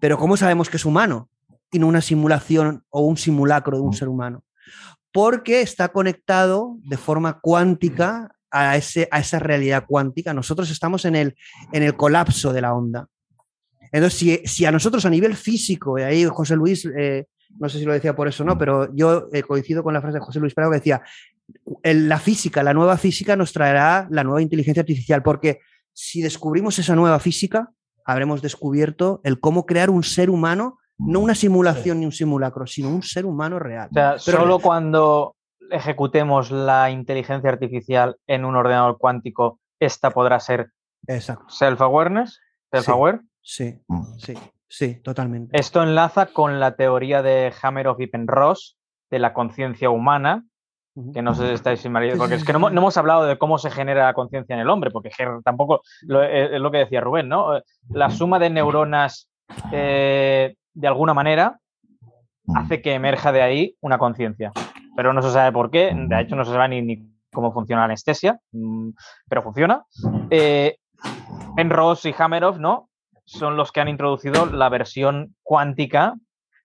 [0.00, 1.30] pero ¿cómo sabemos que es humano?
[1.70, 4.44] Y no una simulación o un simulacro de un ser humano
[5.12, 10.34] porque está conectado de forma cuántica a, ese, a esa realidad cuántica.
[10.34, 11.36] Nosotros estamos en el,
[11.72, 13.08] en el colapso de la onda.
[13.92, 17.26] Entonces, si, a nosotros a nivel físico, y ahí José Luis, eh,
[17.58, 20.00] no sé si lo decía por eso o no, pero yo eh, coincido con la
[20.00, 21.02] frase de José Luis Prado que decía,
[21.82, 25.60] la física, la nueva física nos traerá la nueva inteligencia artificial, porque
[25.92, 27.70] si descubrimos esa nueva física,
[28.06, 32.88] habremos descubierto el cómo crear un ser humano no una simulación ni un simulacro, sino
[32.88, 33.88] un ser humano real.
[33.90, 35.36] O sea, solo cuando
[35.70, 40.70] ejecutemos la inteligencia artificial en un ordenador cuántico, esta podrá ser
[41.06, 42.38] self-awareness,
[42.70, 43.20] self-aware.
[43.40, 43.80] Sí,
[44.18, 44.34] sí,
[44.68, 45.58] sí, totalmente.
[45.58, 48.78] Esto enlaza con la teoría de Hammer of Ross
[49.10, 50.44] de la conciencia humana,
[51.14, 53.70] que no sé si estáis familiarizados, porque es que no, hemos hablado de cómo se
[53.70, 55.10] genera la conciencia en el hombre, porque
[55.42, 57.60] tampoco eh, es lo que decía Rubén, ¿no?
[57.88, 59.28] La suma de neuronas
[59.72, 61.58] eh, de alguna manera,
[62.44, 62.56] mm.
[62.56, 64.52] hace que emerja de ahí una conciencia.
[64.96, 67.86] Pero no se sabe por qué, de hecho no se sabe ni, cómo funciona la
[67.86, 68.90] anestesia, mm,
[69.28, 69.84] pero funciona.
[70.30, 70.76] Eh,
[71.56, 72.88] en Ross y Hammerhoff, ¿no?
[73.24, 76.14] Son los que han introducido la versión cuántica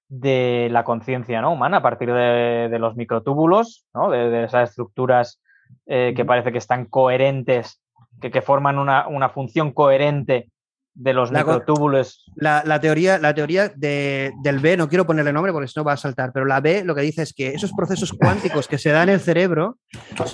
[0.09, 1.51] de la conciencia ¿no?
[1.51, 4.09] humana a partir de, los microtúbulos, ¿no?
[4.09, 5.41] de, esas estructuras
[5.85, 7.81] eh, que parece que están coherentes,
[8.21, 10.49] que, que forman una, una, función coherente
[10.97, 15.79] de los la, La, teoría, la teoría del B, no quiero ponerle nombre porque si
[15.79, 18.67] no va a saltar, pero la B lo que dice es que esos procesos cuánticos
[18.67, 19.77] que se dan en el cerebro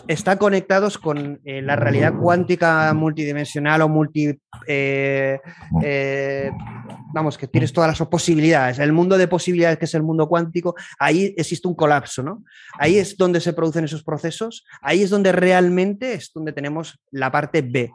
[0.08, 4.40] están conectados con eh, la realidad cuántica multidimensional o multi.
[4.68, 5.40] Eh,
[5.82, 6.52] eh,
[7.14, 8.80] vamos, que tienes todas las posibilidades.
[8.80, 12.44] El mundo de posibilidades, que es el mundo cuántico, ahí existe un colapso, ¿no?
[12.80, 17.32] Ahí es donde se producen esos procesos, ahí es donde realmente es donde tenemos la
[17.32, 17.92] parte B,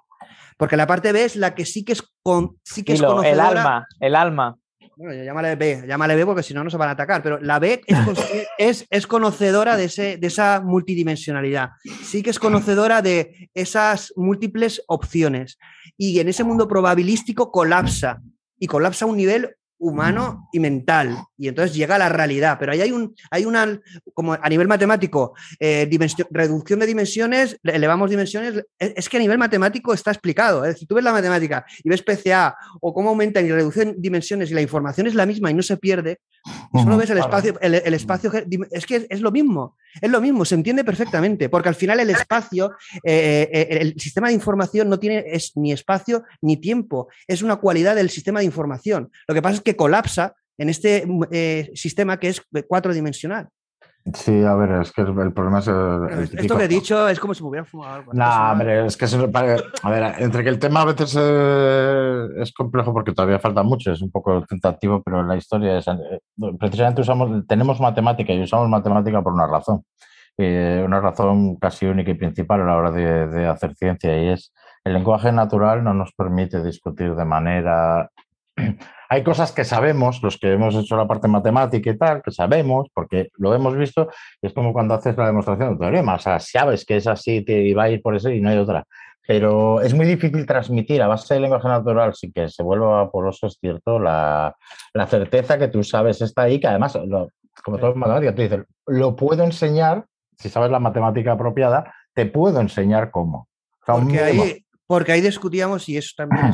[0.58, 3.30] porque la parte B es la que sí que es, con, sí que es conocedora.
[3.30, 4.58] El alma, el alma.
[4.96, 7.22] Bueno, llámale B, llámale B porque si no, no se van a atacar.
[7.22, 7.80] Pero la B
[8.58, 11.70] es, es, conocedora de, ese, de esa multidimensionalidad.
[12.02, 15.56] Sí que es conocedora de esas múltiples opciones.
[15.96, 18.20] Y en ese mundo probabilístico colapsa.
[18.58, 21.16] Y colapsa a un nivel humano y mental.
[21.36, 22.56] Y entonces llega a la realidad.
[22.58, 23.80] Pero ahí hay, un, hay una,
[24.14, 25.88] como a nivel matemático, eh,
[26.30, 28.64] reducción de dimensiones, elevamos dimensiones.
[28.78, 30.64] Es, que a nivel matemático está explicado.
[30.64, 34.50] Es decir, tú ves la matemática y ves PCA o cómo aumentan y reducen dimensiones
[34.50, 36.18] y la información es la misma y no se pierde.
[36.72, 38.32] Solo ves el espacio, el, espacio,
[38.70, 42.10] es que es, lo mismo, es lo mismo, se entiende perfectamente, porque al final el
[42.10, 42.72] espacio,
[43.04, 47.56] eh, eh, el sistema de información no tiene es, ni espacio ni tiempo, es una
[47.56, 49.10] cualidad del sistema de información.
[49.26, 53.48] Lo que pasa es que colapsa en este eh, sistema que es cuatridimensional.
[54.14, 55.68] Sí, a ver, es que el, problema es.
[56.34, 58.12] esto que he dicho es como si me hubiera fumado algo.
[58.12, 59.06] No, hombre, es que.
[59.06, 63.92] a ver, entre que el tema a veces eh, es complejo porque todavía falta mucho,
[63.92, 65.88] es un poco tentativo, pero la historia es.
[65.88, 66.20] Eh,
[66.58, 69.84] precisamente usamos, tenemos matemática y usamos matemática por una razón.
[70.38, 74.52] una razón casi única y principal a la hora de, de hacer ciencia y es
[74.84, 78.10] el lenguaje natural no nos permite discutir de manera
[79.10, 82.88] hay cosas que sabemos, los que hemos hecho la parte matemática y tal, que sabemos,
[82.92, 84.08] porque lo hemos visto,
[84.42, 87.72] es como cuando haces la demostración de teorema, o sea, sabes que es así y
[87.72, 88.84] va a ir por eso y no hay otra.
[89.26, 93.46] Pero es muy difícil transmitir a base de lenguaje natural sin que se vuelva vaporoso,
[93.46, 94.54] es cierto, la,
[95.08, 96.98] certeza que tú sabes está ahí, que además,
[97.64, 100.04] como todo en matemática, tú dices, lo puedo enseñar,
[100.38, 103.48] si sabes la matemática apropiada, te puedo enseñar cómo.
[103.86, 106.52] porque, ahí, Porque ahí discutíamos, y eso también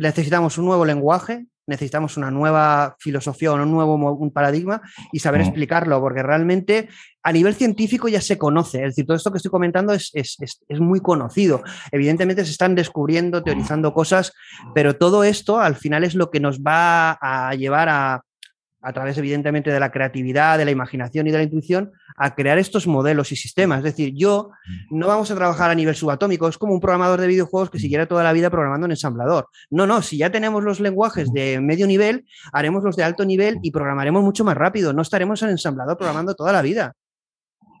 [0.00, 4.80] necesitamos un nuevo lenguaje, necesitamos una nueva filosofía o un nuevo un paradigma
[5.12, 5.44] y saber Mm.
[5.44, 6.88] explicarlo, porque realmente
[7.22, 8.78] a nivel científico ya se conoce.
[8.78, 11.62] Es decir, todo esto que estoy comentando es, es- es- es muy conocido.
[11.92, 14.32] Evidentemente se están descubriendo, teorizando cosas,
[14.74, 18.22] pero todo esto al final es lo que nos va a llevar a,
[18.80, 22.58] a través evidentemente de la creatividad, de la imaginación y de la intuición, a crear
[22.58, 23.78] estos modelos y sistemas.
[23.78, 24.50] Es decir, yo
[24.90, 28.06] no vamos a trabajar a nivel subatómico, es como un programador de videojuegos que siguiera
[28.06, 29.48] toda la vida programando en ensamblador.
[29.70, 33.58] No, no, si ya tenemos los lenguajes de medio nivel, haremos los de alto nivel
[33.62, 34.92] y programaremos mucho más rápido.
[34.92, 36.94] No estaremos en ensamblador programando toda la vida.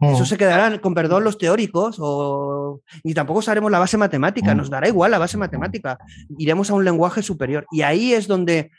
[0.00, 2.82] Eso se quedará, con perdón, los teóricos, o...
[3.02, 5.98] y tampoco usaremos la base matemática, nos dará igual la base matemática,
[6.38, 7.66] iremos a un lenguaje superior.
[7.72, 8.70] Y ahí es donde,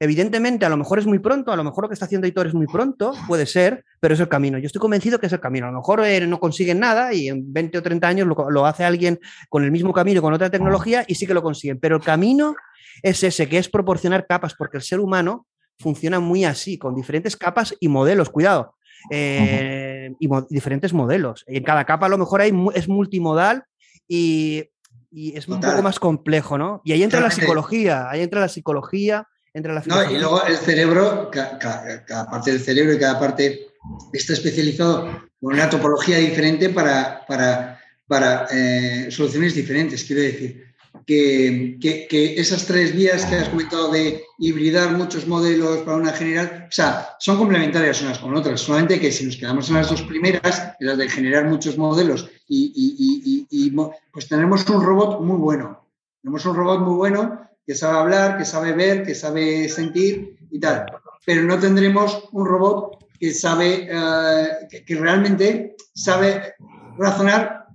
[0.00, 2.46] evidentemente, a lo mejor es muy pronto, a lo mejor lo que está haciendo Hitor
[2.46, 4.58] es muy pronto, puede ser, pero es el camino.
[4.58, 5.66] Yo estoy convencido que es el camino.
[5.66, 8.66] A lo mejor eh, no consiguen nada y en 20 o 30 años lo, lo
[8.66, 9.18] hace alguien
[9.48, 11.78] con el mismo camino, con otra tecnología, y sí que lo consiguen.
[11.80, 12.54] Pero el camino
[13.02, 15.46] es ese, que es proporcionar capas, porque el ser humano
[15.80, 18.30] funciona muy así, con diferentes capas y modelos.
[18.30, 18.74] Cuidado,
[19.10, 21.44] eh, y mo- diferentes modelos.
[21.46, 23.64] En cada capa a lo mejor hay, mu- es multimodal
[24.06, 24.64] y,
[25.10, 25.70] y es un Total.
[25.72, 26.80] poco más complejo, ¿no?
[26.84, 31.30] Y ahí entra la psicología, ahí entra la psicología, la No, y luego el cerebro,
[31.30, 33.68] ca- ca- cada, parte del cerebro y cada parte
[34.12, 35.06] está especializado
[35.40, 40.04] con una topología diferente para, para, para eh, soluciones diferentes.
[40.04, 40.64] Quiero decir,
[41.06, 46.12] que, que- que esas tres vías que has comentado de hibridar muchos modelos para una
[46.12, 49.88] general, o sea, son complementarias unas con otras, solamente que si nos quedamos en las
[49.88, 53.70] dos primeras, en las de generar muchos modelos, y, y- y-
[54.12, 55.86] pues tenemos un robot muy bueno.
[56.22, 60.58] Tenemos un robot muy bueno que sabe hablar, que sabe ver, que sabe sentir y
[60.58, 60.86] tal.
[61.26, 66.54] Pero no tendremos un robot que sabe, eh, que, que realmente sabe
[66.96, 67.66] razonar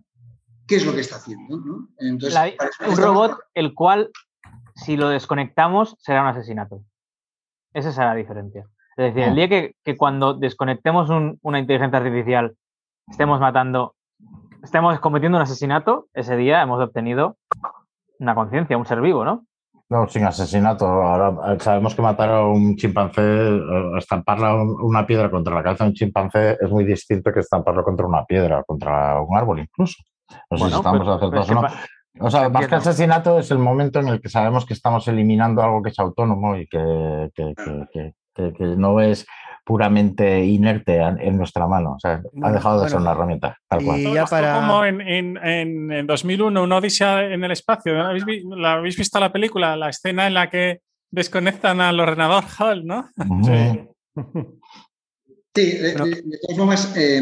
[0.68, 1.58] qué es lo que está haciendo.
[1.58, 1.90] ¿no?
[2.00, 4.10] Entonces, La- un robot el cual,
[4.74, 6.82] si lo desconectamos, será un asesinato.
[7.72, 8.66] Esa será la diferencia.
[8.98, 12.56] Es decir, el día que, que cuando desconectemos un- una inteligencia artificial,
[13.12, 13.94] estemos matando,
[14.64, 17.38] estemos cometiendo un asesinato, ese día hemos obtenido
[18.18, 19.46] una conciencia, un ser vivo, ¿no?
[19.94, 20.86] No, sin asesinato.
[20.88, 25.62] Ahora eh, sabemos que matar a un chimpancé, eh, estamparle un- una piedra contra la
[25.62, 29.60] cabeza de un chimpancé es muy distinto que estamparlo contra una piedra, contra un árbol
[29.60, 30.02] incluso.
[30.50, 31.62] No sé si estamos acertados o no.
[32.22, 35.62] O sea, más que asesinato es el momento en el que sabemos que estamos eliminando
[35.62, 39.28] algo que es autónomo y que, que- que- que- que- que no es
[39.66, 41.94] puramente inerte en nuestra mano.
[41.94, 43.58] O sea, ha dejado de ser una herramienta.
[43.68, 44.02] Tal Y cual.
[44.14, 47.94] ya Esto para- como en, en, en, en 2001, una odisea en el espacio.
[47.94, 49.76] ¿La habéis, vi- la habéis visto la película?
[49.78, 50.82] La escena en la que
[51.12, 53.10] desconectan al ordenador HAL, ¿no?
[53.18, 53.90] Ujú.
[55.56, 57.22] Sí, de, de- de todas formas, eh,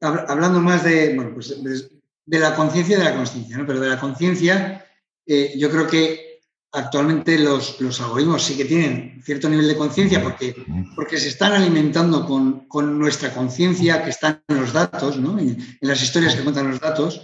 [0.00, 1.88] hab- hablando más de, bueno, pues de,
[2.26, 3.66] de la conciencia y de la consciencia, ¿no?
[3.66, 4.84] pero de la conciencia,
[5.26, 6.27] eh, yo creo que
[6.72, 10.54] actualmente los, los algoritmos sí que tienen cierto nivel de conciencia porque,
[10.94, 15.38] porque se están alimentando con, con nuestra conciencia que está en los datos, ¿no?
[15.38, 17.22] en, en las historias que cuentan los datos.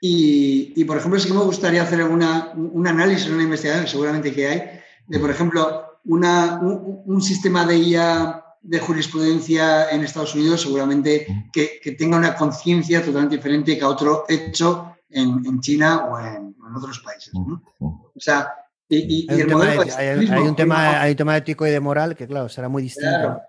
[0.00, 4.32] Y, y, por ejemplo, sí que me gustaría hacer una, un análisis, una investigación, seguramente
[4.32, 4.62] que hay,
[5.08, 11.26] de, por ejemplo, una, un, un sistema de IA de jurisprudencia en Estados Unidos, seguramente
[11.52, 16.18] que, que tenga una conciencia totalmente diferente que a otro hecho en, en China o
[16.18, 17.34] en, en, otros países.
[17.34, 17.62] ¿no?
[17.80, 18.52] O sea,
[18.88, 22.16] y, y, hay, y un hay, hay, tema, hay un tema ético y de moral
[22.16, 23.10] que, claro, será muy distinto.
[23.10, 23.42] Claro,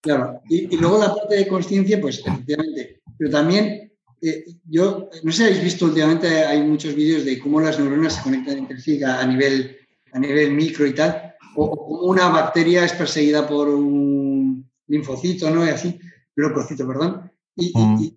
[0.00, 0.40] claro.
[0.48, 3.00] Y, y, luego la parte de conciencia, pues efectivamente.
[3.18, 3.92] Pero también,
[4.22, 8.14] eh, yo, no sé si habéis visto últimamente, hay muchos vídeos de cómo las neuronas
[8.14, 9.76] se conectan entre sí a nivel,
[10.12, 15.66] a nivel micro y tal, o cómo una bacteria es perseguida por un linfocito, ¿no?
[15.66, 15.98] Y así,
[16.34, 17.30] leucocito, perdón.
[17.54, 18.02] Y, mm.
[18.02, 18.16] y,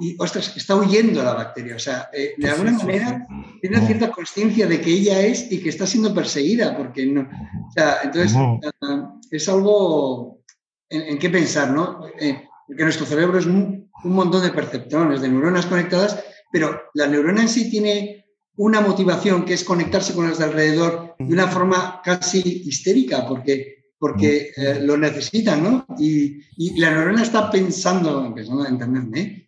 [0.00, 1.76] y, ostras, está huyendo la bacteria.
[1.76, 3.26] O sea, eh, de alguna manera
[3.60, 7.22] tiene una cierta conciencia de que ella es y que está siendo perseguida, porque no.
[7.22, 10.42] O sea, entonces uh, es algo
[10.88, 12.06] en, en, qué pensar, ¿no?
[12.20, 16.22] Eh, porque nuestro cerebro es un, un, montón de perceptrones, de neuronas conectadas,
[16.52, 18.26] pero la neurona en sí tiene
[18.56, 23.78] una motivación que es conectarse con las de alrededor de una forma casi histérica, porque
[23.98, 25.86] porque eh, lo necesitan, ¿no?
[25.98, 29.47] Y, y, la neurona está pensando, empezando a entenderme, ¿eh?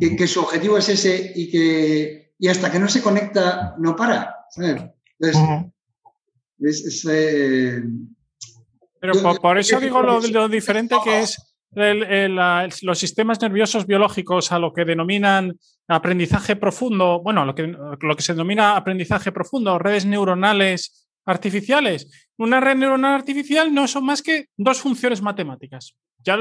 [0.00, 3.96] Que, que, su objetivo es ese y que y hasta que no se conecta no
[3.96, 4.36] para.
[4.50, 4.84] ¿sabes?
[5.18, 5.72] Entonces, uh -huh.
[6.60, 7.82] es, es, eh,
[9.00, 12.98] Pero yo, por, por, eso digo lo, lo, diferente que es el, el, el, los
[12.98, 15.58] sistemas nerviosos biológicos a lo que denominan
[15.88, 22.28] aprendizaje profundo, bueno, lo que, lo que se denomina aprendizaje profundo, redes neuronales artificiales.
[22.38, 25.96] Una red neuronal artificial no son más que dos funciones matemáticas.
[26.26, 26.36] Ya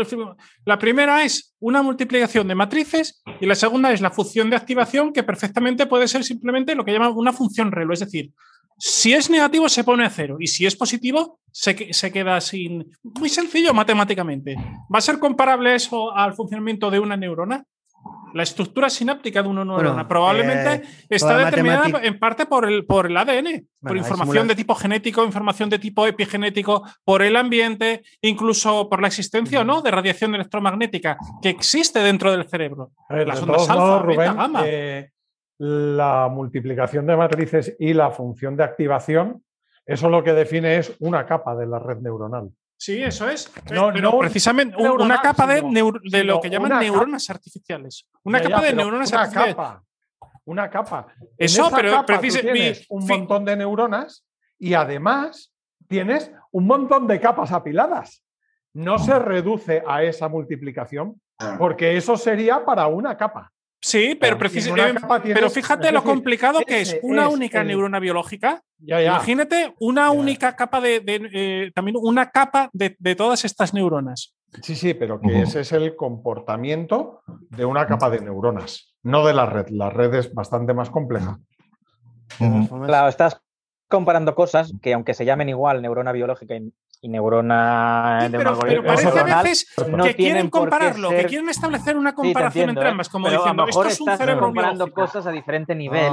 [0.65, 5.13] la primera es una multiplicación de matrices y la segunda es la función de activación
[5.13, 8.33] que perfectamente puede ser simplemente lo que llaman una función relo, es decir,
[8.79, 12.91] si es negativo se pone a cero y si es positivo se, se, queda sin...
[13.03, 14.55] Muy sencillo matemáticamente.
[14.93, 17.63] ¿Va a ser comparable eso al funcionamiento de una neurona?
[18.35, 23.05] La estructura sináptica de una neurona probablemente eh, está determinada en parte por el, por
[23.05, 28.89] el ADN, por información de tipo genético, información de tipo epigenético, por el ambiente, incluso
[28.89, 32.91] por la existencia o no de radiación electromagnética que existe dentro del cerebro.
[33.07, 34.35] Las ondas alfa, Rubén,
[34.65, 35.11] eh,
[35.59, 39.45] la multiplicación de matrices y la función de activación,
[39.85, 42.51] eso lo que define es una capa de la red neuronal.
[42.77, 43.51] Sí, eso es.
[43.71, 45.63] No, no precisamente una capa de,
[46.11, 48.05] de lo que llaman neuronas artificiales.
[48.23, 49.55] Una capa de neuronas una artificiales.
[49.55, 49.83] Capa,
[50.45, 51.07] una capa.
[51.37, 54.25] Eso, pero precisamente un montón de neuronas
[54.59, 55.53] y además
[55.87, 58.23] tienes un montón de capas apiladas.
[58.73, 61.21] No se reduce a esa multiplicación
[61.57, 63.51] porque eso sería para una capa.
[63.85, 64.95] Sí, pero, eh,
[65.25, 68.63] pero fíjate lo complicado que es una única neurona biológica.
[68.79, 74.33] Imagínate una única capa de, eh, también una capa de, todas estas neuronas.
[74.63, 79.33] Sí, sí, pero que ese es el comportamiento de una capa de neuronas, no de
[79.33, 79.67] la red.
[79.69, 81.37] La red es bastante más compleja.
[82.39, 83.39] Claro, estás
[83.87, 86.73] comparando cosas que aunque se llamen igual neurona biológica y
[87.03, 89.73] neurona pero, parece a veces
[90.03, 92.89] que quieren compararlo, que quieren establecer una comparación entre ¿eh?
[92.89, 96.11] ambas, como diciendo, esto es un cerebro comparando cosas a diferente nivel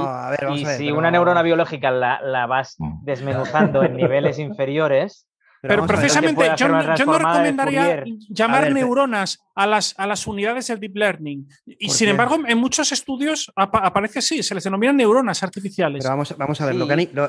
[0.53, 3.03] y si una neurona biológica la, la vas mm.
[3.03, 5.27] desmenuzando en niveles inferiores,
[5.65, 6.81] pero, precisamente yo, no
[7.17, 11.47] recomendaría llamar neuronas a las, a las unidades del deep learning.
[11.65, 16.03] Y sin embargo, en muchos estudios aparece así, se les denomina neuronas artificiales.
[16.03, 16.75] Pero vamos, vamos a ver,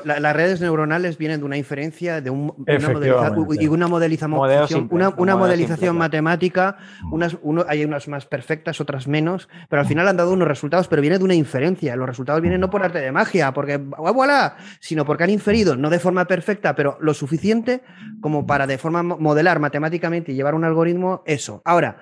[0.05, 5.35] las redes neuronales vienen de una inferencia, de un, una, y una modelización, una, una
[5.35, 6.77] modelización matemática,
[7.11, 10.87] unas, uno, hay unas más perfectas, otras menos, pero al final han dado unos resultados,
[10.87, 11.95] pero viene de una inferencia.
[11.95, 15.89] Los resultados vienen no por arte de magia, porque voilà, sino porque han inferido, no
[15.89, 17.83] de forma perfecta, pero lo suficiente
[18.21, 21.61] como para de forma modelar matemáticamente y llevar un algoritmo, eso.
[21.65, 21.97] Ahora,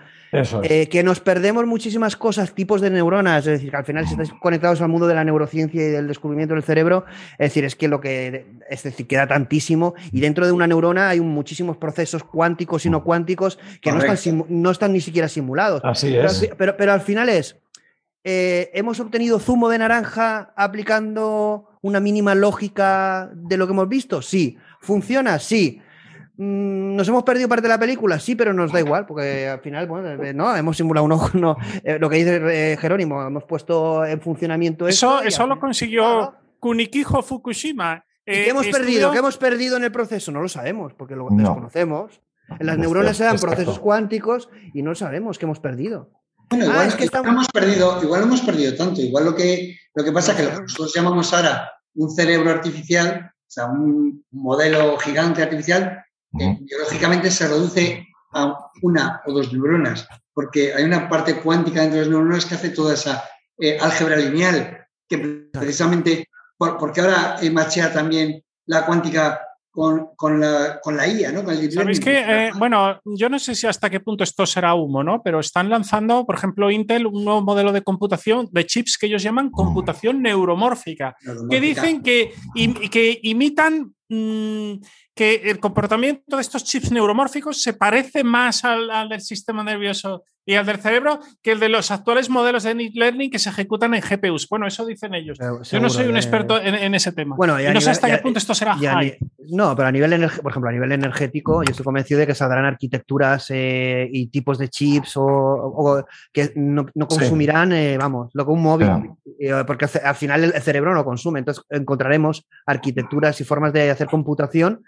[0.63, 4.11] eh, que nos perdemos muchísimas cosas, tipos de neuronas, es decir, que al final si
[4.11, 7.75] estáis conectados al mundo de la neurociencia y del descubrimiento del cerebro, es decir, es
[7.75, 12.23] que lo que, es decir, queda tantísimo y dentro de una neurona hay muchísimos procesos
[12.23, 15.81] cuánticos y no cuánticos que no están, no están, ni siquiera simulados.
[15.83, 16.49] Así es.
[16.57, 17.57] Pero, pero, al final es,
[18.23, 24.21] eh, ¿hemos obtenido zumo de naranja aplicando una mínima lógica de lo que hemos visto?
[24.21, 24.57] Sí.
[24.79, 25.37] ¿Funciona?
[25.37, 25.81] Sí.
[26.37, 28.19] Mm, ¿Nos hemos perdido parte de la película?
[28.19, 31.29] Sí, pero nos da igual, porque al final, bueno, eh, no, hemos simulado un ojo,
[31.37, 35.21] no, eh, lo que dice eh, Jerónimo, hemos puesto en funcionamiento eso.
[35.21, 38.03] Eso, lo consiguió Kunikijo Fukushima.
[38.25, 39.11] qué hemos perdido?
[39.11, 40.31] ¿Qué hemos perdido en el proceso?
[40.31, 42.21] No lo sabemos, porque lo desconocemos.
[42.59, 46.09] En las neuronas se dan procesos cuánticos y no sabemos qué hemos perdido.
[46.49, 47.31] Bueno, igual, ah, es que estamos...
[47.31, 49.01] hemos perdido, igual hemos perdido tanto.
[49.01, 52.49] Igual lo que, lo que pasa es que lo que nosotros llamamos ahora un cerebro
[52.49, 56.03] artificial, o sea, un modelo gigante artificial,
[56.33, 62.05] biológicamente se reduce a una o dos neuronas, porque hay una parte cuántica dentro de
[62.05, 63.23] las neuronas que hace toda esa
[63.57, 65.17] eh, álgebra lineal, que
[65.51, 66.27] precisamente,
[66.57, 69.39] porque ahora machea también la cuántica
[69.73, 71.43] con, con, la, con la IA, ¿no?
[71.43, 74.75] Con el ¿Sabéis que, eh, bueno, yo no sé si hasta qué punto esto será
[74.75, 75.23] humo, ¿no?
[75.23, 79.23] Pero están lanzando, por ejemplo, Intel un nuevo modelo de computación, de chips que ellos
[79.23, 81.15] llaman computación neuromórfica,
[81.49, 82.33] que dicen que,
[82.91, 84.81] que imitan mm,
[85.15, 90.55] que el comportamiento de estos chips neuromórficos se parece más al, del sistema nervioso y
[90.55, 93.93] al del cerebro que el de los actuales modelos de deep learning que se ejecutan
[93.93, 94.49] en GPUs.
[94.49, 95.37] Bueno, eso dicen ellos.
[95.71, 97.35] Yo no soy un experto en, ese tema.
[97.35, 98.75] Bueno, y, no sé hasta qué punto esto será
[99.51, 102.65] No, pero a nivel, por ejemplo, a nivel energético, yo estoy convencido de que saldrán
[102.65, 108.61] arquitecturas eh, y tipos de chips o, que no, consumirán, eh, vamos, lo que un
[108.61, 108.89] móvil,
[109.65, 111.39] porque al final el cerebro no consume.
[111.39, 114.83] Entonces encontraremos arquitecturas y formas de hacer computación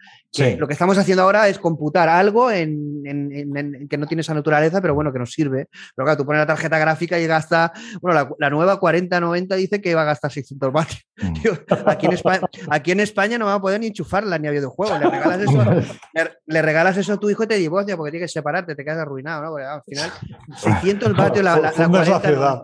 [0.58, 4.94] lo que estamos haciendo ahora es computar algo en, que no tiene esa naturaleza, pero
[4.94, 5.68] bueno, que nos sirve.
[5.96, 7.72] Pero claro, tú pones la tarjeta gráfica y gasta,
[8.02, 11.06] bueno, la, nueva 4090 dice que va a gastar 600 vatios.
[11.18, 11.34] Mm.
[11.86, 15.00] aquí, en España, aquí en España no va a poder ni enchufarla ni a videojuegos.
[15.00, 15.64] Le regalas eso,
[16.46, 19.00] le, regalas eso a tu hijo y te divorcia porque tienes que separarte, te quedas
[19.00, 19.56] arruinado, ¿no?
[19.56, 20.12] al final,
[20.58, 22.64] 600 vatios la, la, la ciudad.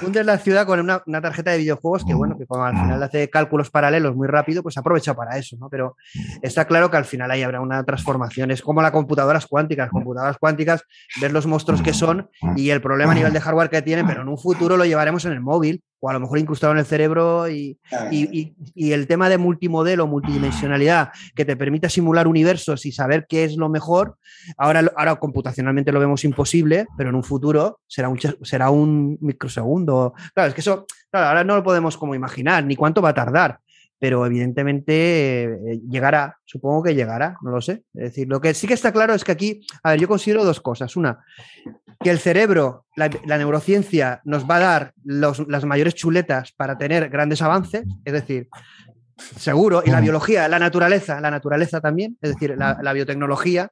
[0.00, 3.30] Fundes la ciudad con una, tarjeta de videojuegos que, bueno, que como al final hace
[3.30, 5.70] cálculos paralelos muy rápido, pues aprovecha para eso, ¿no?
[5.70, 5.96] Pero
[6.42, 8.50] está claro que al final ahí habrá una transformación.
[8.50, 9.88] Es como las computadoras cuánticas.
[9.88, 10.82] Computadoras cuánticas,
[11.20, 14.20] ves los monstruos que son y el problema a nivel de hardware que tienen, pero
[14.20, 16.86] en un futuro lo llevaremos en el móvil o a lo mejor incrustado en el
[16.86, 17.78] cerebro y,
[18.10, 23.44] y, y, el tema de multimodelo, multidimensionalidad, que te permita simular universos y saber qué
[23.44, 24.16] es lo mejor,
[24.56, 30.14] ahora, ahora computacionalmente lo vemos imposible, pero en un futuro será un, será un microsegundo.
[30.34, 33.14] Claro, es que eso, claro, ahora no lo podemos como imaginar, ni cuánto va a
[33.14, 33.60] tardar
[34.00, 37.84] pero evidentemente eh, llegará, supongo que llegará, no lo sé.
[37.94, 40.42] Es decir, lo que sí que está claro es que aquí, a ver, yo considero
[40.42, 40.96] dos cosas.
[40.96, 41.22] Una,
[42.00, 47.42] que el cerebro, la, neurociencia nos va a dar las mayores chuletas para tener grandes
[47.42, 48.48] avances, es decir,
[49.36, 53.70] seguro, y la biología, la naturaleza, la naturaleza también, es decir, la, biotecnología.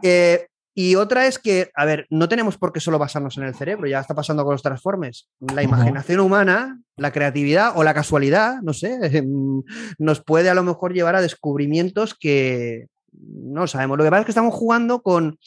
[0.00, 3.54] Eh, y otra es que, a ver, no tenemos por qué solo basarnos en el
[3.54, 5.28] cerebro, ya está pasando con los transformes.
[5.40, 8.98] La imaginación humana, la creatividad o la casualidad, no sé,
[9.98, 13.98] nos puede a lo mejor llevar a descubrimientos que no sabemos.
[13.98, 15.38] Lo que pasa es que estamos jugando con,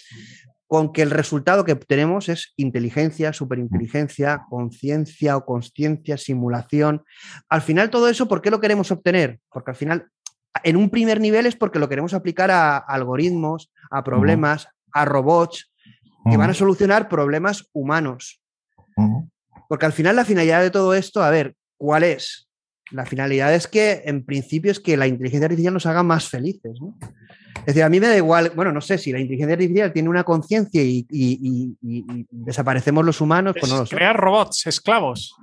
[0.68, 7.04] con que el resultado que tenemos es inteligencia, superinteligencia, conciencia o consciencia, simulación.
[7.48, 9.40] Al final todo eso, ¿por qué lo queremos obtener?
[9.50, 10.08] Porque al final,
[10.64, 15.72] en un primer nivel es porque lo queremos aplicar a algoritmos, a problemas, a robots
[16.30, 18.42] que van a solucionar problemas humanos.
[19.68, 22.50] Porque al final la finalidad de todo esto, a ver, ¿cuál es?
[22.92, 26.80] La finalidad es que, en principio, es que la inteligencia artificial nos haga más felices.
[26.80, 26.98] ¿no?
[27.60, 30.10] Es decir, a mí me da igual, bueno, no sé, si la inteligencia artificial tiene
[30.10, 31.06] una conciencia y,
[32.30, 33.96] desaparecemos los humanos, pues no lo sé.
[33.96, 35.36] Crear robots, esclavos.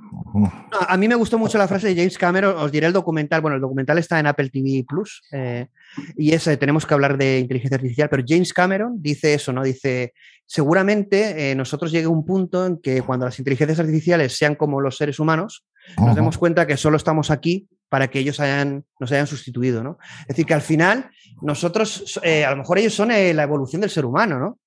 [0.71, 3.55] a mí me gustó mucho la frase de James Cameron, os diré el documental, bueno,
[3.57, 5.69] el documental está en Apple TV Plus, eh,
[6.17, 9.63] y ese tenemos que hablar de inteligencia artificial, pero James Cameron dice eso, ¿no?
[9.63, 10.13] Dice,
[10.45, 14.81] seguramente eh, nosotros llegue a un punto en que cuando las inteligencias artificiales sean como
[14.81, 15.65] los seres humanos,
[15.97, 19.99] nos demos cuenta que solo estamos aquí para que ellos hayan, nos hayan sustituido, ¿no?
[20.23, 21.11] Es decir, que al final
[21.43, 24.59] nosotros, eh, a lo mejor ellos son eh, la evolución del ser humano, ¿no?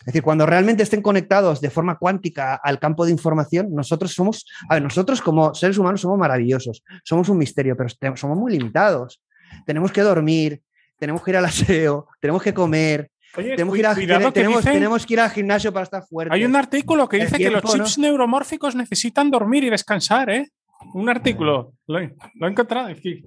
[0.00, 4.46] Es decir, cuando realmente estén conectados de forma cuántica al campo de información, nosotros somos,
[4.68, 9.22] a ver, nosotros como seres humanos somos maravillosos, somos un misterio, pero somos muy limitados.
[9.64, 10.62] Tenemos que dormir,
[10.98, 13.86] tenemos que ir al aseo, tenemos que comer, tenemos, que ir
[14.32, 16.32] tenemos, que ir al gimnasio para estar fuerte.
[16.32, 20.50] Hay un artículo que dice que los chips neuromórficos necesitan dormir y descansar, ¿eh?
[20.94, 23.24] Un artículo, lo he, encontrado aquí.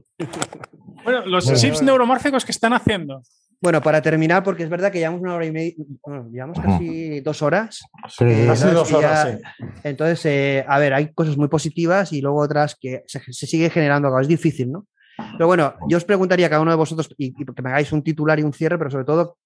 [1.04, 3.22] Bueno, los chips neuromórficos que están haciendo.
[3.62, 7.20] Bueno, para terminar, porque es verdad que llevamos una hora y media, bueno, llevamos casi
[7.20, 7.82] dos horas.
[8.08, 9.38] Sí, casi dos horas.
[9.84, 14.18] Entonces, eh, a ver, hay cosas muy positivas y luego otras que se, sigue generando,
[14.20, 14.88] es difícil, ¿no?
[15.34, 18.02] Pero bueno, yo os preguntaría a cada uno de vosotros, y, que me hagáis un
[18.02, 19.38] titular y un cierre, pero sobre todo,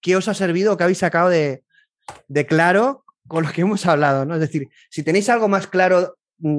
[0.00, 1.64] ¿qué os ha servido, qué habéis sacado de,
[2.28, 4.24] de claro con lo que hemos hablado?
[4.24, 4.34] ¿no?
[4.34, 6.16] Es decir, si tenéis algo más claro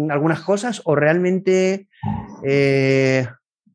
[0.10, 1.88] algunas cosas o realmente,
[2.44, 3.28] eh,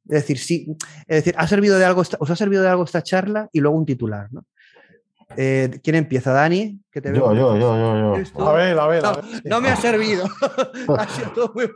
[0.09, 3.03] es decir, sí, es decir, ¿ha servido de algo, os ha servido de algo esta
[3.03, 4.45] charla y luego un titular, ¿no?
[5.37, 6.33] Eh, ¿Quién empieza?
[6.33, 6.81] ¿Dani?
[6.91, 8.49] Que te yo, yo, yo, yo, yo.
[8.49, 9.03] A ver, a ver.
[9.45, 10.25] No, me ha servido.
[10.99, 11.71] ha sido muy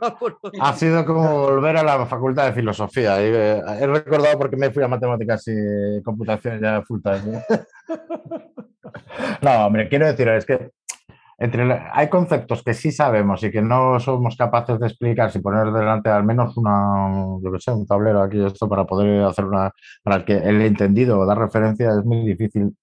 [0.59, 3.15] Ha sido como volver a la facultad de filosofía.
[3.21, 7.41] Eh, he recordado porque me fui a matemáticas y computación ya full time.
[9.41, 10.71] no, hombre, quiero decir, es que
[11.37, 16.09] hay conceptos que sí sabemos y que no somos capaces de explicar si poner delante
[16.09, 19.71] al menos una, yo que sé, un tablero aquí esto para poder hacer una,
[20.03, 22.75] para el que el entendido o dar referencia es muy difícil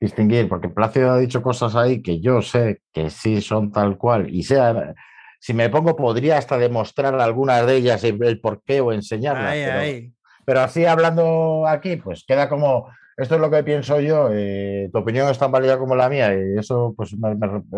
[0.00, 4.32] distinguir, porque Plácido ha dicho cosas ahí que yo sé que sí son tal cual
[4.32, 4.94] y sea,
[5.40, 9.54] si me pongo podría hasta demostrar algunas de ellas el, por qué o enseñarlas.
[9.54, 10.12] pero,
[10.44, 12.88] pero así hablando aquí, pues queda como
[13.18, 16.32] esto es lo que pienso yo, y tu opinión es tan válida como la mía
[16.32, 17.14] y eso, pues,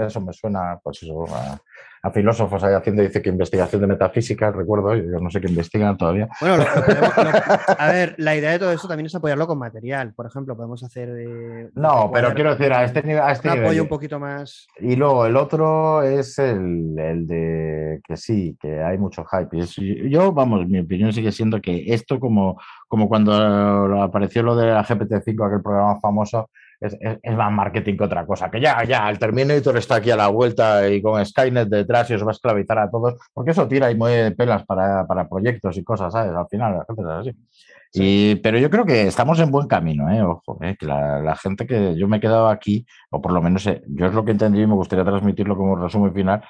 [0.07, 1.25] eso me suena pues eso,
[2.13, 6.29] filósofos ahí haciendo, dice que investigación de metafísica, recuerdo, yo no sé qué investigan todavía.
[6.41, 6.65] Bueno,
[7.79, 10.83] a ver, la idea de todo eso también es apoyarlo con material, por ejemplo, podemos
[10.83, 11.71] hacer de...
[11.75, 13.23] No, pero quiero decir, a este nivel...
[13.23, 14.67] A este un apoyo un poquito más...
[14.79, 19.59] Y luego el otro es el, el, de que sí, que hay mucho hype.
[19.59, 22.59] Y yo, vamos, mi opinión sigue siendo que esto como,
[22.89, 23.33] como cuando
[24.03, 28.51] apareció lo de la GPT-5, aquel programa famoso, es, más marketing que otra cosa.
[28.51, 32.15] Que ya, ya, el Terminator está aquí a la vuelta y con Skynet detrás y
[32.15, 35.85] os va a esclavizar a todos, porque eso tira y mueve pelas para, proyectos y
[35.85, 36.32] cosas, ¿sabes?
[36.32, 37.36] Al final la gente es así.
[37.93, 40.23] Y, pero yo creo que estamos en buen camino, ¿eh?
[40.23, 40.77] Ojo, ¿eh?
[40.78, 44.07] que la, gente que yo me he quedado aquí, o por lo menos eh, yo
[44.07, 46.43] es lo que entendí y me gustaría transmitirlo como resumen final,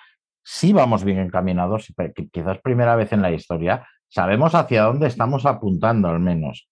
[0.42, 1.92] sí vamos bien encaminados,
[2.30, 6.68] quizás primera vez en la historia, sabemos hacia dónde estamos apuntando al menos.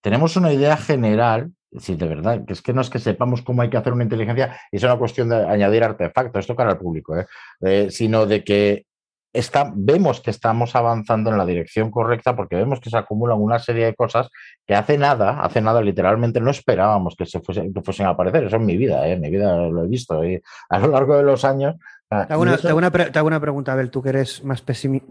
[0.00, 3.62] Tenemos una idea general Sí, de verdad, que es que no es que sepamos cómo
[3.62, 6.78] hay que hacer una inteligencia y es una cuestión de añadir artefactos, esto cara al
[6.78, 7.26] público, ¿eh?
[7.62, 8.84] Eh, sino de que
[9.32, 13.58] está, vemos que estamos avanzando en la dirección correcta porque vemos que se acumulan una
[13.58, 14.28] serie de cosas
[14.66, 18.44] que hace nada, hace nada literalmente no esperábamos que se fuesen, que fuesen a aparecer.
[18.44, 19.12] Eso en mi vida, ¿eh?
[19.12, 21.76] en mi vida lo he visto y a lo largo de los años.
[22.10, 24.62] Ah, te hago una, pregunta, Abel, tú que eres más,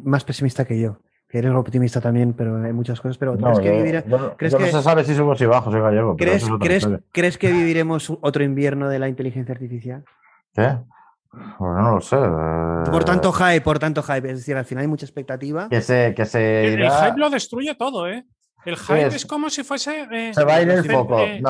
[0.04, 1.00] más pesimista que yo
[1.40, 3.18] eres optimista también, pero hay muchas cosas.
[3.18, 4.04] Pero ¿crees que
[4.38, 6.18] ¿crees que, no se sabe si somos y bajos, soy gallego.
[6.18, 6.46] ¿crees,
[7.12, 10.04] ¿crees, que viviremos otro invierno de la inteligencia artificial?
[10.54, 10.78] ¿Qué?
[11.32, 12.18] Pues no lo sé.
[12.92, 14.30] Por tanto hype, por tanto hype.
[14.30, 15.70] Es decir, al final hay mucha expectativa.
[15.70, 18.26] Que se, que se el, hype lo destruye todo, ¿eh?
[18.66, 20.08] El hype es, como si fuese.
[20.12, 21.20] Eh, se va a ir el foco.
[21.22, 21.42] Eh,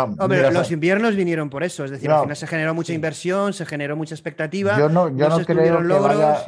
[0.52, 1.84] los inviernos vinieron por eso.
[1.84, 4.78] Es decir, al final se generó mucha inversión, se generó mucha expectativa.
[4.78, 6.46] Yo no, yo no, creo que vaya,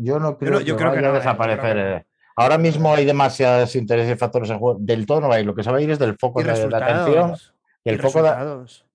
[0.00, 2.06] yo no creo que vaya a desaparecer.
[2.36, 4.78] Ahora mismo hay demasiados intereses y factores en juego.
[4.78, 5.46] Del todo no va a ir.
[5.46, 7.34] Lo que se va a ir es del foco de, atención.
[7.84, 8.22] el foco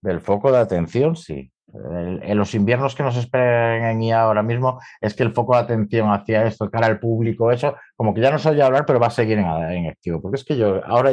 [0.02, 4.80] del foco de atención, sí en los inviernos que nos esperan en IA ahora mismo
[5.00, 8.32] es que el foco de atención hacia esto, cara al público, eso, como que ya
[8.32, 10.22] no se oye hablar, pero va a seguir en, activo.
[10.22, 11.12] Porque es que yo, ahora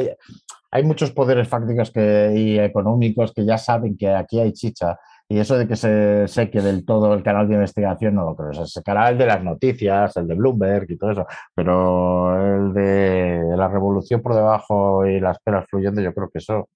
[0.71, 4.97] hay muchos poderes fácticos que, y económicos que ya saben que aquí hay chicha.
[5.31, 8.49] Y eso de que se seque del todo el canal de investigación no lo creo.
[8.49, 11.27] O sea, canal de las noticias, el de Bloomberg y todo eso.
[11.53, 16.67] Pero el de la revolución por debajo y las peras fluyendo, yo creo que eso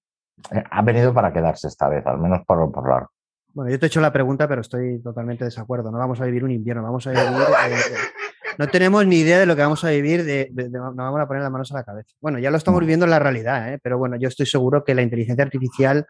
[0.52, 3.08] eh, ha venido para quedarse esta vez, al menos por, por largo.
[3.54, 5.90] Bueno, yo te he hecho la pregunta, pero estoy totalmente de desacuerdo.
[5.90, 7.24] No vamos a vivir un invierno, vamos a vivir.
[7.26, 7.96] Eh,
[8.58, 11.42] no tenemos ni idea de lo que vamos a vivir, de, nos vamos a poner
[11.42, 12.14] las manos a la cabeza.
[12.20, 13.78] Bueno, ya lo estamos viviendo en la realidad, ¿eh?
[13.82, 16.06] pero bueno, yo estoy seguro que la inteligencia artificial,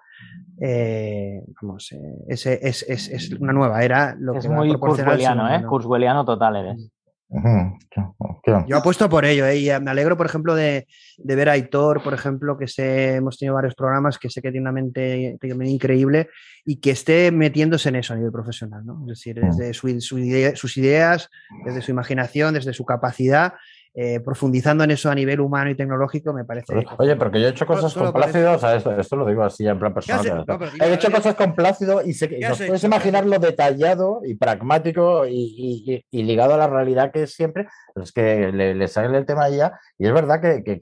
[0.60, 1.94] eh, vamos,
[2.28, 4.16] es, es, es, una nueva era.
[4.18, 5.62] Lo es muy Kurzwelliano, ¿eh?
[5.64, 6.90] Kurzwelliano total eres.
[8.66, 9.58] Yo apuesto por ello ¿eh?
[9.58, 10.86] y me alegro, por ejemplo, de,
[11.18, 12.66] ver a Aitor, por ejemplo, que
[13.16, 16.28] hemos tenido varios programas que sé que tiene una mente, increíble
[16.64, 19.00] y que esté metiéndose en eso a nivel profesional, ¿no?
[19.02, 19.50] Es decir, mm.
[19.50, 21.28] desde sus ideas,
[21.64, 23.54] desde su imaginación, desde su capacidad
[23.96, 26.84] eh, profundizando en eso a nivel humano y tecnológico, me parece.
[26.98, 29.64] Oye, pero que yo he hecho cosas con Plácido, o sea, esto, lo digo así
[29.68, 30.44] en plan personal.
[30.80, 36.54] he hecho cosas con Plácido y, se, puedes imaginar lo detallado y pragmático y, ligado
[36.54, 40.12] a la realidad que es siempre, es que le, sale el tema ya y es
[40.12, 40.80] verdad que,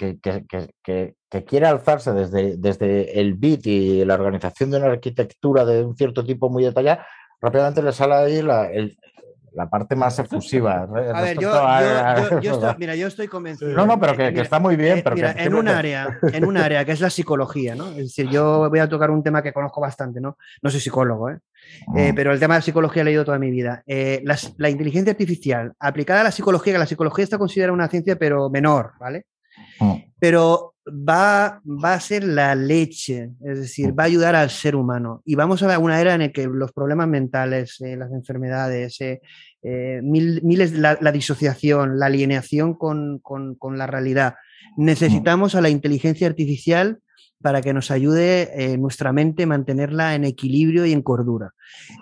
[1.47, 6.25] quiere alzarse desde, desde el bit y la organización de una arquitectura de un cierto
[6.25, 7.07] tipo muy detallada,
[7.43, 8.97] rápidamente le sale ahí la, el,
[9.55, 10.83] la parte más efusiva.
[11.15, 11.53] A ver, yo,
[12.41, 13.73] estoy, mira, yo estoy convencido.
[13.73, 14.99] No, no, pero que, está muy bien.
[14.99, 17.89] Eh, pero mira, en un área, en un área que es la psicología, ¿no?
[17.91, 20.37] Es decir, yo voy a tocar un tema que conozco bastante, ¿no?
[20.63, 21.39] No soy psicólogo, ¿eh?
[21.97, 22.15] eh mm.
[22.15, 23.83] pero el tema de la psicología he leído toda mi vida.
[23.87, 28.17] Eh, la, inteligencia artificial aplicada a la psicología, que la psicología está considerada una ciencia,
[28.17, 29.27] pero menor, ¿vale?
[29.81, 29.97] Mm.
[30.19, 35.23] Pero va, va a ser la leche, es decir, va a ayudar al ser humano.
[35.25, 39.01] Y vamos a ver una era en la que los problemas mentales, eh, las enfermedades,
[39.01, 39.21] eh,
[39.63, 44.35] eh, miles, la, la, disociación, la alienación con, con, con la realidad,
[44.77, 46.99] necesitamos a la inteligencia artificial
[47.43, 51.53] para que nos ayude eh, nuestra mente mantenerla en equilibrio y en cordura.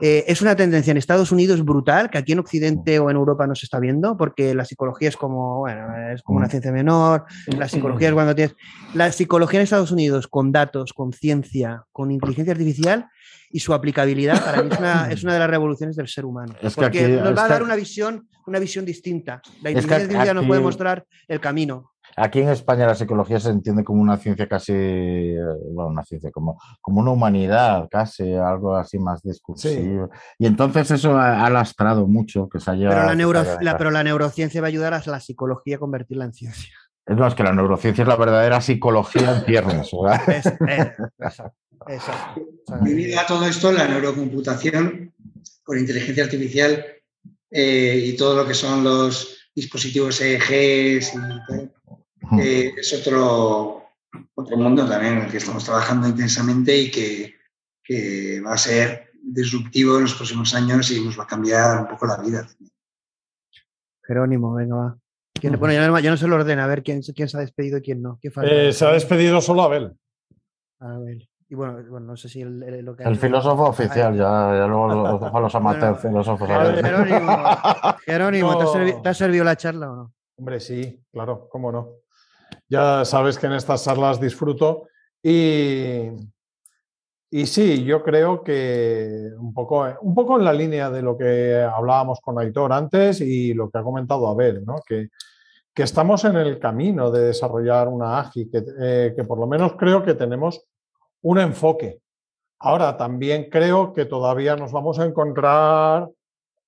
[0.01, 3.47] Eh, es una tendencia en Estados Unidos brutal, que aquí en Occidente o en Europa
[3.47, 6.51] no se está viendo, porque la psicología es como, bueno, es como una mm.
[6.51, 7.25] ciencia menor,
[7.59, 8.55] la psicología es cuando tienes...
[8.95, 13.07] La psicología en Estados Unidos con datos, con ciencia, con inteligencia artificial
[13.51, 16.55] y su aplicabilidad para mí es una, es una de las revoluciones del ser humano.
[16.75, 19.43] porque nos va a dar una visión, una visión distinta.
[19.63, 21.93] La inteligencia artificial nos puede mostrar el camino.
[22.21, 25.39] Aquí en España la psicología se entiende como una ciencia casi, eh,
[25.73, 30.11] bueno, una ciencia, como, como una humanidad, casi, algo así más discursivo.
[30.39, 34.67] Y entonces eso ha, lastrado mucho, que se ha Pero la, pero la neurociencia va
[34.67, 36.75] a ayudar a la psicología a convertirla en ciencia.
[37.07, 40.21] Es más, que la neurociencia es la verdadera psicología en ciernes, ¿verdad?
[41.89, 42.03] Es,
[43.17, 45.15] a todo esto, la neurocomputación
[45.63, 46.85] con inteligencia artificial
[47.51, 51.19] eh, y todo lo que son los dispositivos EEGs y
[52.39, 53.85] eh, es otro,
[54.35, 57.35] otro mundo también en el que estamos trabajando intensamente y que,
[58.47, 62.07] va a ser disruptivo en los próximos años y nos va a cambiar un poco
[62.07, 62.47] la vida.
[64.05, 64.99] Jerónimo, venga, va.
[65.59, 67.79] Bueno, ya no, ya no, se lo ordena, a ver quién, quién se ha despedido
[67.79, 68.21] y quién no.
[68.23, 69.97] Eh, se ha despedido solo Abel.
[70.79, 71.29] Abel.
[71.51, 74.87] Y bueno, bueno, no sé si el, lo que el filósofo oficial, ya, ya luego
[74.87, 76.49] los, los, los amateurs filósofos.
[76.49, 77.37] Jerónimo,
[78.05, 78.59] Jerónimo
[79.03, 80.13] ¿te, ha servido, la charla o no?
[80.37, 81.89] Hombre, sí, claro, cómo no.
[82.71, 84.87] Ya sabes que en estas charlas disfruto
[85.21, 86.07] y,
[87.29, 91.61] y sí, yo creo que un poco, un poco en la línea de lo que
[91.61, 94.77] hablábamos con Aitor antes y lo que ha comentado Abel, ¿no?
[94.87, 95.09] que,
[95.75, 99.73] que estamos en el camino de desarrollar una AGI, que, eh, que por lo menos
[99.77, 100.65] creo que tenemos
[101.23, 102.01] un enfoque.
[102.61, 106.09] Ahora, también creo que todavía nos vamos a encontrar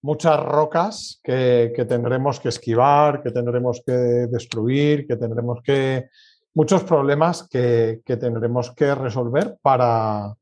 [0.03, 6.09] muchas rocas que, tendremos que esquivar, que tendremos que destruir, que tendremos que...
[6.55, 10.35] muchos problemas que, tendremos que resolver para,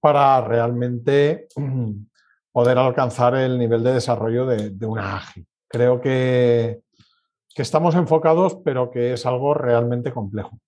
[0.00, 1.48] para realmente
[2.52, 5.46] poder alcanzar el nivel de desarrollo de, una ágil.
[5.68, 6.80] Creo que,
[7.54, 10.58] que estamos enfocados, pero que es algo realmente complejo.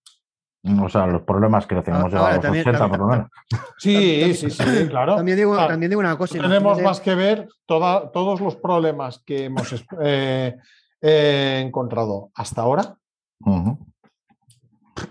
[0.83, 3.31] O sea, los problemas que lo tenemos ya a los 80 por lo menos.
[3.79, 5.17] Sí, sí, sí, claro.
[5.17, 6.39] También digo, también digo una cosa.
[6.39, 10.57] Tenemos más que ver todos los problemas que hemos eh,
[11.01, 12.97] encontrado hasta ahora.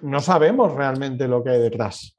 [0.01, 2.17] No sabemos realmente lo que hay detrás.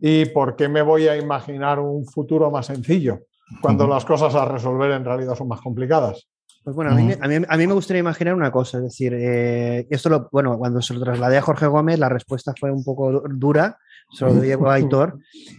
[0.00, 3.20] ¿Y por qué me voy a imaginar un futuro más sencillo
[3.60, 6.28] cuando las cosas a resolver en realidad son más complicadas?
[6.68, 7.14] Pues bueno, a mí,
[7.48, 10.92] a, mí, me gustaría imaginar una cosa, es decir, eh, esto lo, bueno, cuando se
[10.92, 13.78] lo trasladé a Jorge Gómez, la respuesta fue un poco dura,
[14.10, 15.18] se lo a Aitor.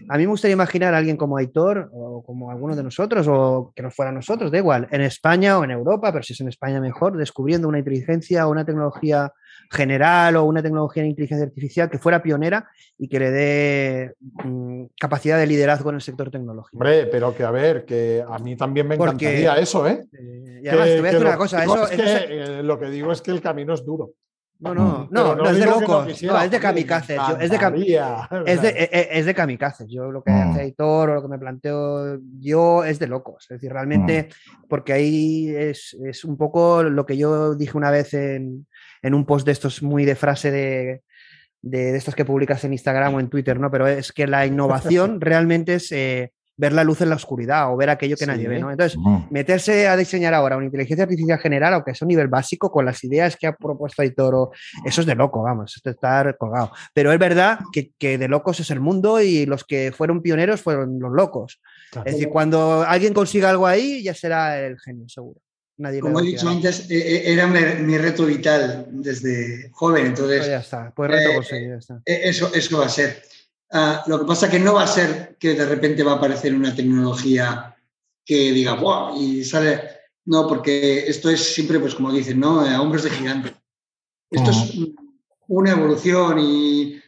[0.09, 3.71] A mí me gustaría imaginar a alguien como Aitor o como alguno de nosotros, o
[3.75, 6.47] que no fuera nosotros, da igual, en España o en Europa, pero si es en
[6.47, 9.31] España mejor, descubriendo una inteligencia o una tecnología
[9.71, 12.67] general o una tecnología de inteligencia artificial que fuera pionera
[12.97, 16.77] y que le dé mm, capacidad de liderazgo en el sector tecnológico.
[16.77, 20.07] Hombre, pero que a ver, que a mí también me encantaría eso, ¿eh?
[20.13, 20.61] ¿eh?
[20.63, 23.11] y además, te voy a decir una cosa, eso, es que, eh, lo que digo
[23.11, 24.11] es que el camino es duro.
[24.61, 26.21] No, no, no, no, es de locos.
[26.21, 27.17] No, es de kamikazes.
[27.39, 27.55] es, de
[28.45, 29.87] es, de, e, e, es, de kamikazes.
[29.89, 30.35] Yo lo que mm.
[30.35, 33.43] hace Aitor o lo que me planteo yo es de locos.
[33.43, 34.67] Es decir, realmente, mm.
[34.67, 38.67] porque ahí es, es, un poco lo que yo dije una vez en,
[39.01, 41.03] en un post de estos muy de frase de,
[41.61, 43.71] de, estos que publicas en Instagram o en Twitter, ¿no?
[43.71, 47.77] Pero es que la innovación realmente es eh, ver la luz en la oscuridad o
[47.77, 48.69] ver aquello que nadie ve, ¿no?
[48.69, 48.99] Entonces,
[49.29, 53.01] meterse a diseñar ahora una inteligencia artificial general, aunque sea un nivel básico, con las
[53.05, 54.49] ideas que ha propuesto Aitor,
[54.85, 56.73] eso es de loco, vamos, esto está colgado.
[56.93, 60.61] Pero es verdad que, que, de locos es el mundo y los que fueron pioneros
[60.61, 61.61] fueron los locos.
[62.03, 65.39] Es decir, cuando alguien consiga algo ahí, ya será el genio, seguro.
[66.01, 70.39] Como he dicho antes, e, e, era mi, reto vital desde joven, entonces...
[70.39, 72.01] Pues ya está, pues reto conseguido, ya está.
[72.05, 73.23] E, eso, eso va a ser.
[73.71, 76.15] Ah, lo que pasa es que no va a ser que de repente va a
[76.15, 77.75] aparecer una tecnología
[78.25, 79.15] que diga, ¡buah!
[79.17, 79.81] Y sale...
[80.25, 82.61] No, porque esto es siempre, pues como dicen, ¿no?
[82.61, 83.53] A hombres de gigante.
[84.29, 84.77] Esto es
[85.47, 87.01] una evolución y,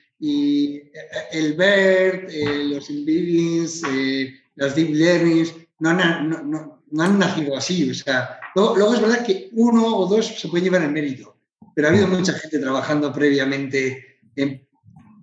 [1.32, 7.58] el BERT, eh, los embeddings, eh, las deep learnings, no, no, no, no han nacido
[7.58, 7.90] así.
[7.90, 11.38] O sea, luego, es verdad que uno o dos se pueden llevar el mérito,
[11.76, 14.68] pero ha habido mucha gente trabajando previamente en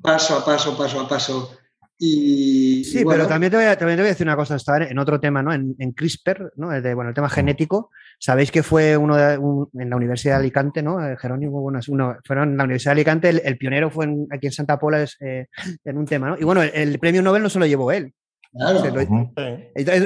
[0.02, 1.58] paso a paso, paso a paso.
[2.00, 4.82] Y, sí, pero también te, voy a, también te, voy a, decir una cosa, estar
[4.82, 5.52] en otro tema, ¿no?
[5.52, 6.72] En, CRISPR, ¿no?
[6.72, 7.90] El, de, bueno, el tema genético.
[8.20, 11.04] Sabéis que fue uno de, en la Universidad de Alicante, ¿no?
[11.04, 14.52] Eh, Jerónimo, bueno, uno, fueron en la Universidad de Alicante, el, pionero fue aquí en
[14.52, 15.46] Santa Pola eh,
[15.84, 16.38] en un tema, ¿no?
[16.38, 18.14] Y bueno, el, premio Nobel no se lo llevó él,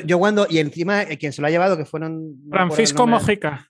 [0.06, 2.36] yo cuando, y encima eh, quien se lo ha llevado, que fueron.
[2.50, 3.68] Francisco Mojica.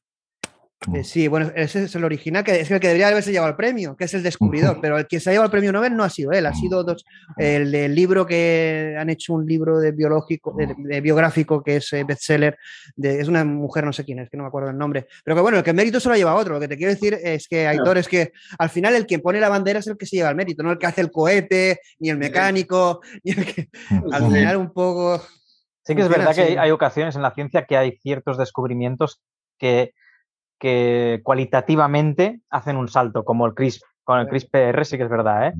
[0.92, 3.56] Eh, sí, bueno, ese es el original, que es el que debería haberse llevado el
[3.56, 6.02] premio, que es el descubridor, pero el que se ha llevado el premio Nobel no
[6.02, 7.04] ha sido él, ha sido dos,
[7.36, 12.58] el, libro que han hecho un libro de biológico, de, biográfico que es eh, bestseller,
[12.96, 15.36] de, es una mujer, no sé quién es, que no me acuerdo el nombre, pero
[15.36, 17.16] que bueno, el que el mérito se lo lleva otro, lo que te quiero decir
[17.22, 20.06] es que, Aitor, es que al final el que pone la bandera es el que
[20.06, 23.44] se lleva el mérito, no el que hace el cohete, ni el mecánico, ni el
[23.44, 23.68] que
[24.10, 25.22] al final un poco...
[25.84, 29.20] Sí que es verdad que hay ocasiones en la ciencia que hay ciertos descubrimientos
[29.58, 29.94] que
[30.62, 33.82] que cualitativamente hacen un salto, como el CRISP.
[34.04, 35.54] Con el CRISPR sí que es verdad, ¿eh?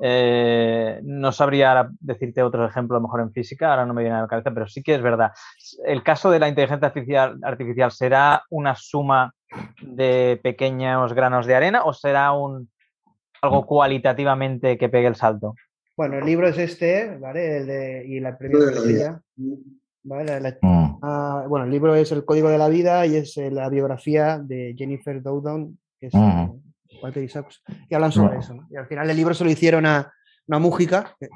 [0.00, 1.00] ¿eh?
[1.04, 4.22] no sabría decirte otro ejemplo, a lo mejor en física, ahora no me viene a
[4.22, 5.30] la cabeza, pero sí que es verdad.
[5.84, 9.32] El caso de la inteligencia artificial, artificial ¿será una suma
[9.80, 12.68] de pequeños granos de arena o será un
[13.40, 15.54] algo cualitativamente que pegue el salto?
[15.96, 17.58] Bueno, el libro es este, ¿vale?
[17.58, 18.36] El de, y la
[20.04, 20.98] Mm.
[21.02, 24.38] Ah, bueno, el libro es El Código de la Vida y es eh, la biografía
[24.38, 26.50] de Jennifer Doudon, que es mm.
[27.02, 28.56] Walter Isaacs, y hablan sobre eso.
[28.70, 30.12] Y al final el libro se lo hicieron a
[30.46, 31.26] una Mújica, que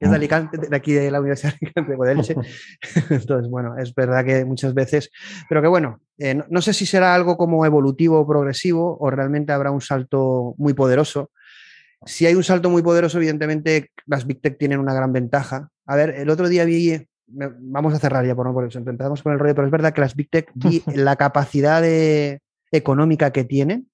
[0.00, 0.14] es de mm.
[0.14, 2.34] Alicante, de aquí de la Universidad de Alicante,
[3.10, 5.10] Entonces, bueno, es verdad que muchas veces,
[5.48, 9.10] pero que bueno, eh, no, no, sé si será algo como evolutivo o progresivo o
[9.10, 11.30] realmente habrá un salto muy poderoso.
[12.04, 15.68] Si hay un salto muy poderoso, evidentemente las Big Tech tienen una gran ventaja.
[15.86, 19.22] A ver, el otro día vi vamos a cerrar ya por no por eso, empezamos
[19.22, 20.50] con el rollo, pero es verdad que las Big Tech,
[20.94, 21.82] la capacidad
[22.70, 23.88] económica que tienen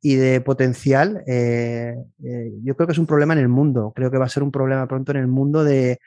[0.00, 4.10] y de potencial, eh, eh, yo creo que es un problema en el mundo, creo
[4.10, 5.98] que va a ser un problema pronto en el mundo de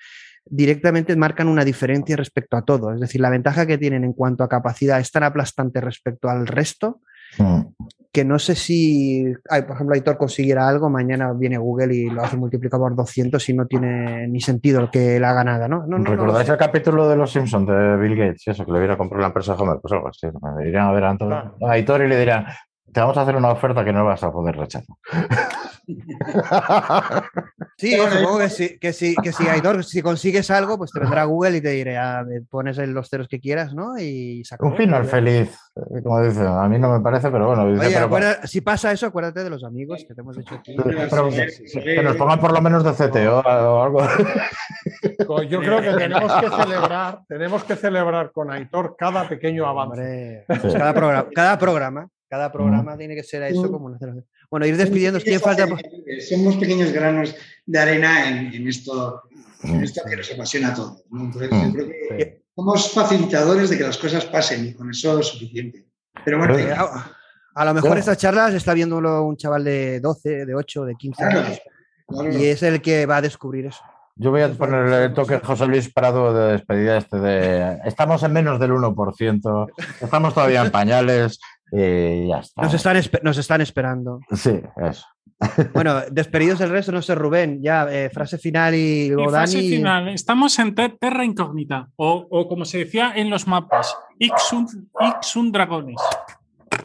[0.45, 4.43] directamente marcan una diferencia respecto a todo, es decir, la ventaja que tienen en cuanto
[4.43, 7.01] a capacidad es tan aplastante respecto al resto
[8.11, 12.23] que no sé si, ay, por ejemplo, Aitor consiguiera algo, mañana viene Google y lo
[12.23, 15.85] hace multiplicado por 200 y no tiene ni sentido el que le haga nada, ¿no?
[15.85, 18.47] no, no ¿Recordáis no, el capítulo de Los Simpsons de Bill Gates?
[18.47, 20.27] Eso, que le hubiera comprado la empresa Homer, pues algo así.
[20.57, 22.45] Me irían a ver a, Antonio, a Aitor y le dirían,
[22.91, 24.95] te vamos a hacer una oferta que no vas a poder rechazar.
[27.79, 30.99] Sí, yo supongo que si, que si, que si, Aitor, si consigues algo, pues te
[30.99, 33.97] vendrá Google y te dirá, pones en los ceros que quieras, ¿no?
[33.97, 34.65] Y saca.
[34.65, 36.45] Un final feliz, eh, como dicen.
[36.45, 37.71] A mí no me parece, pero bueno.
[37.71, 40.75] Dice, Oye, pero, si pasa eso, acuérdate de los amigos que te hemos hecho aquí.
[40.75, 41.47] Pero, que,
[41.81, 44.01] que, nos pongan por lo menos de CTO o algo.
[45.47, 50.01] Yo creo que tenemos que celebrar, tenemos que celebrar con Aitor cada pequeño avance.
[50.01, 52.97] Hombre, pues cada, programa, cada programa, cada programa mm.
[52.97, 54.28] tiene que ser eso como una celebración.
[54.49, 55.19] Bueno, ir despidiendo.
[55.19, 55.67] ¿Quién falta?
[56.27, 57.35] Somos pequeños granos
[57.65, 59.23] de arena en, en, esto,
[59.63, 61.03] en esto que nos apasiona a todos.
[61.11, 61.25] ¿no?
[61.25, 65.27] Entonces, yo creo que somos facilitadores de que las cosas pasen y con eso es
[65.27, 65.85] suficiente.
[66.25, 67.11] Pero bueno, a,
[67.53, 71.23] a, lo mejor estas charlas está viéndolo un chaval de 12, de 8, de 15
[71.23, 71.61] claro, años.
[72.07, 72.37] claro.
[72.37, 73.83] Y es el que va a descubrir eso.
[74.21, 78.33] Yo voy a poner el toque José Luis Prado de despedida este de estamos en
[78.33, 79.71] menos del 1%,
[80.01, 81.39] estamos todavía en pañales
[81.71, 82.61] y ya está.
[82.63, 84.19] Nos están, nos están esperando.
[84.33, 85.05] Sí, eso.
[85.73, 89.59] Bueno, despedidos el resto, no sé, Rubén, ya, eh, frase final y luego y frase
[89.61, 94.89] final, estamos en ter Terra Incógnita, o, o, como se decía en los mapas, Ixun,
[94.99, 96.01] Ixun Dragones.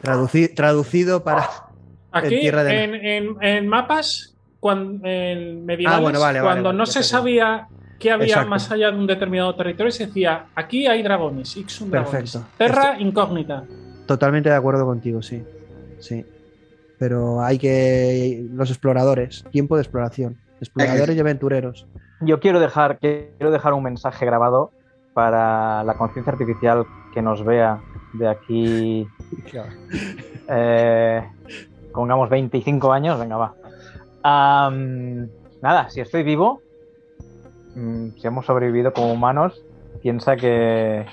[0.01, 1.49] Traduci traducido para.
[2.13, 2.83] Aquí, en, tierra de...
[2.83, 7.67] en, en, en mapas, cuando, en medievales, ah, bueno, vale, cuando vale, no se sabía
[7.99, 8.49] qué había Exacto.
[8.51, 12.31] más allá de un determinado territorio, se decía, aquí hay dragones, Ixun Dragones.
[12.31, 12.47] Perfecto.
[12.57, 13.63] Terra Esto- Incógnita.
[14.05, 15.43] Totalmente de acuerdo contigo, sí.
[15.99, 16.25] Sí.
[16.99, 18.45] Pero hay que.
[18.51, 20.37] Los exploradores, tiempo de exploración.
[20.61, 21.87] Exploradores y aventureros.
[22.21, 24.71] Yo quiero dejar, quiero dejar un mensaje grabado
[25.13, 27.81] para la conciencia artificial que nos vea
[28.13, 29.07] de aquí,
[30.49, 31.23] eh,
[31.93, 33.53] pongamos 25 años, venga, va.
[34.25, 35.27] Um,
[35.61, 36.61] nada, si estoy vivo,
[37.75, 39.63] um, si hemos sobrevivido como humanos,
[40.01, 41.05] piensa que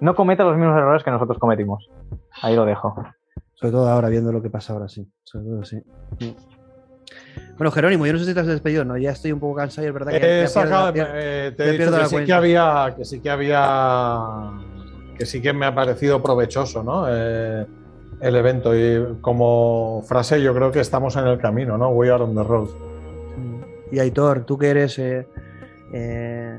[0.00, 1.88] no cometa los mismos errores que nosotros cometimos.
[2.40, 2.94] Ahí lo dejo.
[3.54, 5.06] Sobre todo ahora, viendo lo que pasa ahora, sí.
[5.22, 5.82] Sobre todo, sí.
[6.18, 6.36] sí.
[7.56, 8.96] Bueno, Jerónimo, yo no sé si te has despedido, ¿no?
[8.96, 10.18] Ya estoy un poco cansado y es verdad que.
[10.40, 12.26] Eh, ya saca, pierdo- eh, te he dicho que sí cuenta.
[12.26, 14.20] que había, que sí que había,
[15.18, 17.04] que sí que me ha parecido provechoso, ¿no?
[17.08, 17.66] Eh,
[18.20, 21.90] el evento y como frase yo creo que estamos en el camino, ¿no?
[21.90, 22.68] We are on the road.
[23.90, 24.98] Y Aitor, tú que eres.
[24.98, 25.26] eh,
[25.92, 26.58] eh,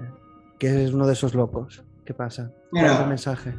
[0.60, 1.84] que eres uno de esos locos.
[2.06, 2.52] ¿Qué pasa?
[2.70, 3.54] ¿Cuál es el mensaje?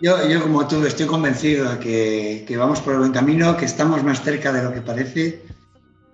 [0.00, 3.66] Yo, yo, como tú, estoy convencido de que, que vamos por el buen camino, que
[3.66, 5.42] estamos más cerca de lo que parece.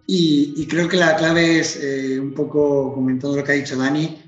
[0.09, 3.77] Y, y creo que la clave es, eh, un poco comentando lo que ha dicho
[3.77, 4.23] Dani,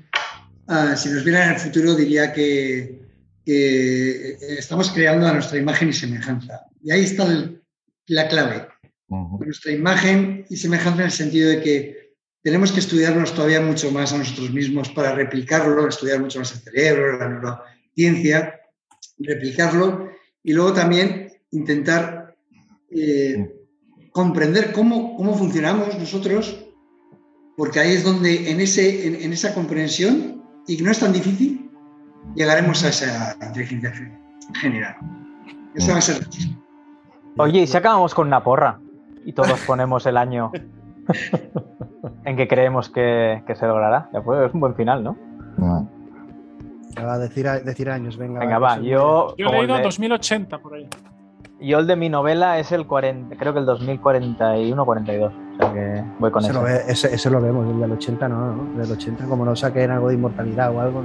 [0.67, 3.01] ah, si nos viera en el futuro diría que,
[3.45, 6.61] que, eh, estamos creando a nuestra imagen y semejanza.
[6.81, 7.61] Y ahí está el-
[8.07, 8.67] la clave.
[9.09, 9.43] Ujú.
[9.43, 12.13] Nuestra imagen y semejanza en el sentido de que
[12.43, 16.59] tenemos que estudiarnos todavía mucho más a nosotros mismos para replicarlo, estudiar mucho más el
[16.59, 18.58] cerebro, la neurociencia,
[19.19, 20.09] replicarlo
[20.43, 22.35] y luego también intentar
[22.91, 23.53] eh,
[24.11, 26.65] comprender cómo, cómo funcionamos nosotros,
[27.57, 31.13] porque ahí es donde en, ese, en, en esa comprensión, y que no es tan
[31.13, 31.69] difícil,
[32.35, 33.91] llegaremos a esa inteligencia
[34.55, 34.95] general.
[35.75, 36.27] Esa va a ser.
[37.37, 38.79] Oye, ¿y si acabamos con una porra?
[39.25, 40.51] Y todos ponemos el año
[42.25, 44.09] en que creemos que, que se logrará.
[44.13, 45.17] Ya pues, es un buen final, ¿no?
[45.57, 45.98] No.
[46.95, 47.47] Ya va a decir,
[47.89, 48.39] años, venga.
[48.39, 48.77] Venga, va.
[48.77, 50.87] que Yo, Yo he el leído de- 2080 por ahí.
[51.61, 55.33] yo el de mi novela es el 40, creo que el 2041 42.
[55.33, 56.59] O sea que voy con ese, eso.
[56.59, 58.79] lo ve- ese, ese lo vemos, el del 80 no, ¿no?
[58.81, 61.03] Del 80, como no saquen algo de inmortalidad o algo.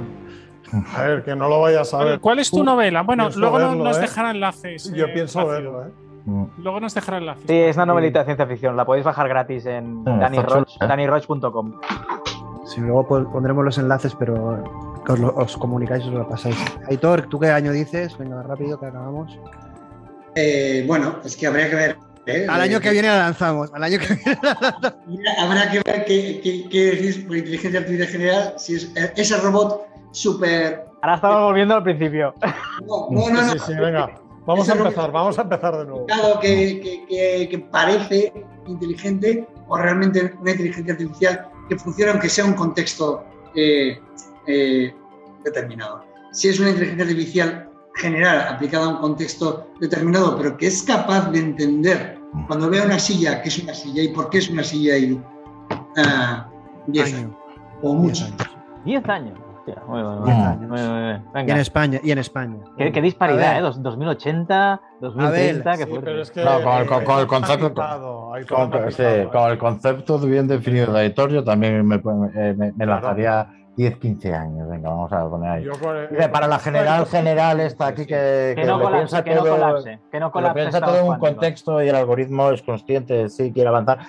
[0.97, 2.19] A ver, que no lo vayas a ver.
[2.19, 3.03] ¿Cuál es tu novela?
[3.03, 4.01] Bueno, pienso luego verlo, nos ¿eh?
[4.01, 4.91] dejará enlaces.
[4.93, 5.73] Yo eh, pienso Plácido.
[5.73, 5.91] verlo, ¿eh?
[6.25, 6.45] Mm.
[6.57, 7.43] Luego nos dejará enlaces.
[7.47, 8.75] Sí, es una novelita de ciencia ficción.
[8.75, 10.87] La podéis bajar gratis en está Roch- chula, ¿eh?
[10.87, 11.73] dannyroch.com.
[12.65, 14.63] Sí, luego pon- pondremos los enlaces, pero
[15.05, 16.55] que os, lo- os comunicáis y os lo pasáis.
[16.89, 18.17] Aitor, ¿tú qué año dices?
[18.17, 19.39] Venga, rápido, que acabamos.
[20.35, 21.97] Eh, bueno, es que habría que ver.
[22.25, 22.45] ¿eh?
[22.49, 23.71] Al año Eh, que viene la lanzamos.
[23.73, 24.93] Al año que viene la lanzamos.
[25.39, 29.85] Habrá que ver qué, qué, qué decís por inteligencia artificial general, si es ese robot
[30.11, 30.85] súper...
[31.01, 32.33] Ahora estamos volviendo al principio.
[32.87, 33.51] No, no, no, no.
[33.53, 34.09] Sí, sí, venga.
[34.47, 35.99] Vamos a empezar, vamos a empezar de nuevo.
[36.05, 38.31] complicado Que, que, que, que parece
[38.67, 43.23] inteligente o realmente una inteligencia artificial que funciona aunque sea un contexto
[43.55, 43.99] eh,
[44.47, 44.93] eh,
[45.43, 46.03] determinado.
[46.31, 51.31] Si es una inteligencia artificial general aplicada a un contexto determinado, pero que es capaz
[51.31, 54.63] de entender cuando vea una silla que es una silla y por qué es una
[54.63, 55.21] silla y
[55.97, 56.49] ah,
[56.87, 57.17] 10 Año.
[57.17, 57.35] años
[57.81, 58.25] o mucho.
[58.25, 58.55] Diez años.
[58.85, 59.39] 10 años.
[59.57, 60.47] Hostia, muy bien, muy 10 bien.
[60.47, 60.69] años.
[60.69, 61.01] Muy bien, muy
[61.33, 61.47] bien.
[61.47, 62.57] Y en España, y en España.
[62.77, 63.57] Qué, qué disparidad, ver.
[63.57, 63.61] ¿eh?
[63.61, 66.05] Dos- 2080, 2030, qué Sí, fuerte.
[66.05, 69.41] pero es que, No, con el- con- con el eh, concepto- todo Con, sí, con
[69.47, 69.51] ¿eh?
[69.51, 73.47] el concepto bien definido de editor, yo también me, me- me- me lanzaría
[73.77, 74.69] 10, 15 años.
[74.69, 75.63] Venga, vamos a poner ahí.
[76.17, 79.43] El- para la general, general, esta aquí que, que no lo colapse, piensa que no
[79.43, 80.59] todo- colapse, que no que lo colapse.
[80.59, 83.99] piensa todo en un contexto y el algoritmo es consciente, sí, quiere avanzar,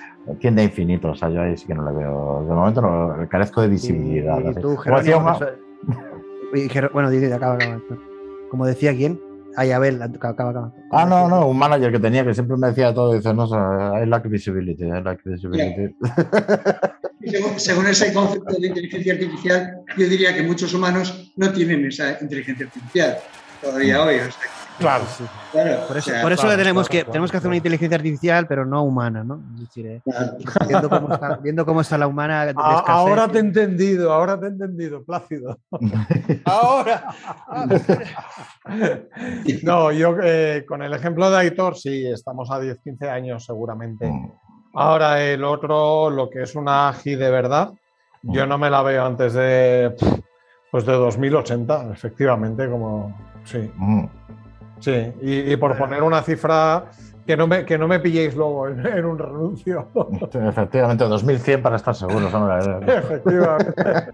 [0.41, 1.11] tiende a infinito.
[1.11, 2.45] O sea, yo ahí sí que no le veo.
[2.49, 4.39] De momento no, carezco de visibilidad.
[4.39, 5.51] Y, y tú, Como decía Jerónimo, un- eso-
[6.55, 7.81] y Jer- bueno, dice, acaba, acaba.
[8.51, 9.21] Como decía quién,
[9.57, 10.51] ay, Abel, acaba, acaba.
[10.51, 10.73] acaba.
[10.93, 14.07] Ah, no, no, un manager que tenía que siempre me decía todo, dice, no, I
[14.07, 15.95] lack visibility, I lack visibility.
[17.25, 22.19] Según, según ese concepto de inteligencia artificial, yo diría que muchos humanos no tienen esa
[22.21, 23.19] inteligencia artificial
[23.61, 24.17] todavía hoy.
[24.17, 25.05] o sea, Claro,
[25.53, 27.37] claro, Por eso, o sea, por eso claro, le tenemos, claro, que, claro, tenemos que
[27.37, 27.51] hacer claro.
[27.51, 29.43] una inteligencia artificial, pero no humana, ¿no?
[29.55, 30.37] Es decir, eh, claro.
[30.69, 32.45] viendo, cómo está, viendo cómo está la humana.
[32.45, 32.85] de A- escasez.
[32.89, 35.59] ahora te he entendido, ahora te he entendido, Plácido.
[36.45, 37.05] Ahora.
[39.63, 44.11] No, yo eh, con el ejemplo de Aitor, sí, estamos a 10, 15 años seguramente.
[44.75, 47.71] Ahora el otro, lo que es una AGI de verdad,
[48.23, 49.95] yo no me la veo antes de,
[50.71, 54.05] pues de 2080, efectivamente, como, sí, Mm.
[54.81, 55.13] Sí.
[55.23, 56.87] Y, y por poner una cifra,
[57.27, 59.89] que no me, que no me pilléis luego en, en un renuncio.
[60.33, 62.33] Efectivamente, 2100 para estar seguros.
[62.87, 64.13] efectivamente.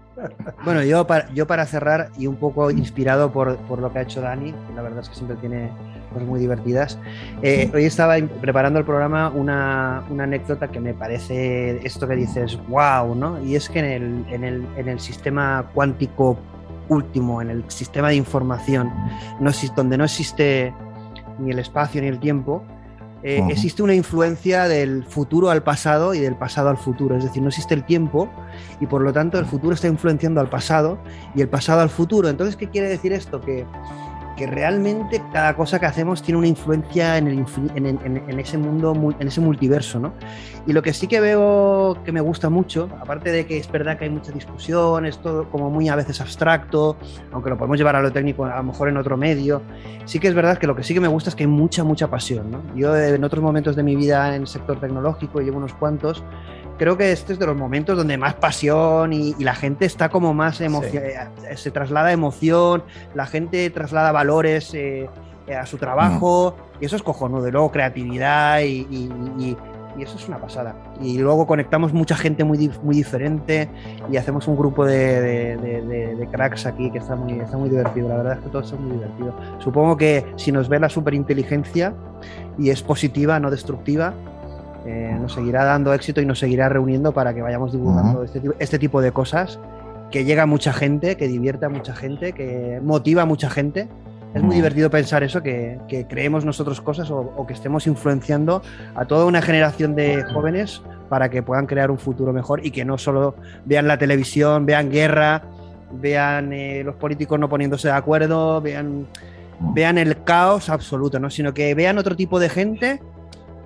[0.63, 4.01] Bueno, yo para, yo para cerrar y un poco inspirado por, por lo que ha
[4.01, 5.69] hecho Dani, que la verdad es que siempre tiene
[6.11, 6.97] cosas muy divertidas,
[7.41, 12.57] eh, hoy estaba preparando el programa una, una anécdota que me parece esto que dices,
[12.67, 13.43] wow, ¿no?
[13.43, 16.37] Y es que en el, en el, en el sistema cuántico
[16.89, 18.91] último, en el sistema de información,
[19.39, 20.73] no, exi- donde no existe
[21.39, 22.63] ni el espacio ni el tiempo,
[23.25, 27.15] eh, existe una influencia del futuro al pasado y del pasado al futuro.
[27.15, 28.29] Es decir, no existe el tiempo
[28.81, 30.97] y por lo tanto el futuro está influenciando al pasado
[31.33, 32.27] y el pasado al futuro.
[32.27, 33.39] Entonces, ¿qué quiere decir esto?
[33.39, 33.65] Que,
[34.35, 37.27] que realmente cada cosa que hacemos tiene una influencia en,
[38.39, 40.13] ese mundo, en ese multiverso, ¿no?
[40.65, 43.97] Y lo que sí que veo que me gusta mucho, aparte de que es verdad
[43.97, 46.97] que hay mucha discusión, es todo como muy a veces abstracto,
[47.31, 49.61] aunque lo podemos llevar a lo técnico a lo mejor en otro medio,
[50.05, 51.83] sí que es verdad que lo que sí que me gusta es que hay mucha,
[51.83, 52.61] mucha pasión, ¿no?
[52.75, 56.23] Yo en otros momentos de mi vida en el sector tecnológico, llevo unos cuantos,
[56.77, 60.09] creo que este es de los momentos donde más pasión y, y la gente está
[60.09, 61.03] como más emoción,
[61.55, 62.83] se traslada emoción,
[63.15, 65.09] la gente traslada valores eh,
[65.47, 67.47] eh, a su trabajo y eso es cojonudo.
[67.47, 69.09] Y luego creatividad y, y-
[69.39, 69.57] y-
[69.99, 70.75] eso es una pasada.
[70.99, 73.69] Y luego conectamos mucha gente muy, muy diferente
[74.11, 77.57] y hacemos un grupo de, de- de- de- de cracks aquí que está muy, está
[77.57, 78.09] muy divertido.
[78.09, 79.35] La verdad es que todo está muy divertido.
[79.59, 81.93] Supongo que si nos ve la superinteligencia
[82.57, 84.15] y es positiva, no destructiva,
[84.85, 88.55] eh, nos seguirá dando éxito y nos seguirá reuniendo para que vayamos divulgando este, tipo-
[88.59, 89.59] este tipo de cosas
[90.11, 93.87] que llega a mucha gente, que divierte a mucha gente, que motiva a mucha gente.
[94.35, 98.61] Es muy divertido pensar eso, que, que creemos nosotros cosas o, o que estemos influenciando
[98.95, 102.83] a toda una generación de jóvenes para que puedan crear un futuro mejor y que
[102.83, 103.35] no solo
[103.65, 105.43] vean la televisión, vean guerra,
[105.91, 109.05] vean eh, los políticos no poniéndose de acuerdo, vean,
[109.75, 111.29] vean el caos absoluto, ¿no?
[111.29, 113.01] sino que vean otro tipo de gente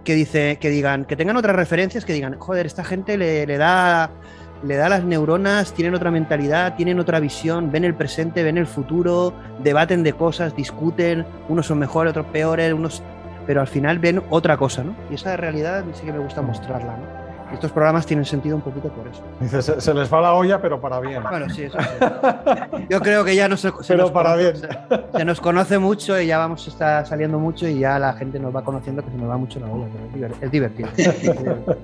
[0.07, 3.57] que dice, que digan, que tengan otras referencias, que digan, joder, esta gente le, le
[3.57, 4.09] da
[4.63, 8.67] le da las neuronas, tienen otra mentalidad, tienen otra visión, ven el presente, ven el
[8.67, 13.03] futuro, debaten de cosas, discuten, unos son mejores, otros peores, unos
[13.45, 14.95] pero al final ven otra cosa, ¿no?
[15.11, 17.16] Y esa realidad sí que me gusta mostrarla, ¿no?
[17.53, 19.21] Estos programas tienen sentido un poquito por eso.
[19.39, 21.23] Dice, se, se les va la olla, pero para bien.
[21.23, 22.85] Bueno, sí, eso sí.
[22.89, 24.55] Yo creo que ya no se, se Pero nos para conoce, bien.
[25.11, 28.13] Se, se nos conoce mucho y ya vamos a estar saliendo mucho y ya la
[28.13, 30.51] gente nos va conociendo que se nos va mucho la olla, pero es diver- es
[30.51, 30.89] divertido.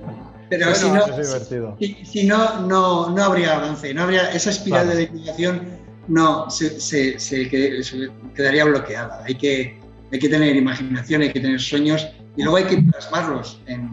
[0.49, 1.75] Pero Bueno, si no, Es divertido.
[1.79, 4.97] si, si no, no, no habría avance, no habría esa espiral Claro.
[4.99, 5.61] de divulgación,
[6.07, 7.49] no se, se- se
[7.83, 9.23] se quedaría bloqueada.
[9.25, 9.79] Hay que,
[10.11, 13.89] hay que tener imaginación, hay que tener sueños y luego hay que plasmarlos en,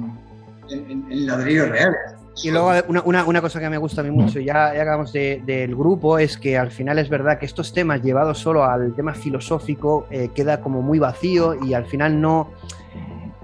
[0.70, 1.96] en, en- ladrillos reales.
[2.42, 5.12] Y luego una, una- una cosa que me gusta a mí mucho, ya, ya acabamos
[5.12, 8.94] de- del grupo, es que al final es verdad que estos temas llevados solo al
[8.94, 12.50] tema filosófico eh, queda como muy vacío y al final no...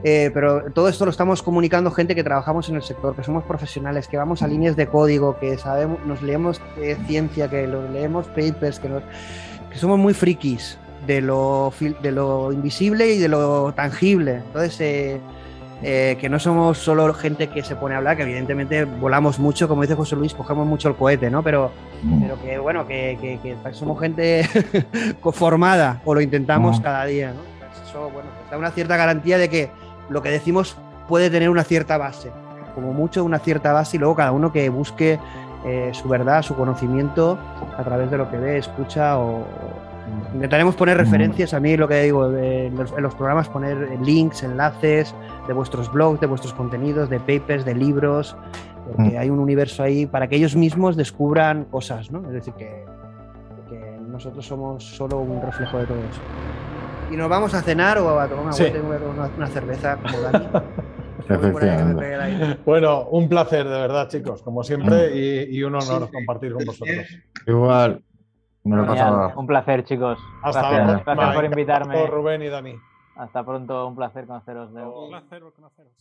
[0.03, 3.45] eh, pero todo esto lo estamos comunicando gente que trabajamos en el sector, que somos
[3.45, 8.27] profesionales, que vamos a líneas de código, que sabemos, nos leemos eh, ciencia, que leemos
[8.29, 9.03] papers, que, nos-
[9.71, 11.73] que somos muy frikis de lo,
[12.03, 14.37] de lo invisible y de lo tangible.
[14.47, 15.19] Entonces,
[15.83, 19.69] eh, que no somos solo gente que se pone a hablar, que evidentemente volamos mucho,
[19.69, 21.43] como dice José Luis, cogemos mucho el cohete, ¿no?
[21.43, 21.71] Pero,
[22.21, 24.49] pero que bueno, que, que- que somos gente
[25.33, 26.83] formada o lo intentamos Mm.
[26.83, 27.41] cada día, ¿no?
[27.89, 29.71] Eso, bueno, pues da una cierta garantía de que
[30.09, 30.77] lo que decimos
[31.09, 32.31] puede tener una cierta base,
[32.75, 35.19] como mucho una cierta base y luego cada uno que busque
[35.65, 37.39] eh, su verdad, su conocimiento
[37.77, 39.47] a través de lo que ve, escucha o...
[40.35, 43.77] Intentaremos poner referencias, a mí lo que digo, de- en, los, en los programas poner
[44.03, 45.15] links, enlaces
[45.47, 48.37] de vuestros blogs, de vuestros contenidos, de papers, de libros,
[48.87, 49.19] porque Mm.
[49.19, 52.21] hay un universo ahí para que ellos mismos descubran cosas, ¿no?
[52.27, 52.85] Es decir, que,
[53.69, 56.21] que nosotros somos solo un reflejo de todo eso.
[57.13, 58.63] Y nos vamos a cenar o a tomar una, Sí.
[58.65, 60.47] vuelta y una, una- una cerveza como Dani.
[62.65, 66.65] Bueno, un placer de verdad, chicos, como siempre, y, y un honor Sí, compartir con
[66.65, 67.07] vosotros.
[67.47, 68.03] Igual.
[68.67, 69.13] Me lo he Genial.
[69.15, 69.41] pasado.
[69.41, 70.19] Un placer, chicos.
[70.43, 71.03] Hasta gracias, luego.
[71.05, 72.07] gracias por invitarme.
[72.07, 72.75] Rubén y Dani.
[73.17, 74.73] Hasta pronto, un placer conoceros.
[74.73, 75.05] Leo.
[75.05, 75.93] Un placer conoceros.